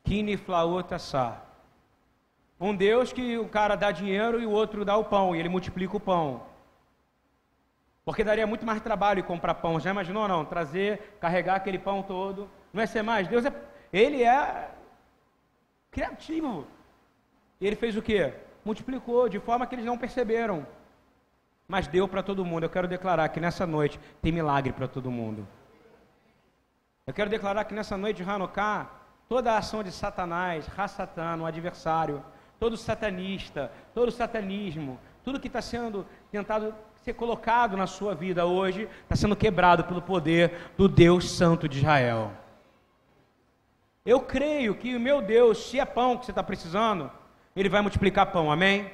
Kini 0.05 0.37
Flaotassá. 0.37 1.43
Um 2.61 2.75
Deus 2.75 3.13
que 3.13 3.37
o 3.39 3.49
cara 3.49 3.75
dá 3.75 3.91
dinheiro 3.91 4.41
e 4.41 4.47
o 4.47 4.51
outro 4.51 4.85
dá 4.85 4.97
o 4.97 5.05
pão, 5.05 5.35
e 5.35 5.41
ele 5.41 5.49
multiplica 5.49 5.97
o 5.97 6.01
pão. 6.01 6.43
Porque 8.05 8.23
daria 8.25 8.47
muito 8.47 8.65
mais 8.65 8.81
trabalho 8.81 9.23
comprar 9.25 9.55
pão. 9.55 9.79
Já 9.79 9.91
imaginou 9.91 10.27
não? 10.29 10.45
Trazer, 10.45 11.17
carregar 11.21 11.57
aquele 11.57 11.79
pão 11.79 12.03
todo. 12.03 12.49
Não 12.73 12.83
é 12.83 12.87
ser 12.87 13.03
mais. 13.03 13.27
Deus 13.29 13.45
é. 13.45 13.53
Ele 13.93 14.23
é 14.23 14.71
criativo. 15.93 16.67
E 17.61 17.67
ele 17.67 17.77
fez 17.77 17.97
o 17.97 18.03
quê? 18.03 18.35
Multiplicou, 18.65 19.29
de 19.29 19.39
forma 19.39 19.67
que 19.67 19.77
eles 19.77 19.85
não 19.85 19.97
perceberam. 19.97 20.67
Mas 21.69 21.87
deu 21.87 22.09
para 22.09 22.23
todo 22.23 22.45
mundo. 22.45 22.65
Eu 22.65 22.71
quero 22.71 22.89
declarar 22.89 23.29
que 23.29 23.39
nessa 23.39 23.65
noite 23.65 24.01
tem 24.21 24.33
milagre 24.33 24.73
para 24.73 24.89
todo 24.89 25.11
mundo. 25.11 25.47
Eu 27.07 27.15
quero 27.15 27.31
declarar 27.31 27.65
que 27.65 27.75
nessa 27.75 27.97
noite 27.97 28.23
de 28.23 28.29
Hanukkah, 28.29 28.91
toda 29.29 29.53
a 29.53 29.59
ação 29.59 29.83
de 29.83 29.93
Satanás, 29.93 30.67
Rassatan, 30.67 31.37
o 31.41 31.47
adversário, 31.47 32.25
todo 32.59 32.77
satanista, 32.77 33.71
todo 33.95 34.11
satanismo, 34.11 34.99
tudo 35.25 35.41
que 35.41 35.49
está 35.49 35.61
sendo 35.61 36.07
tentado 36.31 36.75
ser 37.03 37.15
colocado 37.15 37.77
na 37.77 37.87
sua 37.87 38.15
vida 38.15 38.47
hoje 38.47 38.89
está 39.03 39.17
sendo 39.17 39.35
quebrado 39.35 39.85
pelo 39.85 40.01
poder 40.01 40.71
do 40.77 40.89
Deus 40.89 41.31
Santo 41.31 41.69
de 41.69 41.79
Israel. 41.79 42.33
Eu 44.05 44.21
creio 44.21 44.75
que 44.75 44.97
o 44.97 45.01
meu 45.01 45.23
Deus, 45.23 45.67
se 45.67 45.79
é 45.79 45.85
pão 45.85 46.17
que 46.17 46.25
você 46.25 46.33
está 46.33 46.43
precisando, 46.43 47.11
Ele 47.55 47.69
vai 47.69 47.81
multiplicar 47.81 48.33
pão, 48.33 48.51
amém? 48.51 48.91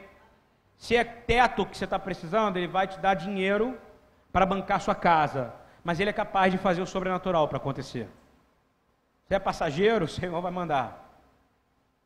Se 0.77 0.95
é 0.95 1.03
teto 1.03 1.65
que 1.65 1.77
você 1.77 1.85
está 1.85 1.99
precisando, 1.99 2.57
Ele 2.57 2.69
vai 2.69 2.87
te 2.87 2.99
dar 2.99 3.15
dinheiro 3.15 3.79
para 4.31 4.45
bancar 4.45 4.81
sua 4.81 4.95
casa, 4.95 5.55
mas 5.83 5.99
Ele 5.99 6.11
é 6.11 6.13
capaz 6.13 6.53
de 6.53 6.59
fazer 6.59 6.83
o 6.83 6.87
sobrenatural 6.87 7.49
para 7.49 7.57
acontecer. 7.57 8.09
Se 9.27 9.35
é 9.35 9.39
passageiro, 9.39 10.05
o 10.07 10.09
Senhor 10.09 10.41
vai 10.41 10.53
mandar. 10.53 11.07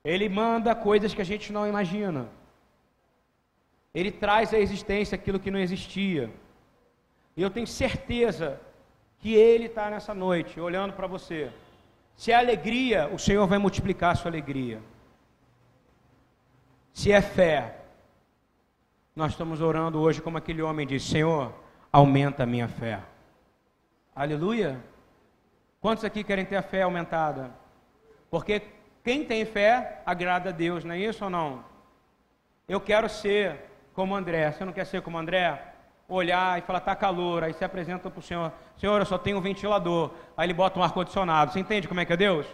Ele 0.05 0.29
manda 0.29 0.75
coisas 0.75 1.13
que 1.13 1.23
a 1.23 1.25
gente 1.25 1.53
não 1.53 1.67
imagina. 1.67 2.29
Ele 3.95 4.11
traz 4.11 4.55
à 4.55 4.59
existência 4.59 5.17
aquilo 5.17 5.39
que 5.39 5.51
não 5.51 5.59
existia. 5.59 6.31
E 7.37 7.43
eu 7.43 7.51
tenho 7.51 7.67
certeza 7.67 8.61
que 9.19 9.35
Ele 9.35 9.67
está 9.67 9.91
nessa 9.91 10.15
noite 10.15 10.59
olhando 10.61 10.93
para 10.95 11.07
você. 11.07 11.53
Se 12.17 12.31
é 12.31 12.35
alegria, 12.35 13.09
o 13.09 13.19
Senhor 13.19 13.47
vai 13.47 13.59
multiplicar 13.59 14.13
a 14.13 14.15
sua 14.15 14.31
alegria. 14.31 14.81
Se 16.93 17.11
é 17.11 17.21
fé, 17.21 17.79
nós 19.15 19.33
estamos 19.33 19.61
orando 19.61 20.01
hoje 20.01 20.21
como 20.23 20.39
aquele 20.39 20.63
homem 20.63 20.87
disse: 20.87 21.11
Senhor, 21.11 21.53
aumenta 21.91 22.43
a 22.43 22.47
minha 22.47 22.69
fé. 22.69 23.01
Aleluia. 24.15 24.83
Quantos 25.81 26.05
aqui 26.05 26.23
querem 26.23 26.45
ter 26.45 26.57
a 26.57 26.63
fé 26.63 26.83
aumentada? 26.83 27.51
Porque 28.31 28.63
quem 29.03 29.25
tem 29.25 29.45
fé 29.45 30.01
agrada 30.07 30.51
a 30.51 30.53
Deus, 30.53 30.85
não 30.85 30.95
é 30.95 30.99
isso 30.99 31.25
ou 31.25 31.31
não? 31.31 31.65
Eu 32.69 32.81
quero 32.81 33.09
ser 33.09 33.71
como 33.93 34.15
André. 34.15 34.51
Você 34.51 34.65
não 34.65 34.73
quer 34.73 34.87
ser 34.87 35.03
como 35.03 35.19
André? 35.19 35.72
Olhar 36.13 36.59
e 36.59 36.63
falar, 36.63 36.79
está 36.79 36.95
calor. 36.95 37.43
Aí 37.43 37.53
você 37.53 37.65
apresenta 37.65 38.11
para 38.11 38.19
o 38.19 38.23
Senhor: 38.23 38.53
Senhor, 38.77 38.99
eu 39.01 39.07
só 39.07 39.17
tenho 39.17 39.39
um 39.39 39.41
ventilador. 39.41 40.11
Aí 40.37 40.47
ele 40.47 40.53
bota 40.53 40.79
um 40.79 40.83
ar-condicionado. 40.83 41.53
Você 41.53 41.61
entende 41.61 41.89
como 41.89 42.01
é 42.01 42.05
que 42.05 42.13
é 42.13 42.17
Deus? 42.17 42.47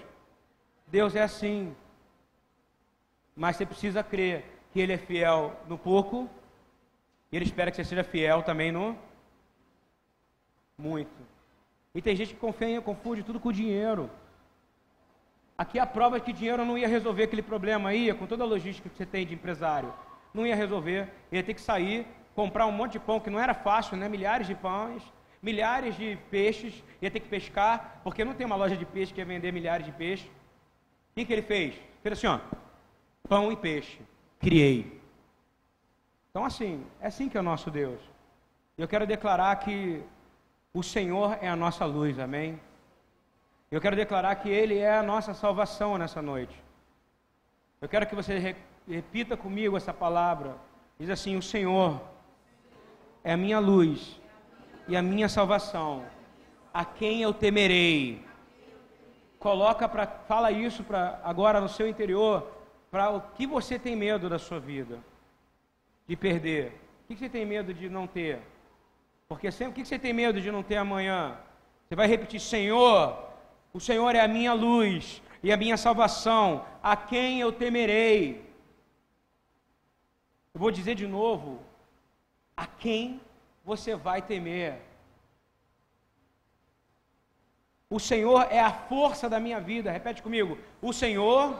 Deus 0.87 1.17
é 1.17 1.23
assim. 1.23 1.75
Mas 3.35 3.57
você 3.57 3.67
precisa 3.67 4.03
crer 4.03 4.45
que 4.73 4.81
Ele 4.81 4.93
é 4.93 4.99
fiel 4.99 5.57
no 5.67 5.77
pouco. 5.77 6.29
E 7.33 7.37
Ele 7.37 7.45
espera 7.45 7.71
que 7.71 7.77
você 7.77 7.85
seja 7.85 8.05
fiel 8.05 8.43
também 8.43 8.71
no 8.71 8.97
muito. 10.77 11.11
E 11.93 12.01
tem 12.01 12.15
gente 12.15 12.35
que 12.35 12.41
confia, 12.41 12.81
confunde 12.81 13.25
tudo 13.25 13.41
com 13.41 13.51
dinheiro. 13.51 14.09
Aqui 15.57 15.81
a 15.81 15.87
prova 15.87 16.17
é 16.17 16.21
que 16.21 16.33
dinheiro 16.33 16.65
não 16.65 16.79
ia 16.79 16.87
resolver 16.87 17.25
aquele 17.25 17.43
problema 17.43 17.89
aí, 17.89 18.15
com 18.15 18.27
toda 18.27 18.45
a 18.45 18.47
logística 18.47 18.89
que 18.89 18.97
você 18.97 19.05
tem 19.05 19.27
de 19.27 19.35
empresário 19.35 19.93
não 20.33 20.47
ia 20.47 20.55
resolver, 20.55 21.09
ia 21.33 21.43
ter 21.43 21.55
que 21.55 21.61
sair, 21.61 22.07
comprar 22.39 22.67
um 22.67 22.71
monte 22.81 22.93
de 22.93 23.01
pão, 23.01 23.19
que 23.19 23.31
não 23.35 23.41
era 23.41 23.53
fácil, 23.53 23.97
né? 23.97 24.09
milhares 24.09 24.47
de 24.47 24.55
pães, 24.55 25.03
milhares 25.43 25.97
de 25.97 26.17
peixes, 26.31 26.85
ia 27.03 27.11
ter 27.11 27.19
que 27.19 27.29
pescar, 27.29 28.01
porque 28.05 28.25
não 28.25 28.33
tem 28.33 28.47
uma 28.47 28.55
loja 28.55 28.77
de 28.77 28.87
peixe 28.87 29.13
que 29.13 29.21
ia 29.21 29.25
vender 29.25 29.51
milhares 29.53 29.85
de 29.85 29.91
peixes. 29.91 30.29
O 30.29 31.15
que, 31.17 31.25
que 31.25 31.33
ele 31.33 31.43
fez? 31.43 31.75
Fez 32.01 32.13
assim, 32.13 32.29
ó, 32.29 32.39
pão 33.29 33.51
e 33.51 33.57
peixe, 33.57 33.99
criei. 34.39 35.01
Então 36.31 36.45
assim, 36.45 36.87
é 37.01 37.09
assim 37.09 37.29
que 37.29 37.37
é 37.37 37.41
o 37.41 37.43
nosso 37.43 37.73
Deus. 37.73 38.01
Eu 38.77 38.87
quero 38.87 39.05
declarar 39.05 39.57
que 39.57 40.01
o 40.73 40.81
Senhor 40.81 41.37
é 41.43 41.49
a 41.49 41.57
nossa 41.57 41.85
luz, 41.87 42.21
amém? 42.21 42.61
Eu 43.69 43.81
quero 43.81 43.97
declarar 43.97 44.37
que 44.37 44.49
Ele 44.49 44.79
é 44.79 44.97
a 44.97 45.03
nossa 45.03 45.35
salvação 45.35 45.99
nessa 45.99 46.23
noite. 46.23 46.57
Eu 47.81 47.89
quero 47.89 48.07
que 48.07 48.15
você 48.15 48.55
repita 48.87 49.37
comigo 49.37 49.77
essa 49.77 49.93
palavra. 49.93 50.57
Diz 51.01 51.11
assim: 51.11 51.37
O 51.37 51.43
Senhor 51.43 52.01
é 53.23 53.33
a 53.33 53.37
minha 53.37 53.59
luz 53.59 54.21
e 54.87 54.97
a 54.97 55.03
minha 55.03 55.29
salvação. 55.29 56.05
A 56.73 56.85
quem 56.85 57.23
eu 57.23 57.33
temerei? 57.33 58.25
Coloca 59.39 59.89
para 59.89 60.07
fala 60.07 60.51
isso 60.51 60.83
para 60.83 61.21
agora 61.25 61.61
no 61.61 61.69
seu 61.69 61.89
interior, 61.89 62.47
para 62.91 63.11
o 63.11 63.21
que 63.21 63.47
você 63.47 63.79
tem 63.79 63.95
medo 63.95 64.29
da 64.29 64.39
sua 64.39 64.59
vida 64.59 64.99
de 66.07 66.17
perder. 66.17 66.73
O 67.05 67.09
que 67.09 67.17
você 67.17 67.29
tem 67.29 67.45
medo 67.45 67.73
de 67.73 67.89
não 67.89 68.07
ter? 68.07 68.41
Porque 69.29 69.51
sempre 69.53 69.73
o 69.73 69.75
que 69.75 69.85
você 69.85 69.99
tem 69.99 70.13
medo 70.13 70.41
de 70.41 70.51
não 70.51 70.63
ter 70.63 70.77
amanhã? 70.77 71.37
Você 71.87 71.95
vai 71.95 72.07
repetir: 72.07 72.41
Senhor, 72.41 73.17
o 73.73 73.79
Senhor 73.79 74.15
é 74.15 74.21
a 74.21 74.29
minha 74.29 74.53
luz 74.55 75.23
e 75.43 75.53
a 75.53 75.57
minha 75.57 75.77
salvação. 75.77 76.65
A 76.83 76.97
quem 76.97 77.41
eu 77.41 77.53
temerei? 77.53 78.45
Eu 80.55 80.61
vou 80.61 80.71
dizer 80.71 80.95
de 80.95 81.07
novo: 81.07 81.61
a 82.59 82.67
quem 82.67 83.21
você 83.65 83.95
vai 83.95 84.21
temer? 84.21 84.81
O 87.89 88.01
Senhor 88.01 88.49
é 88.51 88.59
a 88.61 88.73
força 88.73 89.29
da 89.29 89.39
minha 89.39 89.61
vida. 89.61 89.93
Repete 89.93 90.21
comigo. 90.21 90.59
O 90.83 90.93
Senhor 90.93 91.57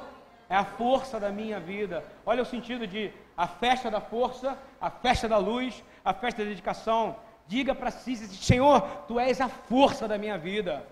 é 0.51 0.57
a 0.57 0.65
força 0.65 1.21
da 1.21 1.31
minha 1.31 1.61
vida. 1.61 2.05
Olha 2.27 2.43
o 2.43 2.51
sentido 2.55 2.85
de 2.85 3.13
a 3.37 3.47
festa 3.47 3.89
da 3.89 4.01
força, 4.01 4.59
a 4.81 4.91
festa 4.91 5.29
da 5.29 5.39
luz, 5.39 5.85
a 6.05 6.13
festa 6.13 6.43
da 6.43 6.49
dedicação. 6.49 7.17
Diga 7.47 7.77
para 7.77 7.93
si, 7.93 8.17
Senhor, 8.17 8.81
tu 9.07 9.21
és 9.21 9.41
a 9.41 9.49
força 9.49 10.09
da 10.09 10.19
minha 10.19 10.37
vida. 10.37 10.85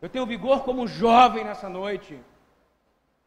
Eu 0.00 0.08
tenho 0.08 0.26
vigor 0.26 0.64
como 0.64 0.88
jovem 0.88 1.44
nessa 1.44 1.68
noite. 1.68 2.18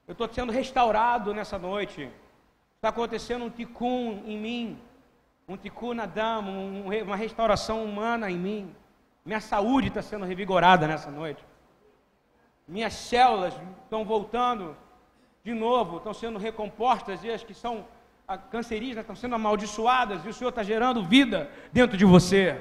Eu 0.05 0.11
estou 0.11 0.27
sendo 0.31 0.51
restaurado 0.51 1.33
nessa 1.33 1.57
noite. 1.57 2.11
Está 2.75 2.89
acontecendo 2.89 3.45
um 3.45 3.49
ticum 3.49 4.21
em 4.25 4.37
mim, 4.37 4.77
um 5.47 5.55
ticum 5.55 5.93
na 5.93 6.05
dama, 6.05 6.49
um, 6.49 6.87
uma 7.03 7.15
restauração 7.15 7.83
humana 7.83 8.29
em 8.31 8.37
mim. 8.37 8.75
Minha 9.23 9.39
saúde 9.39 9.89
está 9.89 10.01
sendo 10.01 10.25
revigorada 10.25 10.87
nessa 10.87 11.11
noite. 11.11 11.43
Minhas 12.67 12.93
células 12.93 13.53
estão 13.83 14.03
voltando 14.03 14.75
de 15.43 15.53
novo, 15.53 15.97
estão 15.97 16.13
sendo 16.13 16.39
recompostas 16.39 17.23
e 17.23 17.29
as 17.29 17.43
que 17.43 17.53
são 17.53 17.85
cancerígenas 18.49 19.03
estão 19.03 19.15
sendo 19.15 19.35
amaldiçoadas 19.35 20.25
e 20.25 20.29
o 20.29 20.33
Senhor 20.33 20.49
está 20.49 20.63
gerando 20.63 21.03
vida 21.03 21.49
dentro 21.71 21.95
de 21.95 22.05
você. 22.05 22.59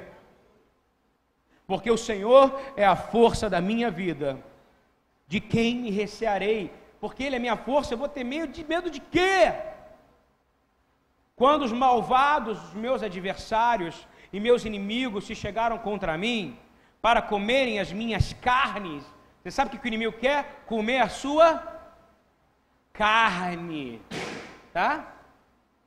Porque 1.65 1.89
o 1.89 1.97
Senhor 1.97 2.59
é 2.77 2.85
a 2.85 2.95
força 2.95 3.49
da 3.49 3.59
minha 3.59 3.89
vida. 3.89 4.37
De 5.27 5.39
quem 5.39 5.75
me 5.77 5.89
recearei? 5.89 6.71
Porque 7.01 7.23
Ele 7.23 7.37
é 7.37 7.39
minha 7.39 7.57
força, 7.57 7.95
eu 7.95 7.97
vou 7.97 8.07
ter 8.07 8.23
medo 8.23 8.53
de 8.53 8.63
medo 8.63 8.91
de 8.91 8.99
quê? 8.99 9.51
Quando 11.35 11.63
os 11.63 11.71
malvados, 11.71 12.63
os 12.69 12.73
meus 12.73 13.03
adversários 13.03 14.07
e 14.31 14.39
meus 14.39 14.63
inimigos 14.63 15.25
se 15.25 15.35
chegaram 15.35 15.77
contra 15.77 16.17
mim 16.17 16.57
para 17.01 17.21
comerem 17.21 17.79
as 17.79 17.91
minhas 17.91 18.33
carnes, 18.33 19.03
você 19.43 19.51
sabe 19.51 19.75
o 19.75 19.79
que 19.79 19.85
o 19.85 19.87
inimigo 19.87 20.13
quer? 20.13 20.63
Comer 20.65 20.99
a 21.01 21.09
sua 21.09 21.61
carne. 22.91 24.01
Tá? 24.73 25.05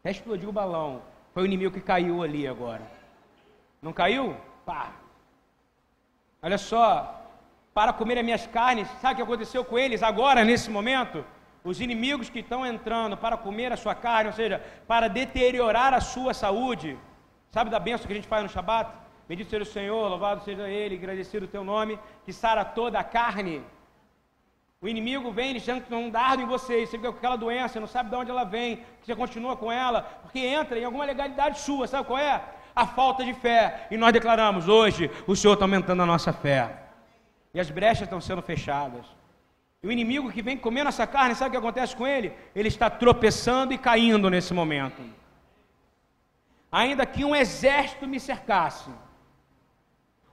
Até 0.01 0.11
explodiu 0.11 0.51
o 0.51 0.53
balão. 0.53 1.03
Foi 1.33 1.43
o 1.43 1.47
inimigo 1.47 1.75
que 1.75 1.81
caiu 1.81 2.23
ali 2.23 2.47
agora. 2.47 2.83
Não 3.81 3.93
caiu? 3.93 4.37
Pá. 4.67 4.93
Olha 6.43 6.59
só. 6.59 7.15
Para 7.73 7.93
comer 7.93 8.19
as 8.19 8.25
minhas 8.25 8.47
carnes, 8.47 8.89
sabe 9.01 9.15
o 9.15 9.17
que 9.17 9.23
aconteceu 9.23 9.65
com 9.65 9.79
eles 9.79 10.03
agora, 10.03 10.45
nesse 10.45 10.71
momento? 10.71 11.25
Os 11.65 11.81
inimigos 11.81 12.31
que 12.31 12.41
estão 12.41 12.65
entrando 12.65 13.17
para 13.17 13.37
comer 13.37 13.73
a 13.73 13.77
sua 13.77 13.95
carne, 13.95 14.31
ou 14.31 14.37
seja, 14.37 14.63
para 14.87 15.09
deteriorar 15.09 15.93
a 15.93 16.01
sua 16.01 16.33
saúde. 16.33 16.99
Sabe 17.51 17.71
da 17.71 17.79
benção 17.79 18.07
que 18.07 18.13
a 18.13 18.17
gente 18.17 18.29
faz 18.29 18.43
no 18.43 18.49
Shabat? 18.49 18.91
Bendito 19.29 19.51
seja 19.51 19.63
o 19.63 19.67
Senhor, 19.67 20.09
louvado 20.09 20.43
seja 20.43 20.69
Ele, 20.69 20.95
agradecido 20.95 21.45
o 21.45 21.49
teu 21.49 21.63
nome, 21.63 21.99
que 22.25 22.33
sara 22.33 22.65
toda 22.65 22.99
a 22.99 23.05
carne. 23.05 23.63
O 24.81 24.89
inimigo 24.89 25.33
vem, 25.33 25.59
chama 25.59 25.83
um 25.91 26.09
dardo 26.09 26.43
em 26.43 26.47
você, 26.47 26.87
você 26.87 26.97
fica 26.97 27.11
com 27.11 27.19
aquela 27.19 27.37
doença, 27.37 27.81
não 27.81 27.87
sabe 27.89 28.11
de 28.11 28.17
onde 28.17 28.31
ela 28.31 28.45
vem, 28.45 28.85
você 29.03 29.15
continua 29.15 29.57
com 29.57 29.73
ela, 29.73 30.03
porque 30.23 30.39
entra 30.39 30.79
em 30.79 30.85
alguma 30.85 31.05
legalidade 31.05 31.59
sua, 31.59 31.89
sabe 31.89 32.07
qual 32.07 32.19
é? 32.19 32.41
A 32.77 32.87
falta 32.87 33.25
de 33.25 33.35
fé. 33.35 33.89
E 33.91 33.97
nós 33.97 34.13
declaramos 34.13 34.69
hoje, 34.69 35.11
o 35.27 35.35
Senhor 35.35 35.55
está 35.55 35.65
aumentando 35.65 36.03
a 36.03 36.07
nossa 36.07 36.33
fé. 36.33 36.85
E 37.53 37.59
as 37.59 37.71
brechas 37.71 38.03
estão 38.03 38.21
sendo 38.21 38.41
fechadas. 38.41 39.05
O 39.83 39.93
inimigo 39.93 40.33
que 40.33 40.43
vem 40.43 40.57
comendo 40.57 40.89
essa 40.89 41.07
carne, 41.07 41.35
sabe 41.35 41.49
o 41.49 41.51
que 41.53 41.57
acontece 41.57 41.95
com 41.95 42.07
ele? 42.07 42.33
Ele 42.55 42.69
está 42.69 42.91
tropeçando 42.91 43.73
e 43.73 43.79
caindo 43.79 44.29
nesse 44.29 44.53
momento. 44.53 45.01
Ainda 46.71 47.07
que 47.07 47.25
um 47.25 47.35
exército 47.35 48.07
me 48.07 48.19
cercasse, 48.19 48.91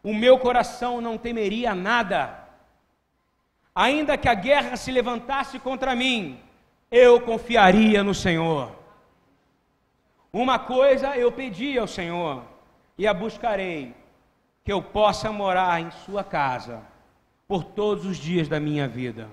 o 0.02 0.14
meu 0.14 0.40
coração 0.40 1.00
não 1.00 1.18
temeria 1.18 1.76
nada. 1.76 2.44
Ainda 3.74 4.18
que 4.18 4.28
a 4.28 4.34
guerra 4.34 4.76
se 4.78 4.92
levantasse 4.92 5.60
contra 5.60 5.96
mim, 5.96 6.40
eu 6.90 7.22
confiaria 7.22 8.04
no 8.04 8.16
Senhor. 8.16 8.76
Uma 10.34 10.58
coisa 10.58 11.16
eu 11.16 11.32
pedi 11.32 11.78
ao 11.78 11.88
Senhor, 11.88 12.44
e 12.98 13.06
a 13.06 13.14
buscarei, 13.14 13.96
que 14.64 14.74
eu 14.74 14.82
possa 14.82 15.32
morar 15.32 15.80
em 15.82 15.92
Sua 15.92 16.24
casa 16.24 16.95
por 17.48 17.64
todos 17.64 18.06
os 18.06 18.18
dias 18.18 18.48
da 18.48 18.60
minha 18.60 18.88
vida, 18.88 19.30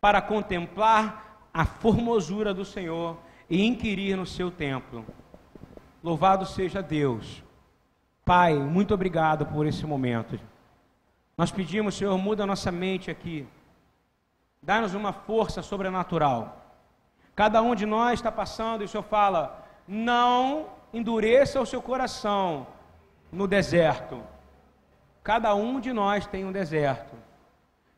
para 0.00 0.20
contemplar 0.20 1.48
a 1.52 1.64
formosura 1.64 2.52
do 2.52 2.64
Senhor 2.64 3.16
e 3.48 3.64
inquirir 3.64 4.16
no 4.16 4.26
seu 4.26 4.50
templo. 4.50 5.04
Louvado 6.02 6.44
seja 6.44 6.82
Deus. 6.82 7.42
Pai, 8.24 8.54
muito 8.54 8.92
obrigado 8.92 9.46
por 9.46 9.66
esse 9.66 9.86
momento. 9.86 10.38
Nós 11.36 11.50
pedimos, 11.50 11.94
Senhor, 11.94 12.16
muda 12.18 12.46
nossa 12.46 12.72
mente 12.72 13.10
aqui. 13.10 13.46
Dá-nos 14.62 14.94
uma 14.94 15.12
força 15.12 15.62
sobrenatural. 15.62 16.60
Cada 17.36 17.62
um 17.62 17.74
de 17.74 17.86
nós 17.86 18.14
está 18.14 18.32
passando 18.32 18.82
e 18.82 18.84
o 18.84 18.88
Senhor 18.88 19.02
fala: 19.02 19.66
não 19.86 20.68
endureça 20.92 21.60
o 21.60 21.66
seu 21.66 21.82
coração 21.82 22.66
no 23.30 23.46
deserto 23.46 24.22
Cada 25.24 25.54
um 25.54 25.80
de 25.80 25.90
nós 25.90 26.26
tem 26.26 26.44
um 26.44 26.52
deserto. 26.52 27.16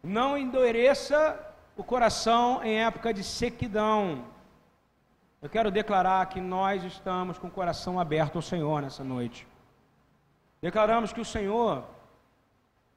Não 0.00 0.38
endureça 0.38 1.38
o 1.76 1.82
coração 1.82 2.62
em 2.62 2.84
época 2.84 3.12
de 3.12 3.24
sequidão. 3.24 4.24
Eu 5.42 5.50
quero 5.50 5.72
declarar 5.72 6.24
que 6.26 6.40
nós 6.40 6.84
estamos 6.84 7.36
com 7.36 7.48
o 7.48 7.50
coração 7.50 7.98
aberto 7.98 8.36
ao 8.36 8.42
Senhor 8.42 8.80
nessa 8.80 9.02
noite. 9.02 9.46
Declaramos 10.62 11.12
que 11.12 11.20
o 11.20 11.24
Senhor 11.24 11.84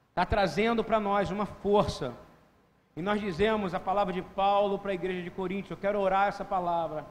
está 0.09 0.27
trazendo 0.27 0.83
para 0.83 0.99
nós 0.99 1.31
uma 1.31 1.47
força. 1.47 2.13
E 2.95 3.01
nós 3.01 3.19
dizemos 3.19 3.73
a 3.73 3.79
palavra 3.79 4.13
de 4.13 4.21
Paulo 4.21 4.77
para 4.77 4.91
a 4.91 4.93
igreja 4.93 5.23
de 5.23 5.31
Coríntios. 5.31 5.71
Eu 5.71 5.77
quero 5.77 5.99
orar 5.99 6.27
essa 6.27 6.45
palavra, 6.45 7.03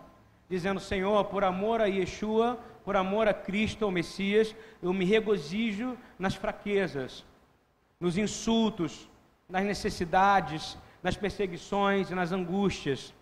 dizendo: 0.49 0.81
Senhor, 0.81 1.25
por 1.27 1.45
amor 1.45 1.81
a 1.81 1.87
Yeshua, 1.87 2.59
por 2.85 2.97
amor 2.97 3.29
a 3.29 3.35
Cristo, 3.35 3.87
o 3.87 3.91
Messias, 3.91 4.55
eu 4.83 4.93
me 4.93 5.05
regozijo 5.05 5.97
nas 6.19 6.35
fraquezas, 6.35 7.25
nos 8.01 8.17
insultos, 8.17 9.09
nas 9.49 9.65
necessidades, 9.65 10.79
nas 11.03 11.17
perseguições 11.17 12.11
e 12.11 12.15
nas 12.15 12.33
angústias, 12.33 13.15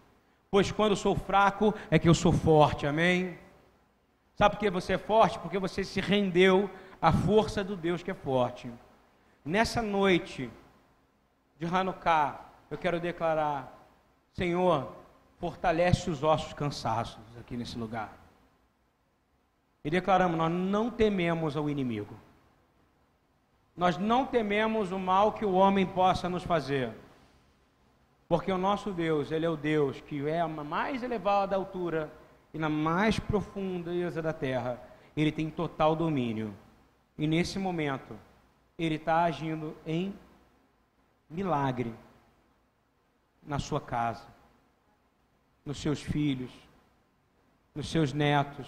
pois 0.51 0.71
quando 0.73 0.97
sou 0.97 1.15
fraco 1.15 1.75
é 1.91 1.99
que 1.99 2.09
eu 2.09 2.15
sou 2.15 2.33
forte, 2.33 2.87
amém? 2.87 3.39
Sabe 4.35 4.55
por 4.55 4.61
que 4.61 4.71
você 4.71 4.95
é 4.95 4.99
forte? 4.99 5.39
Porque 5.39 5.59
você 5.59 5.83
se 5.83 6.01
rendeu 6.01 6.71
à 7.01 7.13
força 7.13 7.65
do 7.65 7.77
Deus 7.77 8.03
que 8.03 8.11
é 8.11 8.15
forte. 8.15 8.71
Nessa 9.45 9.81
noite 9.81 10.51
de 11.59 11.67
Hanukkah, 11.67 12.41
eu 12.71 12.77
quero 12.77 13.01
declarar: 13.01 13.73
Senhor, 14.33 14.93
fortalece 15.39 16.11
os 16.11 16.23
ossos 16.23 16.53
cansados 16.53 17.19
aqui 17.39 17.57
nesse 17.57 17.79
lugar 17.79 18.27
e 19.87 19.91
declaramos: 19.91 20.37
nós 20.37 20.51
não 20.51 20.91
tememos 20.91 21.57
ao 21.57 21.71
inimigo. 21.71 22.13
Nós 23.77 23.97
não 23.97 24.27
tememos 24.27 24.91
o 24.91 24.99
mal 24.99 25.33
que 25.33 25.45
o 25.45 25.53
homem 25.53 25.87
possa 25.87 26.29
nos 26.29 26.43
fazer. 26.43 26.93
Porque 28.29 28.51
o 28.51 28.59
nosso 28.59 28.91
Deus, 28.91 29.31
Ele 29.31 29.47
é 29.47 29.49
o 29.49 29.57
Deus 29.57 30.01
que 30.01 30.29
é 30.29 30.41
a 30.41 30.49
mais 30.49 31.05
elevada 31.05 31.55
altura 31.55 32.11
e 32.53 32.59
na 32.59 32.69
mais 32.69 33.21
profundeza 33.21 34.21
da 34.21 34.33
terra. 34.33 34.83
Ele 35.17 35.31
tem 35.31 35.49
total 35.49 35.95
domínio. 35.95 36.53
E 37.17 37.25
nesse 37.25 37.57
momento, 37.57 38.19
Ele 38.77 38.97
está 38.97 39.23
agindo 39.23 39.77
em 39.87 40.13
milagre 41.31 41.95
na 43.41 43.61
sua 43.61 43.81
casa, 43.81 44.27
nos 45.67 45.79
seus 45.79 46.01
filhos, 46.01 46.51
nos 47.75 47.91
seus 47.91 48.13
netos 48.15 48.67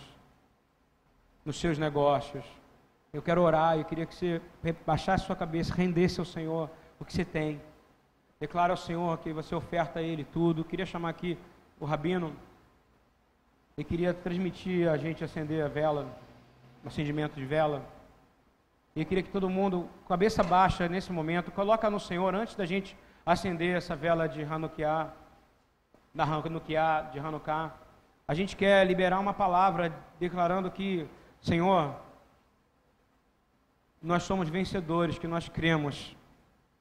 nos 1.49 1.59
seus 1.59 1.79
negócios. 1.79 2.45
Eu 3.11 3.23
quero 3.23 3.41
orar, 3.41 3.79
eu 3.79 3.85
queria 3.87 4.05
que 4.05 4.15
você 4.15 4.39
baixasse 4.85 5.25
sua 5.25 5.35
cabeça, 5.35 5.75
rendesse 5.75 6.21
ao 6.21 6.27
Senhor 6.27 6.69
o 7.01 7.07
que 7.07 7.13
você 7.15 7.25
tem. 7.25 7.59
Declara 8.39 8.75
ao 8.75 8.77
Senhor 8.77 9.17
que 9.17 9.33
você 9.33 9.55
oferta 9.55 9.99
a 9.99 10.03
Ele 10.03 10.25
tudo. 10.25 10.61
Eu 10.61 10.65
queria 10.67 10.85
chamar 10.85 11.09
aqui 11.09 11.39
o 11.81 11.87
Rabino 11.87 12.37
e 13.79 13.83
queria 13.83 14.13
transmitir 14.13 14.91
a 14.91 14.99
gente 14.99 15.25
acender 15.25 15.65
a 15.65 15.69
vela, 15.69 16.07
o 16.85 16.89
acendimento 16.89 17.37
de 17.37 17.47
vela. 17.47 17.83
E 18.95 19.01
eu 19.01 19.07
queria 19.07 19.23
que 19.23 19.31
todo 19.31 19.49
mundo, 19.49 19.89
cabeça 20.07 20.43
baixa 20.43 20.87
nesse 20.87 21.11
momento, 21.11 21.51
coloca 21.51 21.89
no 21.89 21.99
Senhor 21.99 22.35
antes 22.35 22.55
da 22.55 22.67
gente 22.67 22.95
acender 23.25 23.75
essa 23.75 23.97
vela 23.97 24.29
de 24.29 24.43
Hanukkah, 24.43 25.15
da 26.15 26.25
Hanukkah, 26.25 27.11
de 27.13 27.19
Hanukkah. 27.19 27.75
A 28.27 28.35
gente 28.35 28.57
quer 28.57 28.87
liberar 28.87 29.19
uma 29.19 29.33
palavra 29.33 29.93
declarando 30.19 30.71
que 30.71 31.09
Senhor, 31.41 31.95
nós 34.03 34.23
somos 34.25 34.49
vencedores, 34.49 35.19
que 35.19 35.27
nós 35.27 35.49
cremos. 35.49 36.17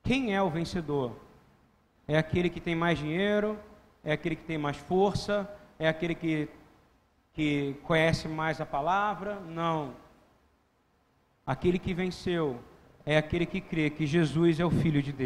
Quem 0.04 0.36
é 0.36 0.42
o 0.42 0.50
vencedor? 0.50 1.16
É 2.08 2.18
aquele 2.18 2.50
que 2.50 2.60
tem 2.60 2.76
mais 2.76 2.98
dinheiro? 2.98 3.60
É 4.04 4.14
aquele 4.14 4.36
que 4.36 4.44
tem 4.44 4.58
mais 4.58 4.78
força? 4.78 5.50
É 5.78 5.88
aquele 5.88 6.16
que, 6.16 6.50
que 7.34 7.76
conhece 7.84 8.28
mais 8.28 8.60
a 8.62 8.66
palavra? 8.66 9.40
Não. 9.42 9.94
Aquele 11.46 11.78
que 11.78 11.94
venceu 11.94 12.60
é 13.06 13.18
aquele 13.18 13.46
que 13.46 13.62
crê 13.62 13.90
que 13.90 14.06
Jesus 14.06 14.60
é 14.60 14.66
o 14.66 14.72
Filho 14.72 15.02
de 15.02 15.12
Deus. 15.12 15.26